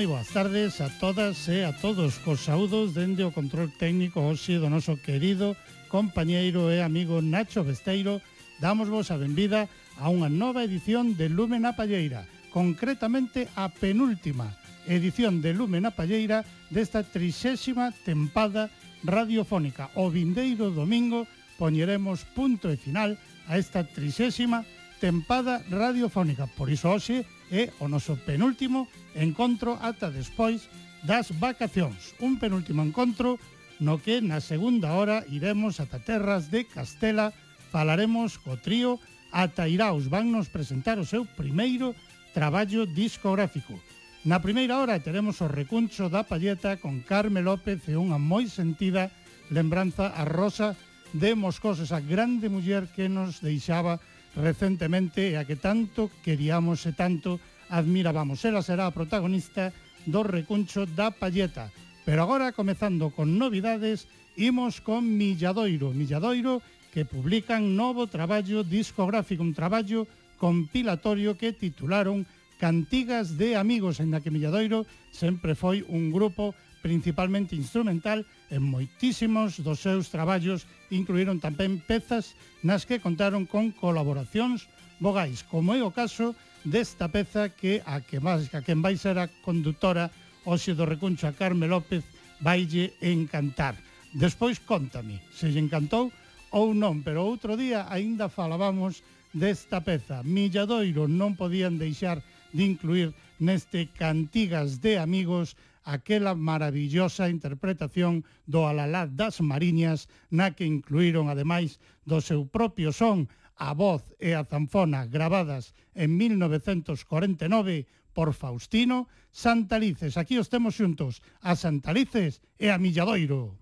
moi 0.00 0.16
boas 0.16 0.32
tardes 0.32 0.80
a 0.80 0.88
todas 0.88 1.44
e 1.52 1.60
a 1.60 1.76
todos. 1.76 2.16
Cos 2.24 2.48
saúdos 2.48 2.96
dende 2.96 3.20
o 3.20 3.36
control 3.36 3.68
técnico 3.68 4.24
hoxe 4.24 4.56
do 4.56 4.72
noso 4.72 4.96
querido 4.96 5.60
compañeiro 5.92 6.72
e 6.72 6.80
amigo 6.80 7.20
Nacho 7.20 7.60
Besteiro 7.68 8.24
damos 8.64 8.88
vos 8.88 9.12
a 9.12 9.20
benvida 9.20 9.68
a 10.00 10.08
unha 10.08 10.32
nova 10.32 10.64
edición 10.64 11.20
de 11.20 11.28
Lume 11.28 11.60
na 11.60 11.76
Palleira 11.76 12.24
concretamente 12.48 13.52
a 13.60 13.68
penúltima 13.68 14.56
edición 14.88 15.44
de 15.44 15.52
Lume 15.52 15.84
na 15.84 15.92
Palleira 15.92 16.48
desta 16.72 17.04
trixésima 17.04 17.92
tempada 17.92 18.72
radiofónica. 19.04 19.92
O 20.00 20.08
vindeiro 20.08 20.72
domingo 20.72 21.28
poñeremos 21.60 22.24
punto 22.32 22.72
e 22.72 22.80
final 22.80 23.20
a 23.52 23.60
esta 23.60 23.84
trixésima 23.84 24.64
tempada 24.96 25.60
radiofónica. 25.68 26.48
Por 26.56 26.72
iso 26.72 26.88
hoxe 26.88 27.28
é 27.50 27.74
o 27.82 27.90
noso 27.90 28.14
penúltimo 28.22 28.86
encontro 29.18 29.74
ata 29.82 30.08
despois 30.08 30.70
das 31.02 31.34
vacacións. 31.34 32.14
Un 32.22 32.38
penúltimo 32.38 32.86
encontro 32.86 33.36
no 33.82 33.98
que 33.98 34.22
na 34.22 34.38
segunda 34.38 34.94
hora 34.94 35.26
iremos 35.28 35.82
ata 35.82 35.98
terras 35.98 36.48
de 36.48 36.64
Castela, 36.64 37.34
falaremos 37.74 38.38
co 38.38 38.56
trío 38.56 39.02
Atairaos, 39.30 40.10
van 40.10 40.34
nos 40.34 40.50
presentar 40.50 40.98
o 40.98 41.06
seu 41.06 41.22
primeiro 41.22 41.94
traballo 42.34 42.82
discográfico. 42.82 43.78
Na 44.26 44.42
primeira 44.42 44.76
hora 44.76 44.98
teremos 44.98 45.38
o 45.40 45.48
recuncho 45.48 46.10
da 46.10 46.26
palleta 46.26 46.76
con 46.82 47.00
Carme 47.06 47.40
López 47.40 47.86
e 47.86 47.94
unha 47.94 48.18
moi 48.18 48.50
sentida 48.50 49.08
lembranza 49.48 50.10
a 50.12 50.26
Rosa 50.26 50.76
de 51.14 51.34
Moscós, 51.34 51.78
esa 51.80 52.02
grande 52.02 52.50
muller 52.50 52.90
que 52.90 53.08
nos 53.08 53.40
deixaba 53.40 53.98
recentemente 54.36 55.32
e 55.32 55.36
a 55.36 55.46
que 55.46 55.58
tanto 55.58 56.10
queríamos 56.22 56.86
e 56.86 56.92
tanto 56.94 57.40
admirábamos. 57.70 58.42
Ela 58.44 58.62
será 58.62 58.86
a 58.86 58.94
protagonista 58.94 59.74
do 60.06 60.22
recuncho 60.22 60.86
da 60.86 61.10
Palleta. 61.10 61.70
Pero 62.04 62.22
agora, 62.22 62.52
comezando 62.52 63.10
con 63.10 63.38
novidades, 63.38 64.08
imos 64.36 64.80
con 64.80 65.04
Milladoiro. 65.04 65.92
Milladoiro 65.92 66.62
que 66.90 67.06
publican 67.06 67.76
novo 67.78 68.10
traballo 68.10 68.66
discográfico, 68.66 69.46
un 69.46 69.54
traballo 69.54 70.10
compilatorio 70.38 71.38
que 71.38 71.52
titularon 71.52 72.26
Cantigas 72.58 73.38
de 73.38 73.56
Amigos, 73.56 74.00
en 74.00 74.10
la 74.10 74.20
que 74.20 74.30
Milladoiro 74.30 74.84
sempre 75.14 75.54
foi 75.54 75.86
un 75.86 76.10
grupo 76.10 76.54
principalmente 76.82 77.54
instrumental 77.54 78.26
En 78.50 78.66
moitísimos 78.66 79.62
dos 79.62 79.78
seus 79.78 80.10
traballos 80.10 80.66
incluíron 80.90 81.38
tamén 81.38 81.78
pezas 81.78 82.34
nas 82.66 82.82
que 82.82 82.98
contaron 82.98 83.46
con 83.46 83.70
colaboracións 83.70 84.66
vogais, 84.98 85.46
como 85.46 85.70
é 85.72 85.80
o 85.86 85.94
caso 85.94 86.34
desta 86.66 87.08
peza 87.08 87.48
que 87.48 87.80
a 87.86 88.02
que 88.02 88.18
máis 88.18 88.50
a 88.50 88.60
quen 88.60 88.82
vai 88.82 88.98
ser 88.98 89.16
a 89.16 89.30
condutora 89.46 90.10
hoxe 90.44 90.74
do 90.74 90.84
recuncho 90.84 91.30
a 91.30 91.32
Carme 91.32 91.70
López 91.70 92.02
vaille 92.42 92.92
encantar. 93.00 93.78
Despois 94.12 94.58
contame 94.58 95.22
se 95.30 95.48
lle 95.48 95.62
encantou 95.62 96.10
ou 96.50 96.74
non, 96.74 97.06
pero 97.06 97.22
outro 97.22 97.54
día 97.54 97.86
aínda 97.86 98.26
falábamos 98.26 99.06
desta 99.30 99.78
peza. 99.80 100.26
Milladoiro 100.26 101.06
non 101.06 101.38
podían 101.38 101.78
deixar 101.78 102.18
de 102.50 102.66
incluir 102.66 103.14
neste 103.38 103.86
Cantigas 103.94 104.82
de 104.82 104.98
Amigos 104.98 105.54
aquela 105.84 106.34
maravillosa 106.34 107.28
interpretación 107.28 108.24
do 108.48 108.64
Alalá 108.66 109.06
das 109.06 109.40
Mariñas, 109.44 110.08
na 110.32 110.56
que 110.56 110.64
incluíron 110.64 111.28
ademais 111.28 111.78
do 112.08 112.24
seu 112.24 112.48
propio 112.48 112.90
son 112.96 113.28
a 113.60 113.76
voz 113.76 114.02
e 114.16 114.32
a 114.32 114.42
zanfona 114.48 115.04
grabadas 115.04 115.76
en 115.92 116.16
1949 116.16 117.84
por 118.16 118.32
Faustino 118.32 119.06
Santalices. 119.30 120.16
Aquí 120.16 120.40
os 120.40 120.48
temos 120.48 120.80
xuntos 120.80 121.20
a 121.44 121.52
Santalices 121.54 122.40
e 122.56 122.72
a 122.72 122.80
Milladoiro. 122.80 123.59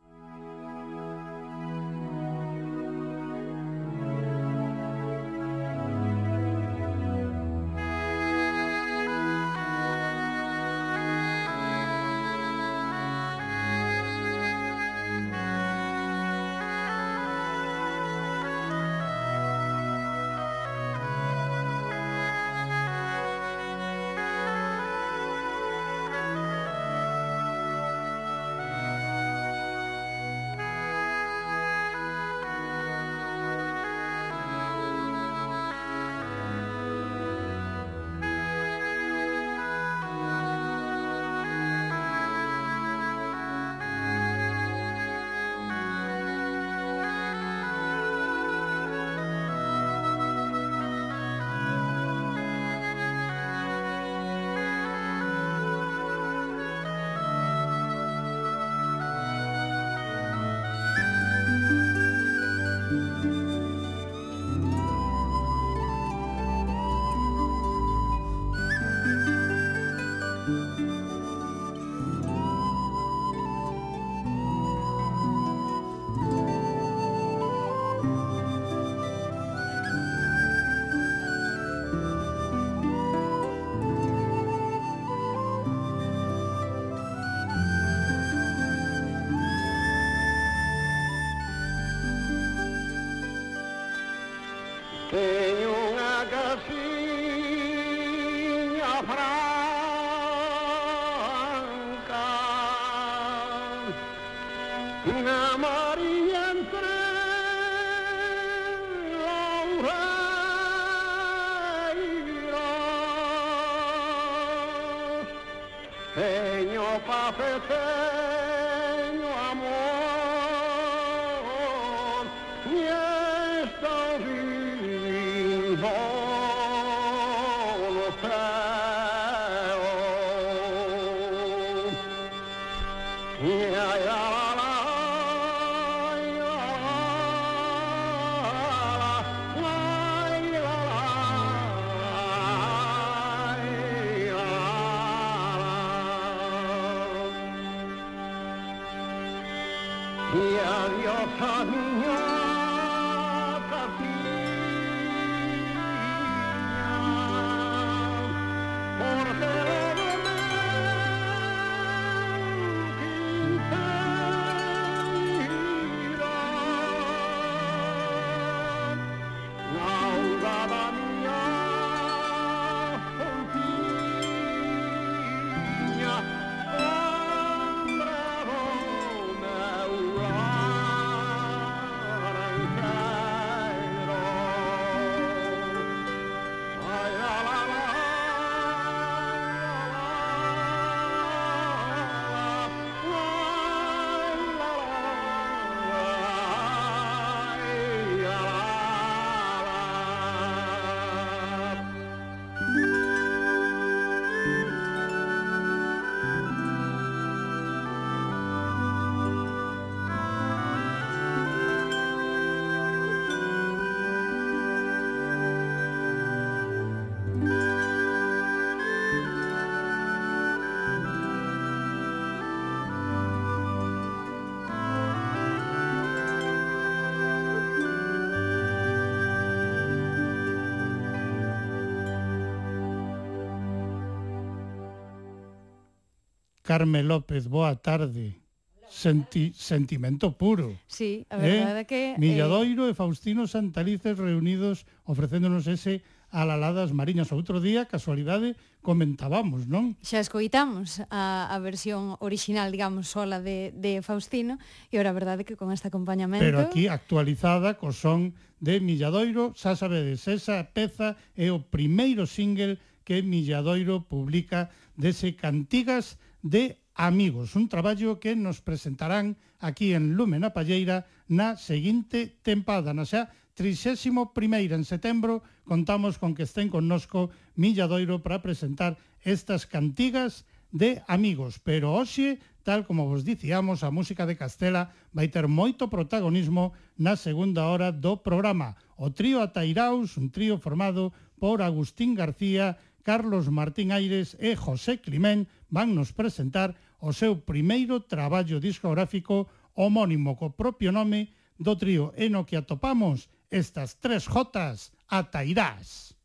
Carme 236.68 237.02
López, 237.02 237.48
boa 237.48 237.76
tarde. 237.80 238.44
Senti, 238.90 239.56
sentimento 239.56 240.36
puro. 240.36 240.76
Sí, 240.84 241.24
a 241.32 241.40
verdade 241.40 241.80
eh? 241.80 241.80
é 241.80 241.88
que... 241.88 242.00
Eh, 242.12 242.20
Milladoiro 242.20 242.84
eh... 242.84 242.92
e 242.92 242.94
Faustino 242.94 243.48
Santalices 243.48 244.20
reunidos 244.20 244.84
ofrecéndonos 245.08 245.64
ese 245.64 246.04
alaladas 246.28 246.92
mariñas. 246.92 247.32
Outro 247.32 247.64
día, 247.64 247.88
casualidade, 247.88 248.52
comentábamos, 248.84 249.64
non? 249.64 249.96
Xa 250.04 250.20
escoitamos 250.20 251.00
a, 251.08 251.48
a 251.48 251.56
versión 251.64 252.20
original, 252.20 252.68
digamos, 252.68 253.08
sola 253.08 253.40
de, 253.40 253.72
de 253.72 254.04
Faustino, 254.04 254.60
e 254.92 255.00
ora 255.00 255.16
a 255.16 255.16
verdade 255.16 255.48
que 255.48 255.56
con 255.56 255.72
este 255.72 255.88
acompañamento... 255.88 256.44
Pero 256.44 256.60
aquí 256.60 256.84
actualizada 256.84 257.80
co 257.80 257.96
son 257.96 258.36
de 258.60 258.76
Milladoiro, 258.84 259.56
xa 259.56 259.72
sabedes, 259.72 260.28
esa 260.28 260.60
peza 260.76 261.16
é 261.32 261.48
o 261.48 261.64
primeiro 261.64 262.28
single 262.28 262.76
que 263.08 263.24
Milladoiro 263.24 264.04
publica 264.04 264.68
dese 265.00 265.32
Cantigas 265.32 266.20
de 266.42 266.78
Amigos, 266.98 267.54
un 267.54 267.68
traballo 267.68 268.18
que 268.18 268.34
nos 268.34 268.60
presentarán 268.60 269.38
aquí 269.62 269.94
en 269.94 270.18
Lume 270.18 270.42
na 270.42 270.50
Palleira 270.50 271.06
na 271.30 271.54
seguinte 271.54 272.42
tempada, 272.42 272.90
na 272.90 273.06
xa 273.06 273.30
31 273.54 274.34
en 274.74 274.82
setembro, 274.82 275.46
contamos 275.62 276.18
con 276.18 276.34
que 276.34 276.42
estén 276.42 276.66
connosco 276.66 277.30
Milladoiro 277.54 278.18
para 278.18 278.42
presentar 278.42 278.98
estas 279.22 279.70
cantigas 279.70 280.42
de 280.74 281.02
amigos, 281.06 281.62
pero 281.62 281.94
hoxe, 281.94 282.42
tal 282.66 282.82
como 282.82 283.06
vos 283.06 283.22
dicíamos, 283.22 283.86
a 283.86 283.94
música 283.94 284.26
de 284.26 284.34
Castela 284.34 284.90
vai 285.14 285.30
ter 285.30 285.46
moito 285.46 285.86
protagonismo 285.86 286.74
na 286.98 287.14
segunda 287.14 287.70
hora 287.70 287.94
do 287.94 288.20
programa. 288.26 288.74
O 288.98 289.14
trío 289.14 289.38
Atairaus, 289.38 290.18
un 290.18 290.34
trío 290.34 290.58
formado 290.58 291.14
por 291.38 291.62
Agustín 291.62 292.18
García, 292.18 292.76
Carlos 293.06 293.48
Martín 293.48 293.88
Aires 293.88 294.36
e 294.36 294.52
José 294.52 295.00
Climén, 295.00 295.48
van 295.70 295.94
nos 295.94 296.10
presentar 296.12 296.74
o 296.98 297.12
seu 297.12 297.38
primeiro 297.38 298.00
traballo 298.00 298.58
discográfico 298.58 299.46
homónimo 299.78 300.34
co 300.34 300.50
propio 300.50 300.90
nome 300.90 301.30
do 301.58 301.78
trío 301.78 302.10
eno 302.18 302.42
que 302.42 302.58
atopamos 302.58 303.30
estas 303.50 303.94
tres 304.02 304.26
jotas 304.26 304.90
atairás. 305.06 306.17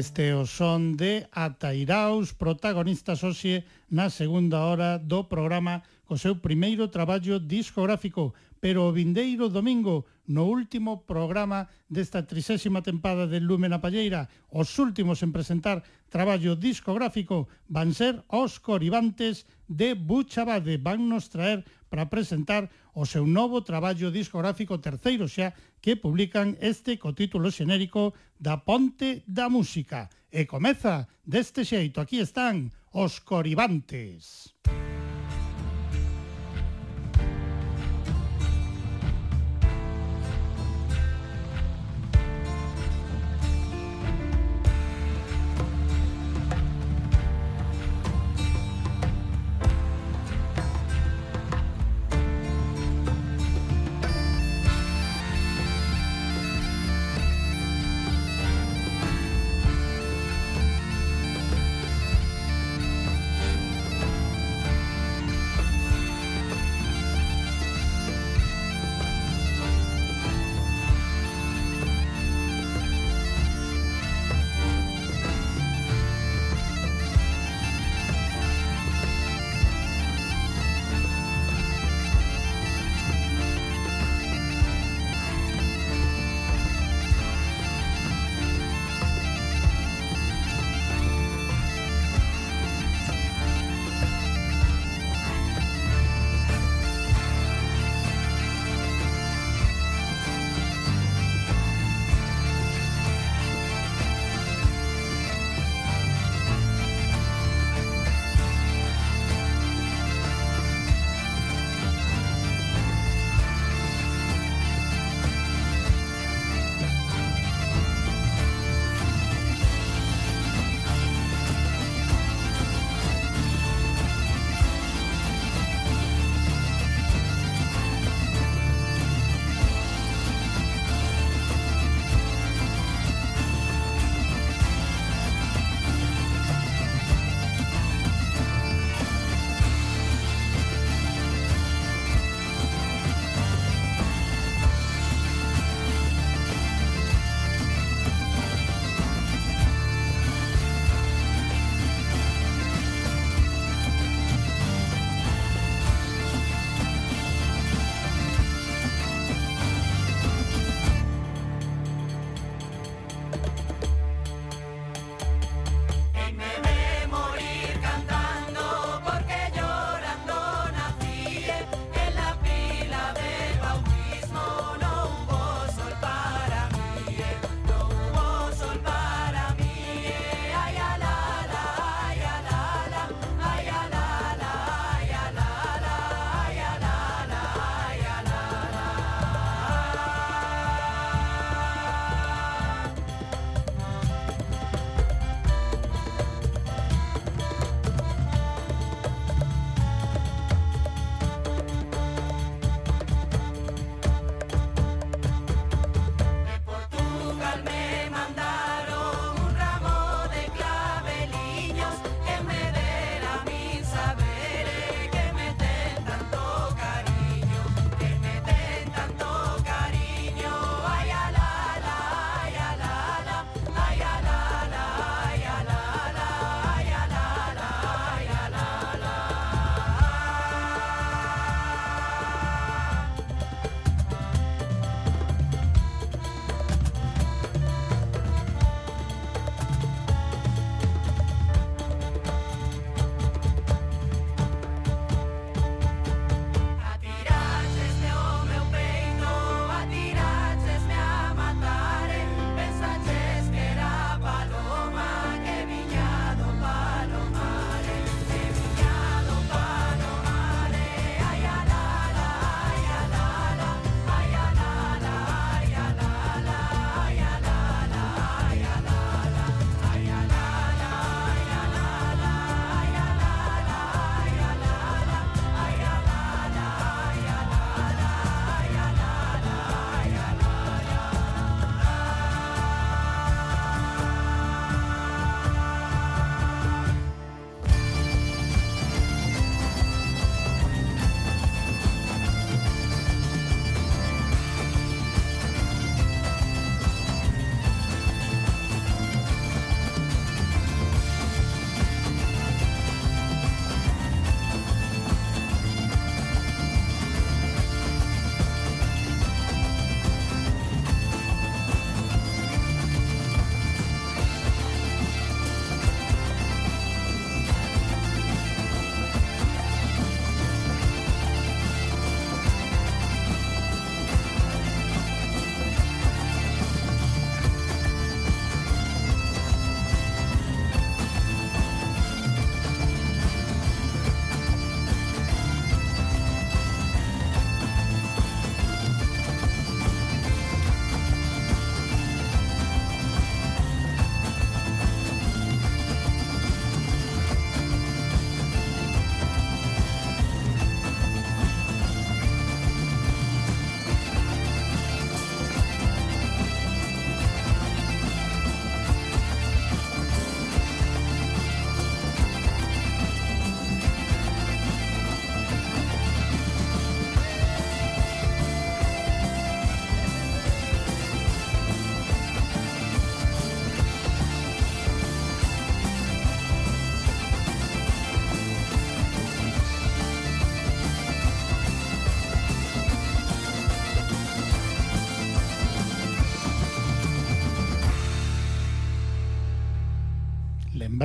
Este 0.00 0.32
o 0.32 0.48
son 0.48 0.96
de 0.96 1.28
Atairaos, 1.28 2.32
protagonistas 2.32 3.20
hoxe 3.20 3.68
na 3.92 4.08
segunda 4.08 4.64
hora 4.64 4.96
do 4.96 5.28
programa 5.28 5.84
co 6.08 6.16
seu 6.16 6.40
primeiro 6.40 6.88
traballo 6.88 7.36
discográfico, 7.36 8.32
pero 8.64 8.88
o 8.88 8.96
vindeiro 8.96 9.52
domingo, 9.52 10.08
no 10.24 10.48
último 10.48 11.04
programa 11.04 11.68
desta 11.84 12.24
trisésima 12.24 12.80
tempada 12.80 13.28
de 13.28 13.44
Lume 13.44 13.68
na 13.68 13.84
Palleira, 13.84 14.24
os 14.48 14.72
últimos 14.80 15.20
en 15.20 15.36
presentar 15.36 15.84
traballo 16.08 16.56
discográfico 16.56 17.52
van 17.68 17.92
ser 17.92 18.24
os 18.32 18.56
coribantes 18.56 19.44
de 19.68 19.92
Buchabade. 19.92 20.80
Van 20.80 21.12
nos 21.12 21.28
traer 21.28 21.60
para 21.92 22.08
presentar 22.08 22.72
o 23.00 23.08
seu 23.08 23.24
novo 23.24 23.64
traballo 23.64 24.12
discográfico 24.12 24.76
terceiro 24.76 25.24
xa 25.24 25.56
que 25.80 25.96
publican 25.96 26.60
este 26.60 27.00
co 27.00 27.16
título 27.16 27.48
xenérico 27.48 28.12
da 28.36 28.60
Ponte 28.60 29.24
da 29.24 29.48
Música. 29.48 30.12
E 30.28 30.44
comeza 30.44 31.08
deste 31.24 31.64
xeito, 31.64 31.96
aquí 32.04 32.20
están 32.20 32.68
os 32.92 33.24
Coribantes. 33.24 34.52
Música 34.68 34.99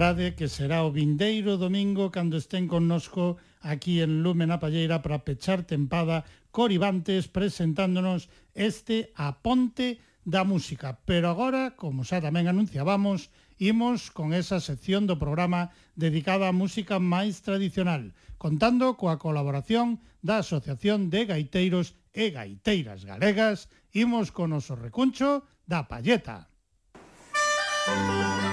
Lembrade 0.06 0.36
que 0.38 0.46
será 0.46 0.86
o 0.86 0.94
vindeiro 0.94 1.58
domingo 1.58 2.14
cando 2.14 2.38
estén 2.38 2.70
connosco 2.70 3.42
aquí 3.66 4.06
en 4.06 4.22
Lumen 4.22 4.54
a 4.54 4.62
Palleira 4.62 5.02
para 5.02 5.26
pechar 5.26 5.66
tempada 5.66 6.30
Coribantes 6.54 7.26
presentándonos 7.26 8.30
este 8.54 9.10
Aponte 9.18 9.98
da 10.22 10.46
Música. 10.46 11.02
Pero 11.10 11.34
agora, 11.34 11.74
como 11.74 12.06
xa 12.06 12.22
tamén 12.22 12.46
anunciábamos, 12.46 13.34
imos 13.58 14.14
con 14.14 14.38
esa 14.38 14.62
sección 14.62 15.10
do 15.10 15.18
programa 15.18 15.74
dedicada 15.98 16.46
á 16.46 16.54
música 16.54 17.02
máis 17.02 17.42
tradicional, 17.42 18.14
contando 18.38 19.02
coa 19.02 19.18
colaboración 19.18 20.06
da 20.22 20.46
Asociación 20.46 21.10
de 21.10 21.26
Gaiteiros 21.26 21.98
e 22.14 22.30
Gaiteiras 22.30 23.10
Galegas, 23.10 23.74
imos 23.90 24.30
con 24.30 24.54
o 24.54 24.62
noso 24.62 24.78
recuncho 24.78 25.42
da 25.66 25.90
Palleta. 25.90 26.46
Música 27.90 28.45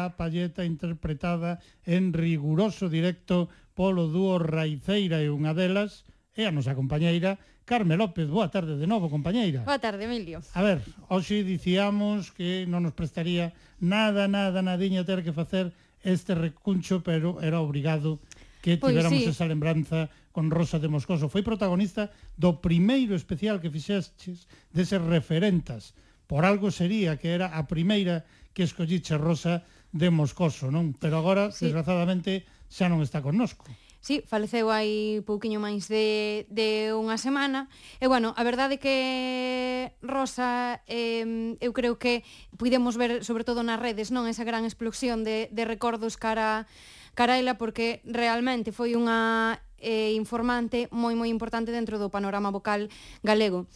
da 0.00 0.16
palleta 0.16 0.64
interpretada 0.64 1.60
en 1.84 2.16
riguroso 2.16 2.88
directo 2.88 3.52
polo 3.76 4.08
dúo 4.08 4.40
Raiceira 4.40 5.20
e 5.20 5.28
unha 5.28 5.52
delas 5.52 6.08
é 6.32 6.48
a 6.48 6.54
nosa 6.54 6.72
compañeira 6.72 7.36
Carme 7.68 7.94
López. 8.00 8.26
Boa 8.26 8.48
tarde 8.48 8.80
de 8.80 8.88
novo, 8.88 9.12
compañeira. 9.12 9.62
Boa 9.62 9.78
tarde, 9.78 10.08
Emilio. 10.08 10.40
A 10.56 10.62
ver, 10.64 10.80
hoxe 11.12 11.44
dicíamos 11.44 12.32
que 12.32 12.64
non 12.64 12.82
nos 12.82 12.96
prestaría 12.96 13.52
nada, 13.78 14.26
nada, 14.26 14.64
nadiña 14.64 15.04
ter 15.04 15.20
que 15.20 15.36
facer 15.36 15.70
este 16.00 16.32
recuncho, 16.32 17.04
pero 17.04 17.38
era 17.44 17.60
obrigado 17.60 18.18
que 18.64 18.80
pois 18.80 18.96
tiveramos 18.96 19.20
pois 19.20 19.30
sí. 19.30 19.36
esa 19.36 19.46
lembranza 19.46 20.08
con 20.32 20.48
Rosa 20.50 20.80
de 20.80 20.88
Moscoso. 20.88 21.28
Foi 21.28 21.44
protagonista 21.44 22.08
do 22.40 22.58
primeiro 22.58 23.12
especial 23.12 23.60
que 23.60 23.70
fixestes 23.70 24.48
deses 24.72 24.98
referentas. 24.98 25.92
Por 26.24 26.48
algo 26.48 26.72
sería 26.72 27.20
que 27.20 27.36
era 27.36 27.52
a 27.52 27.68
primeira 27.68 28.24
que 28.54 28.66
escolliche 28.66 29.14
Rosa 29.14 29.62
de 29.92 30.08
Moscoso, 30.10 30.70
non? 30.70 30.94
Pero 30.96 31.18
agora, 31.18 31.50
sí. 31.50 31.66
desgraciadamente, 31.66 32.46
xa 32.70 32.86
non 32.86 33.02
está 33.02 33.20
connosco. 33.20 33.66
Sí, 34.00 34.24
faleceu 34.24 34.72
hai 34.72 35.20
pouquiño 35.28 35.60
máis 35.60 35.84
de, 35.84 36.48
de 36.48 36.96
unha 36.96 37.20
semana. 37.20 37.68
E, 38.00 38.08
bueno, 38.08 38.32
a 38.32 38.42
verdade 38.48 38.80
que, 38.80 39.92
Rosa, 40.00 40.80
eh, 40.88 41.52
eu 41.60 41.76
creo 41.76 42.00
que 42.00 42.24
pudemos 42.56 42.96
ver, 42.96 43.28
sobre 43.28 43.44
todo 43.44 43.60
nas 43.60 43.76
redes, 43.76 44.08
non 44.08 44.24
esa 44.24 44.48
gran 44.48 44.64
explosión 44.64 45.20
de, 45.20 45.52
de 45.52 45.68
recordos 45.68 46.16
cara, 46.16 46.64
cara 47.12 47.36
ela, 47.36 47.60
porque 47.60 48.00
realmente 48.08 48.72
foi 48.72 48.96
unha 48.96 49.60
eh, 49.76 50.16
informante 50.16 50.88
moi 50.88 51.12
moi 51.12 51.28
importante 51.28 51.68
dentro 51.68 52.00
do 52.00 52.08
panorama 52.08 52.48
vocal 52.48 52.88
galego. 53.20 53.68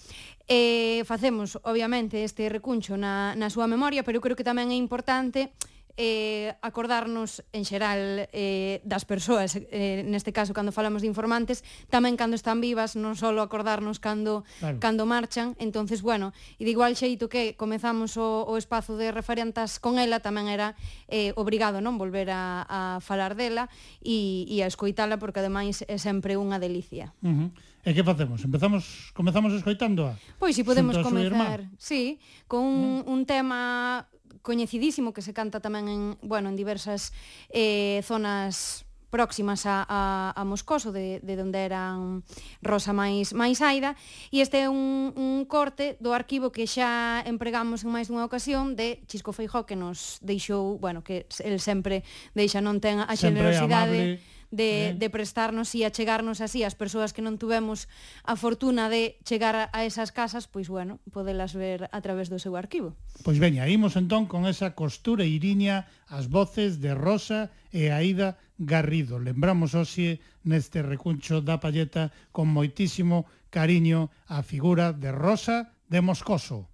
Eh, 0.48 1.04
facemos, 1.04 1.60
obviamente, 1.68 2.24
este 2.24 2.48
recuncho 2.48 2.96
na, 2.96 3.36
na 3.36 3.52
súa 3.52 3.68
memoria, 3.68 4.08
pero 4.08 4.20
eu 4.20 4.24
creo 4.24 4.40
que 4.40 4.46
tamén 4.48 4.72
é 4.72 4.78
importante 4.80 5.52
eh, 5.96 6.54
acordarnos 6.62 7.44
en 7.54 7.62
xeral 7.62 8.26
eh, 8.32 8.82
das 8.82 9.06
persoas, 9.06 9.54
eh, 9.56 10.02
neste 10.02 10.34
caso 10.34 10.50
cando 10.50 10.74
falamos 10.74 11.06
de 11.06 11.08
informantes, 11.10 11.62
tamén 11.86 12.18
cando 12.18 12.34
están 12.34 12.58
vivas, 12.58 12.98
non 12.98 13.14
só 13.14 13.30
acordarnos 13.38 14.02
cando 14.02 14.42
claro. 14.58 14.82
cando 14.82 15.06
marchan, 15.06 15.54
entonces 15.62 16.02
bueno, 16.02 16.34
e 16.58 16.66
de 16.66 16.74
igual 16.74 16.98
xeito 16.98 17.30
que 17.30 17.54
comezamos 17.54 18.18
o, 18.18 18.42
o 18.46 18.54
espazo 18.58 18.98
de 18.98 19.14
referentas 19.14 19.78
con 19.78 20.02
ela, 20.02 20.18
tamén 20.18 20.50
era 20.50 20.74
eh, 21.06 21.30
obrigado 21.38 21.78
non 21.78 21.94
volver 21.94 22.30
a, 22.34 22.66
a 22.66 22.80
falar 22.98 23.38
dela 23.38 23.70
e, 24.02 24.46
e 24.50 24.62
a 24.62 24.68
escoitala 24.70 25.18
porque 25.22 25.38
ademais 25.38 25.86
é 25.86 25.98
sempre 25.98 26.34
unha 26.34 26.58
delicia. 26.58 27.14
Uh 27.22 27.30
-huh. 27.30 27.48
E 27.84 27.92
que 27.92 28.00
facemos? 28.00 28.40
Empezamos 28.40 29.12
comezamos 29.12 29.52
escoitándoa? 29.52 30.16
Pois 30.40 30.56
si 30.56 30.64
podemos 30.64 30.96
comezar, 31.04 31.68
sí, 31.76 32.16
con 32.48 32.64
un, 32.64 33.04
un 33.04 33.20
tema 33.28 34.08
coñecidísimo 34.44 35.16
que 35.16 35.24
se 35.24 35.32
canta 35.32 35.64
tamén 35.64 35.88
en, 35.88 36.02
bueno, 36.20 36.52
en 36.52 36.56
diversas 36.60 37.16
eh, 37.48 38.04
zonas 38.04 38.84
próximas 39.08 39.64
a, 39.64 39.86
a, 39.88 40.34
a 40.34 40.42
Moscoso, 40.44 40.92
de, 40.92 41.22
de 41.22 41.38
onde 41.38 41.62
eran 41.62 42.26
Rosa 42.60 42.92
máis 42.92 43.30
máis 43.32 43.62
Aida, 43.62 43.94
e 44.34 44.42
este 44.42 44.66
é 44.66 44.68
un, 44.68 45.14
un 45.14 45.46
corte 45.46 45.94
do 46.02 46.10
arquivo 46.12 46.50
que 46.50 46.66
xa 46.66 47.22
empregamos 47.22 47.86
en 47.86 47.94
máis 47.94 48.10
dunha 48.10 48.26
ocasión 48.26 48.74
de 48.74 49.00
Chisco 49.06 49.30
Feijó, 49.32 49.64
que 49.64 49.78
nos 49.78 50.18
deixou, 50.18 50.76
bueno, 50.82 51.06
que 51.06 51.30
el 51.46 51.62
sempre 51.62 52.02
deixa 52.36 52.60
non 52.60 52.82
ten 52.82 53.00
a 53.00 53.14
xenerosidade... 53.16 54.20
Sempre 54.20 54.20
amable 54.20 54.32
de, 54.54 54.94
de 54.94 55.08
prestarnos 55.10 55.74
e 55.74 55.82
achegarnos 55.82 56.38
así 56.40 56.62
as 56.62 56.78
persoas 56.78 57.10
que 57.10 57.20
non 57.20 57.36
tuvemos 57.36 57.90
a 58.22 58.38
fortuna 58.38 58.86
de 58.86 59.18
chegar 59.26 59.68
a 59.74 59.80
esas 59.82 60.14
casas, 60.14 60.46
pois 60.46 60.70
bueno, 60.70 61.02
podelas 61.10 61.52
ver 61.52 61.90
a 61.90 62.00
través 62.00 62.30
do 62.30 62.38
seu 62.38 62.54
arquivo. 62.54 62.94
Pois 63.26 63.42
veña, 63.42 63.66
imos 63.66 63.98
entón 63.98 64.30
con 64.30 64.46
esa 64.46 64.72
costura 64.78 65.26
iriña 65.26 65.90
as 66.06 66.30
voces 66.30 66.78
de 66.78 66.94
Rosa 66.94 67.50
e 67.74 67.90
Aida 67.90 68.38
Garrido. 68.56 69.18
Lembramos 69.18 69.74
hoxe 69.74 70.22
neste 70.46 70.80
recuncho 70.80 71.42
da 71.42 71.58
palleta 71.58 72.14
con 72.30 72.46
moitísimo 72.46 73.26
cariño 73.50 74.14
a 74.30 74.46
figura 74.46 74.94
de 74.94 75.10
Rosa 75.10 75.74
de 75.90 76.00
Moscoso. 76.00 76.73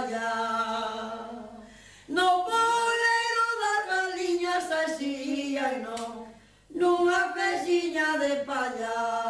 traballar 0.00 1.30
No 2.08 2.44
bolero 2.44 3.46
das 3.62 3.82
galiñas 3.86 4.70
así, 4.70 5.58
ai 5.58 5.82
non 5.82 6.26
Nunha 6.70 7.34
pesiña 7.34 8.16
de 8.18 8.44
pallar. 8.46 9.29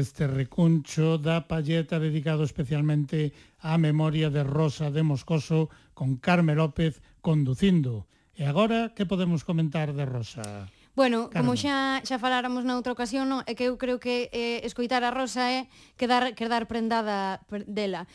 este 0.00 0.26
recuncho 0.26 1.20
da 1.20 1.44
palleta 1.44 2.00
dedicado 2.00 2.42
especialmente 2.42 3.36
á 3.60 3.76
memoria 3.76 4.32
de 4.32 4.42
Rosa 4.42 4.88
de 4.88 5.04
Moscoso 5.04 5.68
con 5.92 6.16
Carme 6.16 6.56
López 6.56 7.04
conducindo. 7.20 8.08
E 8.32 8.48
agora, 8.48 8.96
que 8.96 9.04
podemos 9.04 9.44
comentar 9.44 9.92
de 9.92 10.08
Rosa? 10.08 10.72
Bueno, 10.96 11.28
Carmen. 11.28 11.44
como 11.44 11.52
xa 11.60 12.00
xa 12.02 12.16
faláramos 12.16 12.64
na 12.64 12.74
outra 12.74 12.96
ocasión, 12.96 13.28
non? 13.28 13.44
é 13.44 13.52
que 13.52 13.68
eu 13.68 13.76
creo 13.76 14.00
que 14.00 14.32
eh, 14.32 14.64
escoitar 14.66 15.04
a 15.04 15.12
Rosa 15.12 15.46
é 15.46 15.68
quedar 16.00 16.32
quedar 16.32 16.64
prendada 16.66 17.44
dela 17.68 18.08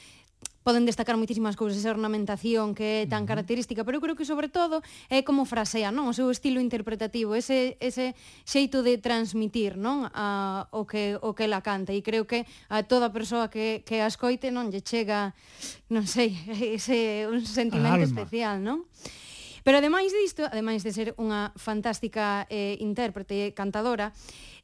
poden 0.65 0.89
destacar 0.89 1.13
moitísimas 1.13 1.53
cousas, 1.53 1.77
esa 1.77 1.93
ornamentación 1.93 2.73
que 2.73 3.05
é 3.05 3.07
tan 3.07 3.29
característica, 3.29 3.85
pero 3.85 4.01
eu 4.01 4.03
creo 4.03 4.17
que 4.17 4.25
sobre 4.25 4.49
todo 4.49 4.81
é 5.13 5.21
como 5.21 5.45
frasea, 5.45 5.93
non? 5.93 6.09
O 6.09 6.13
seu 6.17 6.25
estilo 6.33 6.57
interpretativo, 6.57 7.37
ese, 7.37 7.77
ese 7.77 8.17
xeito 8.49 8.81
de 8.81 8.97
transmitir, 8.97 9.77
non? 9.77 10.09
A, 10.09 10.65
o, 10.73 10.89
que, 10.89 11.21
o 11.21 11.37
que 11.37 11.45
ela 11.45 11.61
canta, 11.61 11.93
e 11.93 12.01
creo 12.01 12.25
que 12.25 12.49
a 12.73 12.81
toda 12.81 13.13
persoa 13.13 13.45
que, 13.45 13.85
que 13.85 14.01
a 14.01 14.09
escoite 14.09 14.49
non 14.49 14.73
lle 14.73 14.81
chega, 14.81 15.37
non 15.93 16.09
sei, 16.09 16.33
ese 16.81 17.29
un 17.29 17.45
sentimento 17.45 18.01
especial, 18.01 18.57
non? 18.57 18.89
Pero 19.65 19.81
ademais 19.81 20.13
disto, 20.13 20.45
ademais 20.45 20.81
de 20.81 20.93
ser 20.93 21.13
unha 21.17 21.49
fantástica 21.57 22.49
eh, 22.53 22.77
intérprete 22.81 23.49
e 23.49 23.53
cantadora, 23.53 24.13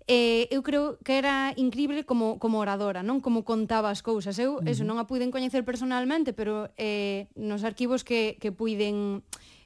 eh, 0.08 0.48
eu 0.50 0.64
creo 0.64 0.98
que 1.04 1.18
era 1.18 1.54
increíble 1.58 2.06
como, 2.06 2.40
como 2.40 2.58
oradora, 2.58 3.06
non 3.06 3.22
como 3.22 3.46
contaba 3.46 3.94
as 3.94 4.02
cousas. 4.02 4.38
Eu 4.42 4.58
uh 4.58 4.64
-huh. 4.64 4.72
eso 4.72 4.86
non 4.86 4.98
a 4.98 5.06
puiden 5.06 5.30
coñecer 5.30 5.62
personalmente, 5.62 6.34
pero 6.34 6.70
eh, 6.78 7.30
nos 7.38 7.62
arquivos 7.62 8.02
que, 8.02 8.38
que 8.42 8.50
puiden 8.50 9.22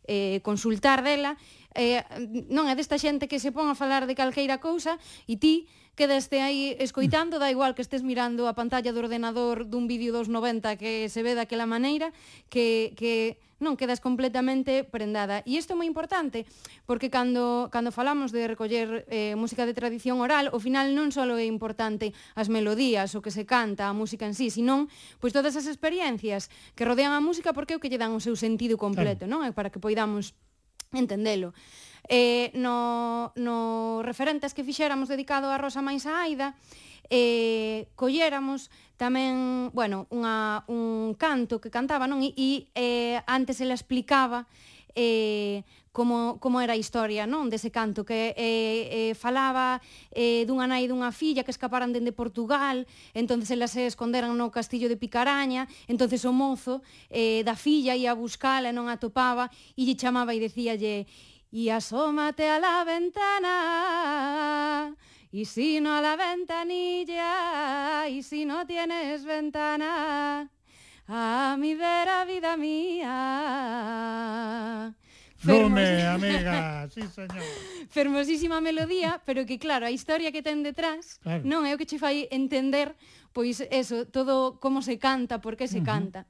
eh, 0.08 0.39
consultar 0.43 1.02
dela, 1.02 1.38
eh, 1.74 2.04
non 2.52 2.69
é 2.69 2.76
desta 2.78 3.00
xente 3.02 3.28
que 3.28 3.41
se 3.41 3.52
pon 3.52 3.67
a 3.67 3.76
falar 3.76 4.08
de 4.08 4.15
calqueira 4.15 4.62
cousa 4.62 5.02
e 5.26 5.36
ti 5.36 5.67
quedaste 5.95 6.43
aí 6.43 6.76
escoitando, 6.80 7.39
da 7.39 7.50
igual 7.50 7.74
que 7.74 7.82
estés 7.82 8.04
mirando 8.04 8.48
a 8.52 8.54
pantalla 8.54 8.91
do 8.91 9.00
ordenador 9.00 9.63
dun 9.65 9.88
vídeo 9.88 10.12
dos 10.12 10.28
90 10.28 10.76
que 10.76 11.08
se 11.08 11.24
ve 11.24 11.34
daquela 11.34 11.65
maneira, 11.65 12.12
que, 12.52 12.93
que 13.00 13.39
non 13.59 13.79
quedas 13.79 14.03
completamente 14.03 14.83
prendada. 14.83 15.39
E 15.47 15.55
isto 15.55 15.73
é 15.73 15.77
moi 15.77 15.87
importante, 15.87 16.43
porque 16.83 17.07
cando, 17.07 17.71
cando 17.71 17.95
falamos 17.95 18.35
de 18.35 18.47
recoller 18.47 19.07
eh, 19.07 19.33
música 19.39 19.63
de 19.63 19.75
tradición 19.75 20.19
oral, 20.19 20.51
ao 20.51 20.59
final 20.59 20.91
non 20.91 21.11
só 21.15 21.23
é 21.23 21.47
importante 21.47 22.11
as 22.35 22.51
melodías, 22.51 23.15
o 23.15 23.23
que 23.23 23.31
se 23.31 23.47
canta, 23.47 23.87
a 23.87 23.95
música 23.95 24.27
en 24.27 24.35
sí, 24.35 24.51
senón 24.51 24.91
pois 25.23 25.31
todas 25.31 25.55
as 25.55 25.65
experiencias 25.65 26.51
que 26.75 26.83
rodean 26.83 27.15
a 27.15 27.23
música, 27.23 27.55
porque 27.55 27.73
é 27.73 27.77
o 27.77 27.81
que 27.81 27.87
lle 27.87 28.01
dan 28.01 28.11
o 28.11 28.23
seu 28.23 28.35
sentido 28.35 28.75
completo, 28.75 29.23
claro. 29.23 29.31
non? 29.31 29.41
É 29.47 29.51
para 29.55 29.71
que 29.71 29.79
poidamos 29.79 30.35
entendelo 30.91 31.55
eh, 32.09 32.51
no, 32.53 33.31
no 33.35 34.01
referentes 34.03 34.53
que 34.53 34.63
fixéramos 34.63 35.09
dedicado 35.09 35.49
a 35.49 35.57
Rosa 35.57 35.81
Máis 35.81 36.05
a 36.05 36.25
Aida, 36.25 36.53
eh, 37.09 37.89
colléramos 37.95 38.69
tamén, 38.97 39.69
bueno, 39.75 40.07
unha, 40.09 40.63
un 40.71 41.13
canto 41.19 41.59
que 41.59 41.69
cantaba, 41.69 42.07
non? 42.07 42.23
E, 42.23 42.31
e 42.33 42.49
eh, 42.73 43.17
antes 43.27 43.59
ela 43.61 43.75
explicaba 43.75 44.47
eh, 44.95 45.63
como, 45.95 46.39
como 46.39 46.59
era 46.59 46.73
a 46.73 46.79
historia 46.79 47.23
non 47.23 47.47
dese 47.47 47.71
canto 47.71 48.03
que 48.03 48.35
eh, 48.35 48.83
eh, 48.91 49.13
falaba 49.15 49.79
eh, 50.11 50.43
dunha 50.43 50.67
nai 50.67 50.83
e 50.83 50.91
dunha 50.91 51.15
filla 51.15 51.47
que 51.47 51.55
escaparan 51.55 51.95
dende 51.95 52.11
Portugal 52.11 52.83
entonces 53.15 53.47
elas 53.55 53.71
se 53.71 53.87
esconderan 53.87 54.35
no 54.35 54.51
castillo 54.51 54.91
de 54.91 54.99
Picaraña 54.99 55.71
entonces 55.87 56.27
o 56.27 56.35
mozo 56.35 56.83
eh, 57.07 57.47
da 57.47 57.55
filla 57.55 57.95
ia 57.95 58.11
a 58.11 58.19
buscala 58.19 58.71
e 58.71 58.75
non 58.75 58.91
a 58.91 58.99
topaba 58.99 59.47
e 59.79 59.87
lle 59.87 59.95
chamaba 59.95 60.35
e 60.35 60.43
decíalle 60.43 61.07
y 61.51 61.69
asómate 61.69 62.49
a 62.49 62.60
la 62.60 62.84
ventana. 62.84 64.25
Y 65.31 65.45
si 65.45 65.81
no 65.81 65.93
a 65.95 66.01
la 66.01 66.15
ventanilla, 66.15 68.08
y 68.08 68.23
si 68.23 68.45
no 68.45 68.65
tienes 68.65 69.25
ventana, 69.25 70.49
a 71.08 71.55
mi 71.60 71.75
vera 71.75 72.25
vida 72.25 72.55
mía. 72.58 73.12
Lume, 75.43 76.03
amiga, 76.08 76.88
sí 76.93 77.01
señor. 77.13 77.43
Fermosísima 77.89 78.62
melodía, 78.62 79.21
pero 79.25 79.45
que 79.45 79.60
claro, 79.60 79.86
a 79.86 79.91
historia 79.91 80.31
que 80.31 80.41
ten 80.41 80.63
detrás, 80.63 81.19
claro. 81.21 81.43
non 81.45 81.67
é 81.69 81.75
o 81.75 81.77
que 81.77 81.86
che 81.86 81.99
fai 81.99 82.27
entender 82.31 82.95
pois 83.36 83.60
eso, 83.67 84.08
todo 84.08 84.63
como 84.63 84.81
se 84.81 84.97
canta, 84.97 85.43
por 85.43 85.60
que 85.60 85.67
se 85.67 85.79
uh 85.79 85.81
-huh. 85.84 85.91
canta. 85.91 86.25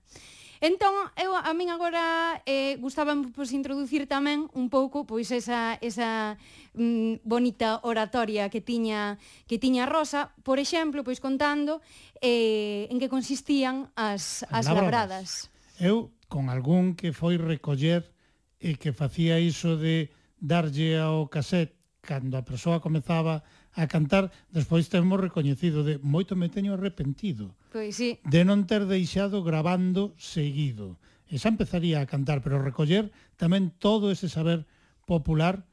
Entón, 0.66 0.98
eu 1.14 1.38
a 1.38 1.54
min 1.54 1.70
agora 1.70 2.42
eh, 2.50 2.82
gustaba 2.82 3.14
pois, 3.38 3.54
introducir 3.54 4.10
tamén 4.10 4.50
un 4.58 4.74
pouco 4.74 5.06
pois 5.06 5.30
esa, 5.30 5.78
esa 5.78 6.42
mm, 6.74 7.22
bonita 7.22 7.86
oratoria 7.86 8.50
que 8.50 8.66
tiña 8.66 9.22
que 9.46 9.62
tiña 9.62 9.86
Rosa, 9.86 10.34
por 10.42 10.58
exemplo, 10.58 11.06
pois 11.06 11.22
contando 11.22 11.86
eh, 12.18 12.90
en 12.90 12.98
que 12.98 13.14
consistían 13.14 13.94
as, 13.94 14.42
as 14.50 14.66
labradas. 14.66 15.54
labradas. 15.54 15.54
Eu, 15.78 16.10
con 16.26 16.50
algún 16.50 16.98
que 16.98 17.14
foi 17.14 17.38
recoller 17.38 18.10
e 18.58 18.74
que 18.82 18.90
facía 18.90 19.38
iso 19.38 19.78
de 19.78 20.10
darlle 20.42 20.98
ao 20.98 21.30
cassette 21.30 21.78
cando 22.02 22.42
a 22.42 22.42
persoa 22.42 22.82
comezaba 22.82 23.46
a 23.76 23.88
cantar, 23.92 24.32
despois 24.56 24.88
temos 24.88 25.20
recoñecido 25.20 25.84
de 25.84 26.00
moito 26.00 26.40
me 26.40 26.48
teño 26.48 26.80
arrepentido. 26.80 27.52
Pois 27.76 28.00
sí. 28.00 28.24
De 28.24 28.48
non 28.48 28.64
ter 28.64 28.88
deixado 28.88 29.44
grabando 29.44 30.16
seguido. 30.16 30.96
E 31.28 31.36
xa 31.36 31.52
empezaría 31.52 32.00
a 32.00 32.08
cantar, 32.08 32.40
pero 32.40 32.64
recoller 32.64 33.12
tamén 33.36 33.76
todo 33.84 34.16
ese 34.16 34.32
saber 34.32 34.64
popular 35.04 35.68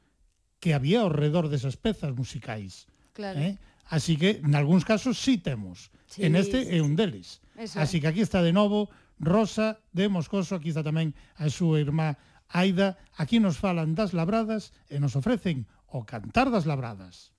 que 0.59 0.75
había 0.75 1.01
ao 1.01 1.11
redor 1.11 1.47
desas 1.47 1.79
pezas 1.79 2.11
musicais. 2.11 2.91
Claro. 3.15 3.39
Eh? 3.39 3.55
Así 3.87 4.19
que, 4.19 4.43
nalgúns 4.43 4.83
casos, 4.83 5.19
sí 5.19 5.39
temos. 5.39 5.91
Sí, 6.07 6.27
en 6.27 6.35
este 6.35 6.67
sí. 6.67 6.75
é 6.75 6.79
un 6.83 6.99
deles. 6.99 7.39
Eso 7.55 7.79
Así 7.79 7.99
que 8.03 8.07
aquí 8.11 8.21
está 8.21 8.43
de 8.43 8.51
novo 8.51 8.91
Rosa 9.19 9.79
de 9.95 10.11
Moscoso, 10.11 10.55
aquí 10.55 10.69
está 10.69 10.83
tamén 10.83 11.15
a 11.39 11.47
súa 11.47 11.79
irmá 11.79 12.19
Aida, 12.53 13.01
aquí 13.17 13.41
nos 13.41 13.57
falan 13.57 13.97
das 13.97 14.13
labradas 14.13 14.77
e 14.85 15.01
nos 15.01 15.17
ofrecen 15.17 15.65
o 15.89 16.05
cantar 16.05 16.53
das 16.53 16.69
labradas. 16.69 17.32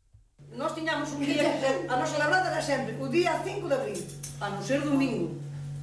Nós 0.57 0.73
tiñamos 0.73 1.11
un 1.11 1.27
día, 1.27 1.51
a 1.91 1.97
nosa 1.99 2.15
labrada 2.15 2.47
era 2.47 2.63
sempre 2.63 2.95
o 3.03 3.11
día 3.11 3.43
5 3.43 3.67
de 3.67 3.75
abril, 3.75 4.01
a 4.39 4.55
non 4.55 4.63
ser 4.63 4.87
domingo, 4.87 5.35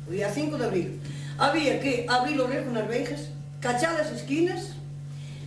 o 0.07 0.15
día 0.15 0.31
5 0.31 0.55
de 0.55 0.63
abril. 0.63 0.89
Había 1.35 1.75
que 1.83 2.07
abrir 2.07 2.39
o 2.39 2.47
rejo 2.47 2.71
nas 2.71 2.87
veigas, 2.87 3.35
cachar 3.59 3.99
as 3.99 4.15
esquinas, 4.15 4.79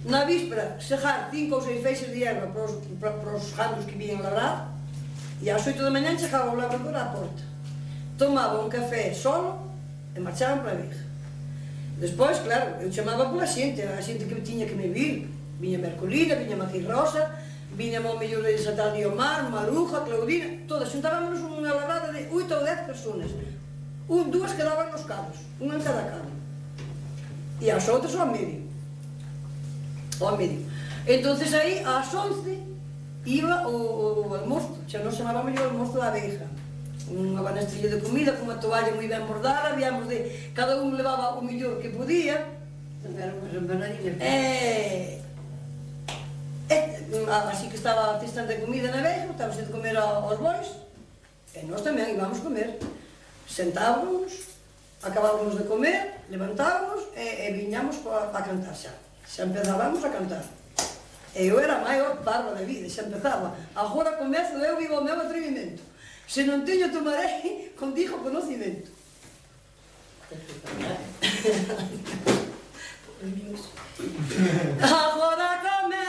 na 0.04 0.28
víspera 0.28 0.76
sejar 0.76 1.32
cinco 1.32 1.56
ou 1.56 1.64
seis 1.64 1.80
feixes 1.80 2.12
de 2.12 2.20
erva 2.20 2.52
para 2.52 2.68
os, 2.68 2.76
para, 3.00 3.16
para 3.16 3.32
os 3.32 3.48
jandos 3.56 3.88
que 3.88 3.96
vían 3.96 4.20
labrar, 4.20 4.76
e 5.40 5.48
ás 5.48 5.64
8 5.64 5.80
da 5.80 5.88
mañá 5.88 6.12
chegaba 6.20 6.52
o 6.52 6.60
labrador 6.60 6.92
á 6.92 7.08
porta. 7.08 7.48
Tomaba 8.20 8.60
un 8.60 8.68
café 8.68 9.16
solo 9.16 9.72
e 10.12 10.20
marchaban 10.20 10.60
para 10.60 10.76
a 10.76 10.80
veiga. 10.84 11.00
Despois, 11.96 12.44
claro, 12.44 12.76
eu 12.84 12.92
chamaba 12.92 13.32
pola 13.32 13.48
xente, 13.48 13.80
a 13.88 14.04
xente 14.04 14.28
que 14.28 14.36
tiña 14.44 14.68
que 14.68 14.76
me 14.76 14.92
vir, 14.92 15.32
viña 15.56 15.80
Mercolina, 15.80 16.36
viña 16.36 16.60
Macirrosa, 16.60 17.40
Viñamos 17.74 18.14
mellor 18.18 18.42
de 18.46 18.54
Satán 18.54 18.94
Diomar, 18.94 19.50
Maruja, 19.50 20.04
Claudina, 20.06 20.46
todas, 20.70 20.94
xuntábamos 20.94 21.42
unha 21.42 21.74
lavada 21.74 22.14
de 22.14 22.30
8 22.30 22.46
ou 22.54 22.62
10 22.62 22.86
personas. 22.86 23.30
Un, 24.06 24.30
dúas 24.30 24.54
quedaban 24.54 24.94
nos 24.94 25.02
cabos, 25.02 25.42
unha 25.58 25.74
en 25.74 25.82
cada 25.82 26.06
cabo. 26.06 26.30
E 27.58 27.66
as 27.74 27.82
outras 27.90 28.14
ao 28.14 28.30
medio. 28.30 28.62
Ao 30.22 30.38
medio. 30.38 30.62
Entonces 31.02 31.50
aí, 31.50 31.82
ás 31.82 32.14
11, 32.14 32.62
iba 33.26 33.66
o, 33.66 33.74
o, 33.74 34.06
o 34.30 34.34
almozo, 34.38 34.78
xa 34.86 35.02
non 35.02 35.10
chamaba 35.10 35.42
mellor 35.42 35.66
o 35.66 35.70
almozo 35.74 35.98
da 35.98 36.14
abeja. 36.14 36.46
Unha 37.10 37.42
banastrilla 37.42 37.90
de 37.90 37.98
comida, 37.98 38.38
cunha 38.38 38.54
toalla 38.54 38.94
moi 38.94 39.10
ben 39.10 39.26
bordada, 39.26 39.74
habíamos 39.74 40.06
de... 40.06 40.30
Cada 40.54 40.78
un 40.78 40.94
levaba 40.94 41.34
o 41.34 41.42
mellor 41.42 41.82
que 41.82 41.90
podía. 41.90 42.38
Eran 43.02 43.34
unhas 43.42 43.58
empanadillas. 43.58 44.14
Eh, 44.22 45.23
así 47.50 47.68
que 47.68 47.76
estaba 47.76 48.14
a 48.14 48.18
de 48.18 48.60
comida 48.60 48.90
na 48.90 49.02
veja, 49.02 49.26
estábamos 49.30 49.56
de 49.56 49.70
comer 49.70 49.96
aos 49.96 50.38
bois, 50.38 50.66
e 51.54 51.62
nós 51.70 51.86
tamén 51.86 52.18
íbamos 52.18 52.42
comer. 52.42 52.82
Sentábamos, 53.46 54.58
acabábamos 54.98 55.54
de 55.54 55.64
comer, 55.70 56.26
levantábamos 56.26 57.14
e, 57.14 57.46
e 57.46 57.54
viñamos 57.54 58.02
para 58.02 58.42
cantar 58.42 58.74
xa. 58.74 58.90
Xa 59.22 59.46
empezábamos 59.46 60.02
a 60.02 60.10
cantar. 60.10 60.42
E 61.34 61.46
eu 61.46 61.58
era 61.62 61.78
a 61.78 61.84
maior 61.86 62.18
barba 62.26 62.58
de 62.58 62.66
vida, 62.66 62.90
xa 62.90 63.06
empezaba. 63.06 63.54
Agora 63.74 64.18
comezo 64.18 64.58
eu 64.58 64.74
vivo 64.74 64.98
o 64.98 65.04
meu 65.04 65.14
atrevimento. 65.14 65.82
Se 66.26 66.42
non 66.42 66.66
teño 66.66 66.90
tomarei 66.90 67.70
contigo 67.78 68.18
conocimento. 68.18 68.90
Agora 74.82 75.62
comezo 75.62 76.03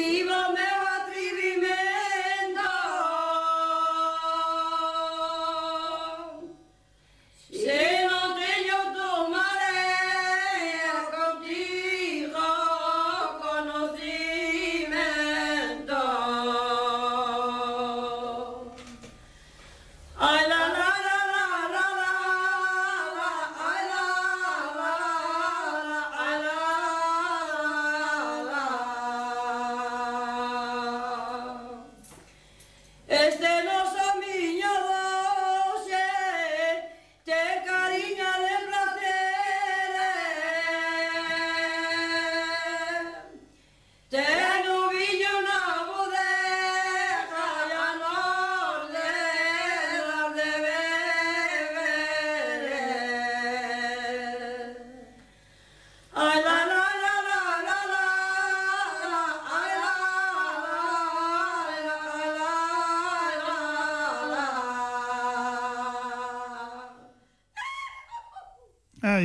Libro 0.00 0.52
me. 0.54 0.69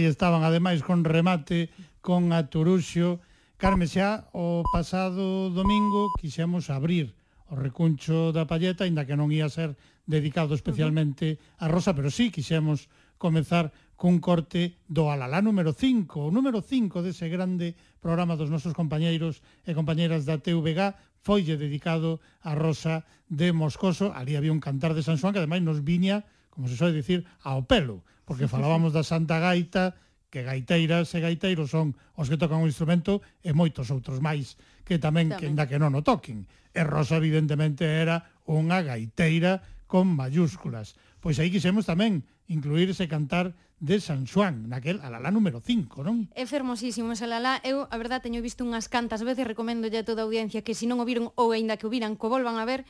aí 0.05 0.13
estaban 0.13 0.45
ademais 0.45 0.85
con 0.85 1.01
remate, 1.01 1.73
con 2.05 2.29
a 2.29 2.45
Turuxo 2.45 3.17
Carme, 3.57 3.87
xa 3.89 4.29
o 4.35 4.61
pasado 4.69 5.49
domingo 5.49 6.13
quixemos 6.21 6.69
abrir 6.69 7.17
o 7.49 7.55
recuncho 7.55 8.29
da 8.35 8.45
Palleta, 8.45 8.85
aínda 8.85 9.07
que 9.07 9.17
non 9.17 9.33
ia 9.33 9.49
ser 9.49 9.73
dedicado 10.05 10.53
especialmente 10.53 11.41
a 11.57 11.65
Rosa, 11.65 11.97
pero 11.97 12.13
sí 12.13 12.29
quixemos 12.29 12.91
comezar 13.17 13.73
cun 13.95 14.19
corte 14.21 14.77
do 14.91 15.07
Alalá 15.09 15.39
número 15.39 15.71
5, 15.71 16.29
o 16.29 16.29
número 16.29 16.59
5 16.61 16.99
dese 17.01 17.31
grande 17.31 17.73
programa 18.03 18.35
dos 18.35 18.51
nosos 18.51 18.75
compañeiros 18.75 19.39
e 19.63 19.71
compañeiras 19.71 20.27
da 20.27 20.37
TVG, 20.37 20.93
foille 21.23 21.55
dedicado 21.57 22.21
a 22.45 22.53
Rosa 22.53 23.07
de 23.31 23.55
Moscoso. 23.55 24.13
Ali 24.13 24.35
había 24.35 24.53
un 24.53 24.61
cantar 24.61 24.93
de 24.93 25.01
San 25.01 25.17
Xoán 25.17 25.33
que 25.33 25.41
ademais 25.41 25.63
nos 25.63 25.81
viña, 25.81 26.27
como 26.51 26.67
se 26.69 26.75
soe 26.77 26.93
dicir, 26.93 27.25
ao 27.41 27.65
pelo 27.65 28.03
porque 28.25 28.49
falábamos 28.49 28.91
da 28.91 29.05
Santa 29.05 29.39
Gaita, 29.39 29.95
que 30.33 30.43
gaiteiras 30.43 31.13
e 31.15 31.23
gaiteiros 31.23 31.71
son 31.71 31.95
os 32.19 32.27
que 32.27 32.35
tocan 32.35 32.59
o 32.59 32.67
instrumento 32.67 33.23
e 33.39 33.55
moitos 33.55 33.87
outros 33.93 34.19
máis 34.19 34.59
que 34.83 34.99
tamén, 34.99 35.31
tamén. 35.31 35.39
que 35.39 35.45
ainda 35.47 35.69
que 35.69 35.79
non 35.79 35.95
o 35.95 36.03
toquen. 36.03 36.43
E 36.75 36.81
Rosa 36.83 37.21
evidentemente 37.21 37.87
era 37.87 38.27
unha 38.43 38.83
gaiteira 38.83 39.63
con 39.87 40.11
mayúsculas. 40.11 40.99
Pois 41.23 41.39
aí 41.39 41.47
quixemos 41.47 41.87
tamén 41.87 42.27
incluir 42.51 42.91
ese 42.91 43.07
cantar 43.07 43.55
de 43.79 43.99
San 43.99 44.25
Juan, 44.27 44.67
naquel 44.71 45.03
alalá 45.03 45.31
número 45.31 45.59
5, 45.59 46.03
non? 46.03 46.27
É 46.35 46.43
fermosísimo 46.47 47.11
ese 47.11 47.27
alalá. 47.27 47.59
Eu, 47.63 47.87
a 47.87 47.95
verdad, 47.95 48.19
teño 48.19 48.43
visto 48.43 48.63
unhas 48.63 48.87
cantas 48.87 49.23
veces, 49.23 49.47
recomendo 49.47 49.87
a 49.87 50.03
toda 50.03 50.23
a 50.23 50.27
audiencia 50.27 50.63
que 50.63 50.77
se 50.77 50.87
non 50.87 50.99
o 50.99 51.05
viron 51.07 51.31
ou 51.35 51.51
aínda 51.51 51.79
que 51.79 51.87
o 51.87 51.91
viran, 51.91 52.15
co 52.19 52.31
volvan 52.31 52.59
a 52.59 52.65
ver, 52.67 52.83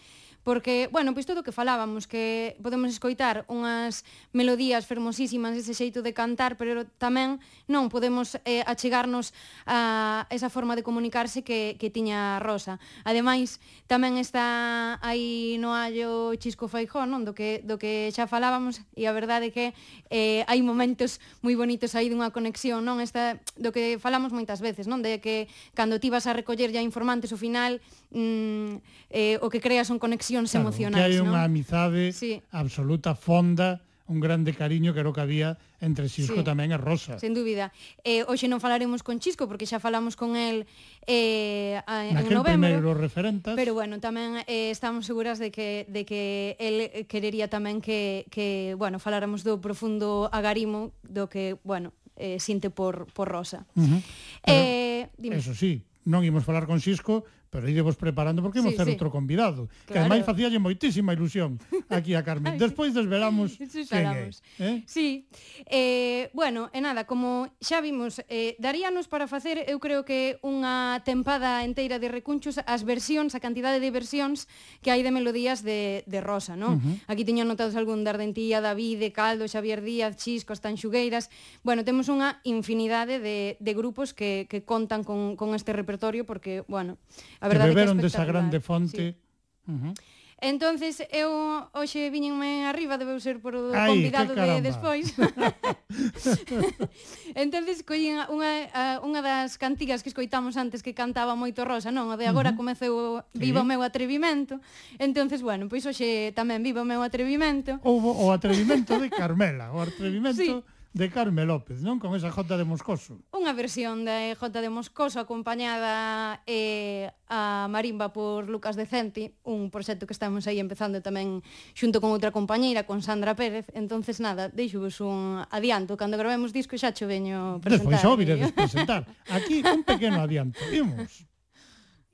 porque, 0.46 0.88
bueno, 0.94 1.18
pois 1.18 1.26
todo 1.26 1.42
o 1.42 1.44
que 1.44 1.50
falábamos, 1.50 2.06
que 2.06 2.54
podemos 2.62 2.94
escoitar 2.94 3.50
unhas 3.50 4.06
melodías 4.30 4.86
fermosísimas, 4.86 5.58
ese 5.58 5.74
xeito 5.74 6.06
de 6.06 6.14
cantar, 6.14 6.54
pero 6.54 6.86
tamén 7.02 7.42
non 7.66 7.90
podemos 7.90 8.38
eh, 8.46 8.62
achegarnos 8.70 9.34
a 9.66 10.30
esa 10.30 10.54
forma 10.54 10.78
de 10.78 10.86
comunicarse 10.86 11.42
que, 11.42 11.82
que 11.82 11.90
tiña 11.90 12.38
Rosa. 12.46 12.78
Ademais, 13.02 13.58
tamén 13.90 14.22
está 14.22 15.02
aí 15.02 15.58
no 15.58 15.74
hallo 15.74 16.38
Chisco 16.38 16.70
Feijó, 16.70 17.10
non? 17.10 17.26
Do 17.26 17.34
que, 17.34 17.66
do 17.66 17.82
que 17.82 18.14
xa 18.14 18.30
falábamos, 18.30 18.86
e 18.94 19.10
a 19.10 19.14
verdade 19.18 19.50
é 19.50 19.52
que 19.52 19.66
eh, 20.14 20.46
hai 20.46 20.62
momentos 20.62 21.18
moi 21.42 21.58
bonitos 21.58 21.98
aí 21.98 22.06
dunha 22.06 22.30
conexión, 22.30 22.86
non? 22.86 23.02
Esta, 23.02 23.42
do 23.58 23.74
que 23.74 23.98
falamos 23.98 24.30
moitas 24.30 24.62
veces, 24.62 24.86
non? 24.86 25.02
De 25.02 25.18
que 25.18 25.50
cando 25.74 25.98
ti 25.98 26.14
vas 26.14 26.30
a 26.30 26.38
recoller 26.38 26.70
ya 26.70 26.86
informantes 26.86 27.34
o 27.34 27.42
final 27.42 27.82
mm, 28.12 28.82
eh, 29.10 29.38
o 29.41 29.48
que 29.50 29.62
crea 29.62 29.86
son 29.88 29.98
conexións 29.98 30.52
claro, 30.52 30.68
emocionais. 30.68 31.00
Que 31.02 31.06
hai 31.06 31.18
unha 31.22 31.41
¿no? 31.41 31.50
amizade 31.50 32.12
sí. 32.12 32.41
absoluta, 32.52 33.15
fonda, 33.15 33.86
un 34.08 34.20
grande 34.20 34.54
cariño 34.54 34.94
que 34.94 35.00
era 35.00 35.10
o 35.10 35.13
que 35.13 35.22
había 35.22 35.58
entre 35.82 36.10
Xisco 36.10 36.41
sí, 36.41 36.46
tamén 36.46 36.70
e 36.70 36.78
Rosa. 36.78 37.18
Sen 37.18 37.34
dúbida. 37.34 37.74
Eh, 38.06 38.22
hoxe 38.30 38.46
non 38.46 38.62
falaremos 38.62 39.02
con 39.02 39.18
Xisco 39.18 39.50
porque 39.50 39.65
xa 39.65 39.82
falamos 39.82 40.13
con 40.13 40.38
el 40.38 40.70
eh, 41.10 41.82
en 41.82 42.13
Naquel 42.13 42.38
novembro. 42.38 42.70
primeiro 42.70 42.94
referentes. 42.94 43.58
Pero 43.58 43.74
bueno, 43.74 43.98
tamén 43.98 44.46
eh, 44.46 44.70
estamos 44.70 45.10
seguras 45.10 45.41
de 45.41 45.50
que, 45.50 45.89
de 45.89 46.06
que 46.06 46.54
el 46.62 47.10
querería 47.10 47.50
tamén 47.50 47.82
que, 47.82 48.30
que 48.30 48.78
bueno, 48.78 49.02
faláramos 49.02 49.41
do 49.41 49.58
profundo 49.58 50.30
agarimo 50.30 50.94
do 51.02 51.26
que, 51.26 51.58
bueno, 51.65 51.89
eh, 52.13 52.38
sinte 52.38 52.70
por, 52.70 53.10
por 53.10 53.26
Rosa. 53.26 53.65
Uh 53.74 53.89
-huh. 53.89 54.02
Pero, 54.46 54.62
eh, 54.62 55.02
dime. 55.18 55.41
Eso 55.41 55.58
sí, 55.58 55.82
non 56.06 56.22
imos 56.22 56.46
falar 56.46 56.70
con 56.70 56.78
Xisco 56.78 57.26
pero 57.56 57.72
idevos 57.72 57.96
preparando 57.96 58.44
porque 58.44 58.60
sí, 58.60 58.76
ter 58.76 58.84
sí. 58.84 58.91
outro 58.91 59.08
convidado, 59.08 59.72
claro. 59.72 59.88
que 59.88 59.98
ademais 60.04 60.28
facíalle 60.28 60.60
moitísima 60.60 61.15
ilusión 61.15 61.56
aquí 61.88 62.12
a 62.12 62.22
Carmen. 62.28 62.60
Despois 62.60 62.91
desvelamos 62.91 63.56
sí, 63.72 63.88
quen 63.88 64.04
é. 64.12 64.28
Eh? 64.60 64.84
Sí. 64.84 65.32
Eh, 65.72 66.28
bueno, 66.36 66.68
e 66.76 66.84
nada, 66.84 67.08
como 67.08 67.48
xa 67.63 67.80
vimos, 67.80 68.20
eh, 68.28 68.60
daríanos 68.60 69.08
para 69.08 69.32
facer, 69.32 69.63
eu 69.72 69.80
creo 69.80 70.04
que 70.04 70.36
unha 70.44 71.00
tempada 71.08 71.63
enteira 71.63 71.96
de 71.96 72.12
recunchos 72.12 72.60
as 72.68 72.84
versións, 72.84 73.32
a 73.34 73.39
cantidade 73.39 73.80
de 73.80 73.88
versións 73.88 74.52
que 74.84 74.91
hai 74.91 75.00
de 75.00 75.15
melodías 75.15 75.63
de, 75.63 76.04
de 76.04 76.20
Rosa, 76.20 76.60
non? 76.60 76.78
Uh 76.78 76.84
-huh. 76.84 76.96
Aquí 77.08 77.24
teño 77.24 77.48
anotados 77.48 77.80
algún 77.80 78.04
David, 78.04 79.00
de 79.00 79.12
Caldo, 79.15 79.48
Xavier 79.48 79.82
Díaz, 79.82 80.18
Chiscos, 80.18 80.60
Tanxugueiras. 80.60 81.30
Bueno, 81.63 81.88
temos 81.88 82.12
unha 82.12 82.44
infinidade 82.44 83.24
de, 83.24 83.56
de 83.62 83.72
grupos 83.74 84.12
que, 84.12 84.48
que 84.50 84.68
contan 84.68 85.08
con, 85.08 85.39
con 85.39 85.56
este 85.56 85.72
repertorio 85.72 86.26
porque, 86.26 86.65
bueno, 86.68 86.98
A 87.46 87.48
verdade 87.48 87.70
que 87.70 87.78
beberon 87.78 88.02
que 88.02 88.10
desa 88.10 88.26
grande 88.26 88.58
fonte. 88.58 89.14
Sí. 89.14 89.70
Uh 89.70 89.78
-huh. 89.78 89.94
Entonces 90.42 91.00
eu 91.16 91.32
hoxe 91.72 92.12
viñenme 92.12 92.68
arriba, 92.68 93.00
debeu 93.00 93.16
ser 93.24 93.40
por 93.40 93.56
o 93.56 93.72
Ai, 93.72 93.88
convidado 93.88 94.36
de 94.36 94.60
despois. 94.60 95.16
Entonces 97.40 97.88
collín 97.88 98.20
unha 98.28 99.00
unha 99.00 99.22
das 99.24 99.56
cantigas 99.56 100.04
que 100.04 100.12
escoitamos 100.12 100.60
antes 100.60 100.84
que 100.84 100.92
cantaba 100.92 101.40
moito 101.40 101.64
Rosa, 101.64 101.88
non? 101.88 102.12
A 102.12 102.20
de 102.20 102.28
agora 102.28 102.52
uh 102.52 102.54
-huh. 102.54 102.60
comeceu 102.60 102.94
viva 103.32 103.62
sí. 103.62 103.64
o 103.64 103.66
meu 103.66 103.80
atrevimento. 103.80 104.60
Entonces, 105.00 105.40
bueno, 105.40 105.72
pois 105.72 105.88
hoxe 105.88 106.36
tamén 106.36 106.62
viva 106.62 106.84
o 106.84 106.90
meu 106.90 107.00
atrevimento. 107.00 107.80
Houve 107.80 108.12
o 108.12 108.28
atrevimento 108.36 109.00
de 109.00 109.08
Carmela, 109.08 109.72
o 109.72 109.80
atrevimento 109.80 110.36
sí 110.36 110.52
de 110.96 111.12
Carme 111.12 111.44
López, 111.44 111.84
non? 111.84 112.00
Con 112.00 112.16
esa 112.16 112.32
Jota 112.32 112.56
de 112.56 112.64
Moscoso. 112.64 113.20
Unha 113.36 113.52
versión 113.52 114.08
de 114.08 114.32
Jota 114.40 114.64
de 114.64 114.72
Moscoso 114.72 115.20
acompañada 115.20 116.40
eh, 116.48 117.12
a 117.28 117.68
marimba 117.68 118.16
por 118.16 118.48
Lucas 118.48 118.80
Decenti, 118.80 119.36
un 119.44 119.68
proxecto 119.68 120.08
que 120.08 120.16
estamos 120.16 120.48
aí 120.48 120.56
empezando 120.56 121.04
tamén 121.04 121.44
xunto 121.76 122.00
con 122.00 122.16
outra 122.16 122.32
compañeira, 122.32 122.88
con 122.88 123.04
Sandra 123.04 123.36
Pérez. 123.36 123.68
Entonces 123.76 124.24
nada, 124.24 124.48
deixovos 124.48 125.04
un 125.04 125.44
adianto. 125.52 126.00
Cando 126.00 126.16
gravemos 126.16 126.56
disco 126.56 126.80
xa 126.80 126.96
cho 126.96 127.12
veño 127.12 127.60
presentar. 127.60 127.92
Despois 127.92 128.00
xa 128.00 128.08
o 128.08 128.16
viredes 128.16 128.56
presentar. 128.56 129.04
Aquí 129.28 129.60
un 129.68 129.84
pequeno 129.84 130.24
adianto. 130.24 130.64
Imos. 130.72 131.28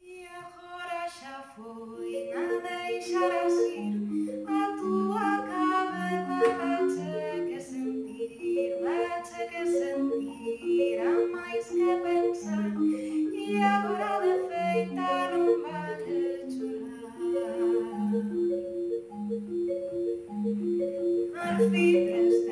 E 0.02 0.26
agora 0.26 1.06
xa 1.06 1.54
foi, 1.54 2.34
nada 2.34 2.58
deixarás 2.66 3.54
ir. 3.78 4.21
Sentir 9.72 11.00
A 11.00 11.14
máis 11.34 11.66
que 11.70 11.92
pensar 12.04 12.72
E 13.34 13.58
agora 13.58 14.12
de 14.24 14.36
feita 14.50 15.10
non 15.32 15.52
vale 15.64 16.22
chorar 16.52 16.92
Arcibres 21.48 22.36
de 22.46 22.51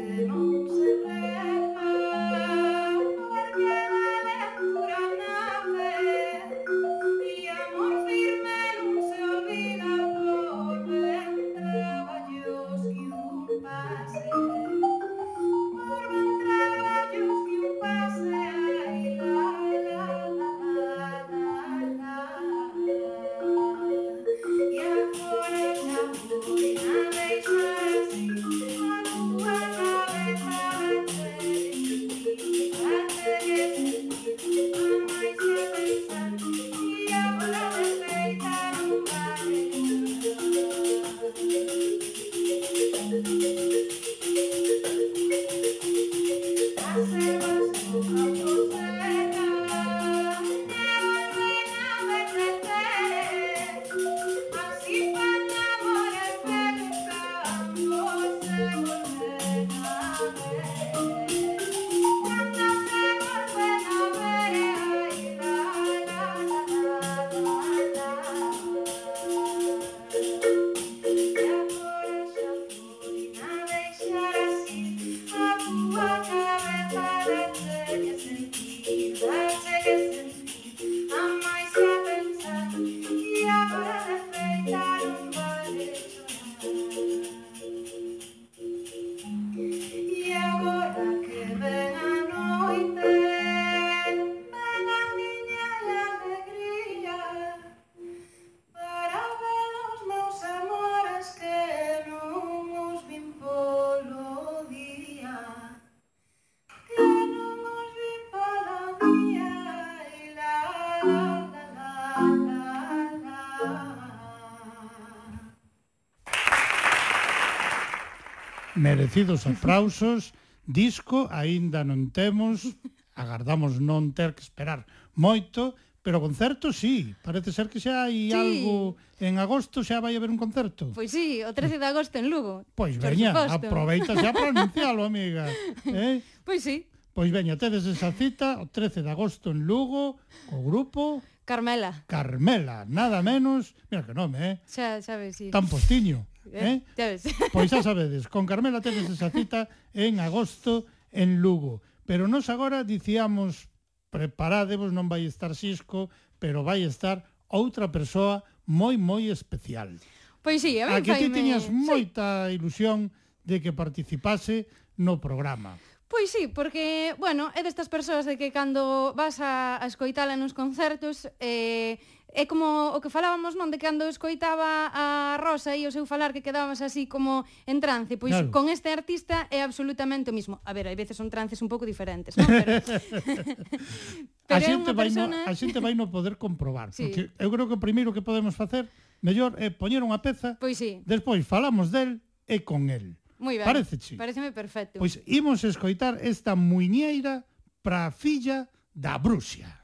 Merecidos 118.80 119.44
aplausos, 119.44 120.32
disco 120.64 121.28
aínda 121.28 121.84
non 121.84 122.16
temos, 122.16 122.64
agardamos 123.12 123.84
non 123.84 124.16
ter 124.16 124.32
que 124.32 124.40
esperar 124.48 124.88
moito, 125.20 125.76
Pero 126.00 126.22
concerto 126.24 126.72
sí, 126.72 127.14
parece 127.22 127.52
ser 127.52 127.68
que 127.68 127.84
xa 127.84 128.08
hai 128.08 128.32
sí. 128.32 128.34
algo 128.34 128.96
en 129.20 129.36
agosto 129.36 129.84
xa 129.84 130.00
vai 130.00 130.16
haber 130.16 130.32
un 130.32 130.40
concerto. 130.40 130.96
Pois 130.96 131.12
sí, 131.12 131.44
o 131.44 131.52
13 131.52 131.76
de 131.76 131.88
agosto 131.92 132.16
en 132.24 132.32
Lugo. 132.32 132.64
Pois 132.72 132.96
veña, 132.96 133.36
aproveita 133.36 134.16
xa 134.16 134.32
para 134.32 134.56
anuncialo, 134.56 135.04
amiga. 135.04 135.52
Eh? 135.86 136.24
Pois 136.48 136.64
sí. 136.64 136.88
Pois 137.12 137.36
veña, 137.36 137.60
tedes 137.60 137.84
esa 137.84 138.16
cita 138.16 138.64
o 138.64 138.72
13 138.72 139.04
de 139.04 139.12
agosto 139.12 139.52
en 139.52 139.68
Lugo, 139.68 140.24
co 140.48 140.64
grupo 140.64 141.20
Carmela. 141.44 142.06
Carmela, 142.08 142.88
nada 142.88 143.20
menos, 143.20 143.76
mira 143.92 144.08
que 144.08 144.16
nome, 144.16 144.38
eh? 144.40 144.56
Xa, 144.70 145.04
xa 145.04 145.20
ves, 145.20 145.36
sí. 145.36 145.52
Tan 145.52 145.68
postiño 145.68 146.24
eh? 146.60 146.84
eh 146.96 147.18
pois 147.56 147.72
xa 147.72 147.82
sabedes, 147.82 148.28
con 148.28 148.46
Carmela 148.46 148.84
tedes 148.84 149.08
esa 149.10 149.32
cita 149.32 149.72
en 149.96 150.20
agosto 150.20 150.86
en 151.12 151.42
Lugo. 151.42 151.82
Pero 152.06 152.28
nos 152.28 152.50
agora 152.50 152.84
dicíamos, 152.84 153.70
preparádevos, 154.10 154.92
non 154.92 155.08
vai 155.08 155.26
estar 155.26 155.54
Xisco, 155.56 156.10
pero 156.42 156.66
vai 156.66 156.84
estar 156.84 157.24
outra 157.50 157.90
persoa 157.90 158.46
moi, 158.66 158.98
moi 158.98 159.30
especial. 159.30 159.98
Pois 160.42 160.62
sí, 160.62 160.80
a, 160.80 160.96
a 160.96 161.02
que 161.02 161.14
ti 161.18 161.30
tiñas 161.30 161.68
moita 161.70 162.48
sí. 162.48 162.58
ilusión 162.58 163.14
de 163.44 163.62
que 163.62 163.74
participase 163.74 164.70
no 164.98 165.18
programa. 165.18 165.78
Pois 166.10 166.34
sí, 166.34 166.50
porque, 166.50 167.14
bueno, 167.22 167.54
é 167.54 167.62
destas 167.62 167.86
persoas 167.86 168.26
de 168.26 168.34
que 168.34 168.50
cando 168.50 169.14
vas 169.14 169.38
a, 169.38 169.78
a 169.78 169.86
escoitala 169.86 170.34
nos 170.34 170.58
concertos, 170.58 171.30
eh, 171.38 172.02
É 172.30 172.46
como 172.46 172.94
o 172.94 173.02
que 173.02 173.10
falábamos, 173.10 173.58
non, 173.58 173.74
de 173.74 173.82
cando 173.82 174.06
escoitaba 174.06 174.94
a 174.94 175.42
Rosa 175.42 175.74
e 175.74 175.90
o 175.90 175.92
seu 175.92 176.06
falar 176.06 176.30
que 176.30 176.46
quedábamos 176.46 176.78
así 176.86 177.10
como 177.10 177.42
en 177.66 177.82
trance, 177.82 178.22
pois 178.22 178.38
claro. 178.38 178.54
con 178.54 178.70
este 178.70 178.94
artista 178.94 179.50
é 179.50 179.66
absolutamente 179.66 180.30
o 180.30 180.36
mismo. 180.36 180.62
A 180.62 180.72
ver, 180.78 180.86
hai 180.86 180.94
veces 180.94 181.18
son 181.18 181.34
trances 181.34 181.58
un 181.66 181.70
pouco 181.74 181.90
diferentes, 181.90 182.38
non? 182.38 182.46
Pero, 182.46 182.86
Pero 184.46 184.54
a 184.54 184.62
xente 184.62 184.94
vai 184.94 185.10
persona... 185.10 185.42
no, 185.42 185.50
a 185.50 185.54
xente 185.58 185.82
vai 185.82 185.98
no 185.98 186.14
poder 186.14 186.38
comprobar, 186.38 186.94
sí. 186.94 187.10
porque 187.10 187.34
eu 187.42 187.50
creo 187.50 187.66
que 187.66 187.76
o 187.78 187.82
primeiro 187.82 188.14
que 188.14 188.22
podemos 188.22 188.54
facer 188.54 188.86
mellor 189.26 189.58
é 189.58 189.74
poñer 189.74 190.06
unha 190.06 190.22
peza, 190.22 190.54
pois 190.62 190.78
sí. 190.78 191.02
despois 191.10 191.42
falamos 191.42 191.90
del 191.90 192.22
e 192.46 192.62
con 192.62 192.94
el. 192.94 193.18
Moi 193.42 193.58
ben. 193.58 193.66
Pareceche? 193.66 194.22
Pareceme 194.22 194.54
perfecto. 194.54 195.02
Pois 195.02 195.18
imos 195.26 195.66
escoitar 195.66 196.22
esta 196.22 196.54
muiñeira 196.54 197.42
para 197.82 198.06
a 198.06 198.14
filla 198.14 198.70
da 198.94 199.18
Bruxia. 199.18 199.82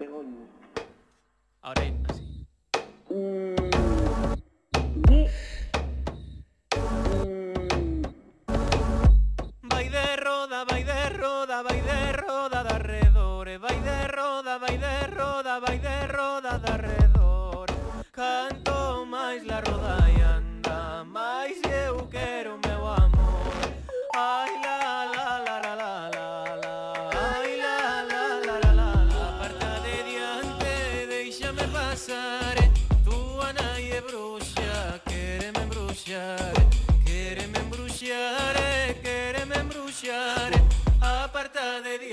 Begoña 0.00 0.57
ahora 1.62 1.82
hay 1.82 1.92
más. 1.92 2.20
Mm. 3.10 3.67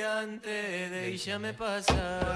diante, 0.06 0.90
déixame 0.92 1.52
pasar. 1.54 2.36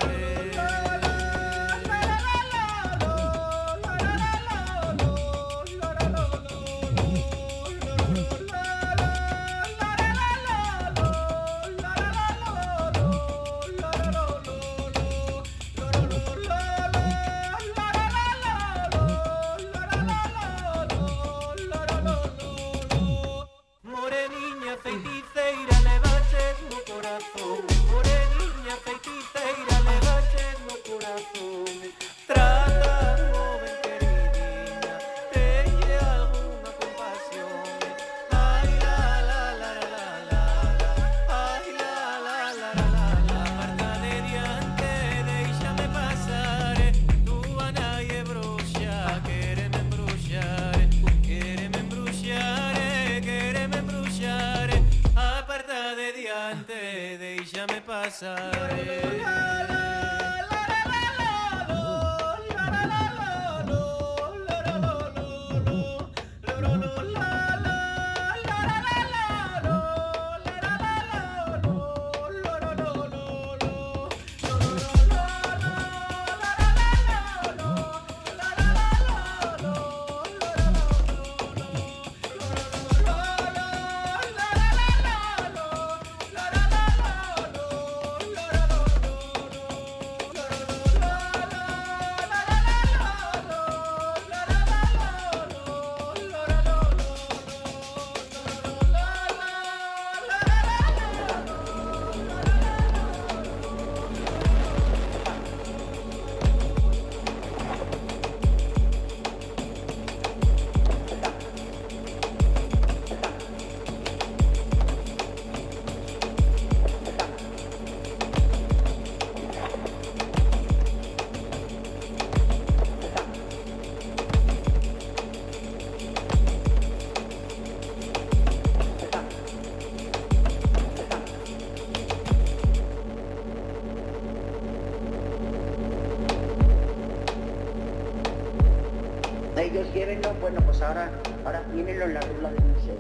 Bueno, 140.50 140.66
pues 140.66 140.82
ahora, 140.82 141.12
ahora 141.46 141.62
tienen 141.72 142.02
en 142.02 142.14
la 142.16 142.22
rula 142.22 142.50
del 142.50 142.66
museo. 142.74 142.96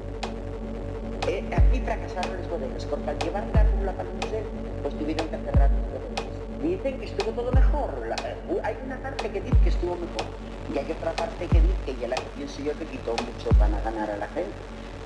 Eh, 1.27 1.43
aquí 1.49 1.81
fracasaron 1.81 2.37
las 2.37 2.47
bodegas, 2.47 2.85
porque 2.85 3.09
al 3.09 3.17
llevar 3.17 3.43
la 3.53 3.63
rula 3.63 3.91
para 3.93 4.07
el 4.07 4.15
museo, 4.17 4.43
pues 4.83 4.93
tuvieron 4.99 5.27
que 5.29 5.37
cerrar 5.37 5.71
las 5.71 5.81
bodegas. 5.89 6.61
Dicen 6.61 6.99
que 6.99 7.05
estuvo 7.05 7.31
todo 7.31 7.51
mejor. 7.51 7.89
eh, 8.05 8.61
hay 8.61 8.77
una 8.85 8.97
parte 8.97 9.29
que 9.31 9.41
dice 9.41 9.57
que 9.63 9.69
estuvo 9.69 9.95
mejor. 9.95 10.29
Y 10.71 10.77
hay 10.77 10.91
otra 10.91 11.11
parte 11.13 11.47
que 11.47 11.61
dice 11.61 11.75
que 11.87 11.95
ya 11.95 12.07
la 12.09 12.17
pienso 12.35 12.61
yo 12.61 12.77
que 12.77 12.85
quitó 12.85 13.13
mucho 13.13 13.49
para 13.57 13.81
ganar 13.81 14.11
a 14.11 14.17
la 14.17 14.27
gente. 14.27 14.53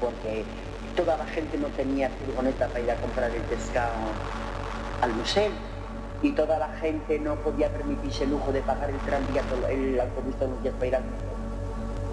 Porque 0.02 0.44
toda 0.98 1.16
la 1.16 1.26
gente 1.28 1.58
no 1.58 1.68
tenía 1.68 2.10
furgoneta 2.10 2.68
para 2.68 2.82
ir 2.82 2.92
a 2.92 2.96
comprar 2.96 3.32
el 3.32 3.42
pescado 3.44 3.94
al 5.00 5.14
museo. 5.14 5.52
Y 6.22 6.32
toda 6.34 6.60
la 6.60 6.68
gente 6.76 7.20
no 7.20 7.36
podía 7.36 7.70
permitirse 7.70 8.26
el 8.26 8.32
lujo 8.32 8.52
de 8.52 8.60
pagar 8.62 8.90
el 8.90 8.98
tranvía, 8.98 9.44
el 9.70 9.98
autobús 9.98 10.36
todos 10.36 10.52
los 10.52 10.64
días 10.64 10.76
para 10.76 10.88
ir 10.88 10.96
al 10.98 11.04
museo. 11.04 11.33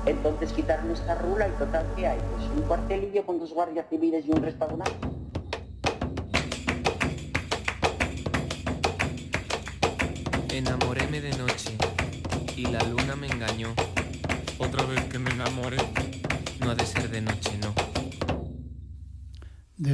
Entonces 0.06 0.52
quitaron 0.52 0.90
esta 0.90 1.14
rula 1.14 1.48
y 1.48 1.52
total, 1.52 1.86
¿qué 1.94 2.06
hay? 2.06 2.18
Pues 2.30 2.50
un 2.52 2.62
cuartelillo 2.62 3.24
con 3.24 3.38
dos 3.38 3.52
guardias 3.52 3.86
civiles 3.88 4.24
y 4.26 4.30
un 4.30 4.42
restaurante. 4.42 5.19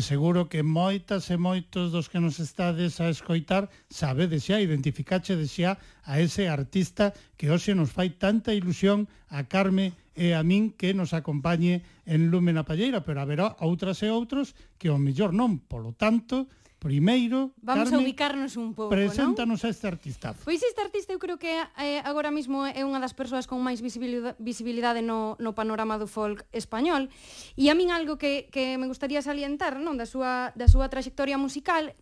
seguro 0.06 0.46
que 0.46 0.62
moitas 0.62 1.26
e 1.34 1.36
moitos 1.36 1.90
dos 1.90 2.06
que 2.06 2.22
nos 2.22 2.38
estades 2.38 3.02
a 3.02 3.10
escoitar 3.10 3.66
sabedes 3.90 4.46
xa, 4.46 4.62
identificachedes 4.62 5.50
xa 5.50 5.82
a 6.06 6.22
ese 6.22 6.46
artista 6.46 7.10
que 7.34 7.50
hoxe 7.50 7.74
nos 7.74 7.90
fai 7.90 8.14
tanta 8.14 8.54
ilusión 8.54 9.10
a 9.34 9.50
Carme 9.50 9.98
e 10.14 10.30
a 10.30 10.46
min 10.46 10.70
que 10.78 10.94
nos 10.94 11.10
acompañe 11.10 11.82
en 12.06 12.30
Lume 12.30 12.54
na 12.54 12.62
Palleira, 12.62 13.02
pero 13.02 13.18
haberá 13.18 13.58
outras 13.58 13.98
e 14.06 14.08
outros 14.14 14.54
que 14.78 14.94
o 14.94 14.96
mellor 14.96 15.34
non. 15.34 15.58
Polo 15.58 15.90
tanto, 15.90 16.46
Primeiro, 16.78 17.52
Vamos 17.62 17.88
Carmen, 17.88 18.00
a 18.00 18.04
ubicarnos 18.04 18.56
un 18.56 18.76
pouco, 18.76 18.92
Preséntanos 18.92 19.64
a 19.64 19.72
este 19.72 19.88
artista. 19.88 20.36
Pois 20.44 20.60
este 20.62 20.80
artista 20.84 21.16
eu 21.16 21.18
creo 21.18 21.40
que 21.40 21.48
eh, 21.80 22.00
agora 22.04 22.28
mesmo 22.28 22.68
é 22.68 22.84
unha 22.84 23.00
das 23.00 23.16
persoas 23.16 23.48
con 23.48 23.64
máis 23.64 23.80
visibilidade 23.80 25.00
no, 25.00 25.40
no 25.40 25.56
panorama 25.56 25.96
do 25.96 26.04
folk 26.04 26.44
español. 26.52 27.08
E 27.56 27.72
a 27.72 27.74
min 27.74 27.88
algo 27.88 28.20
que, 28.20 28.52
que 28.52 28.76
me 28.76 28.86
gustaría 28.86 29.24
salientar 29.24 29.80
non 29.80 29.96
da 29.96 30.04
súa, 30.04 30.52
da 30.52 30.68
súa 30.68 30.92
trayectoria 30.92 31.40
musical 31.40 31.96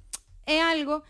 é 0.45 0.59
algo 0.61 1.07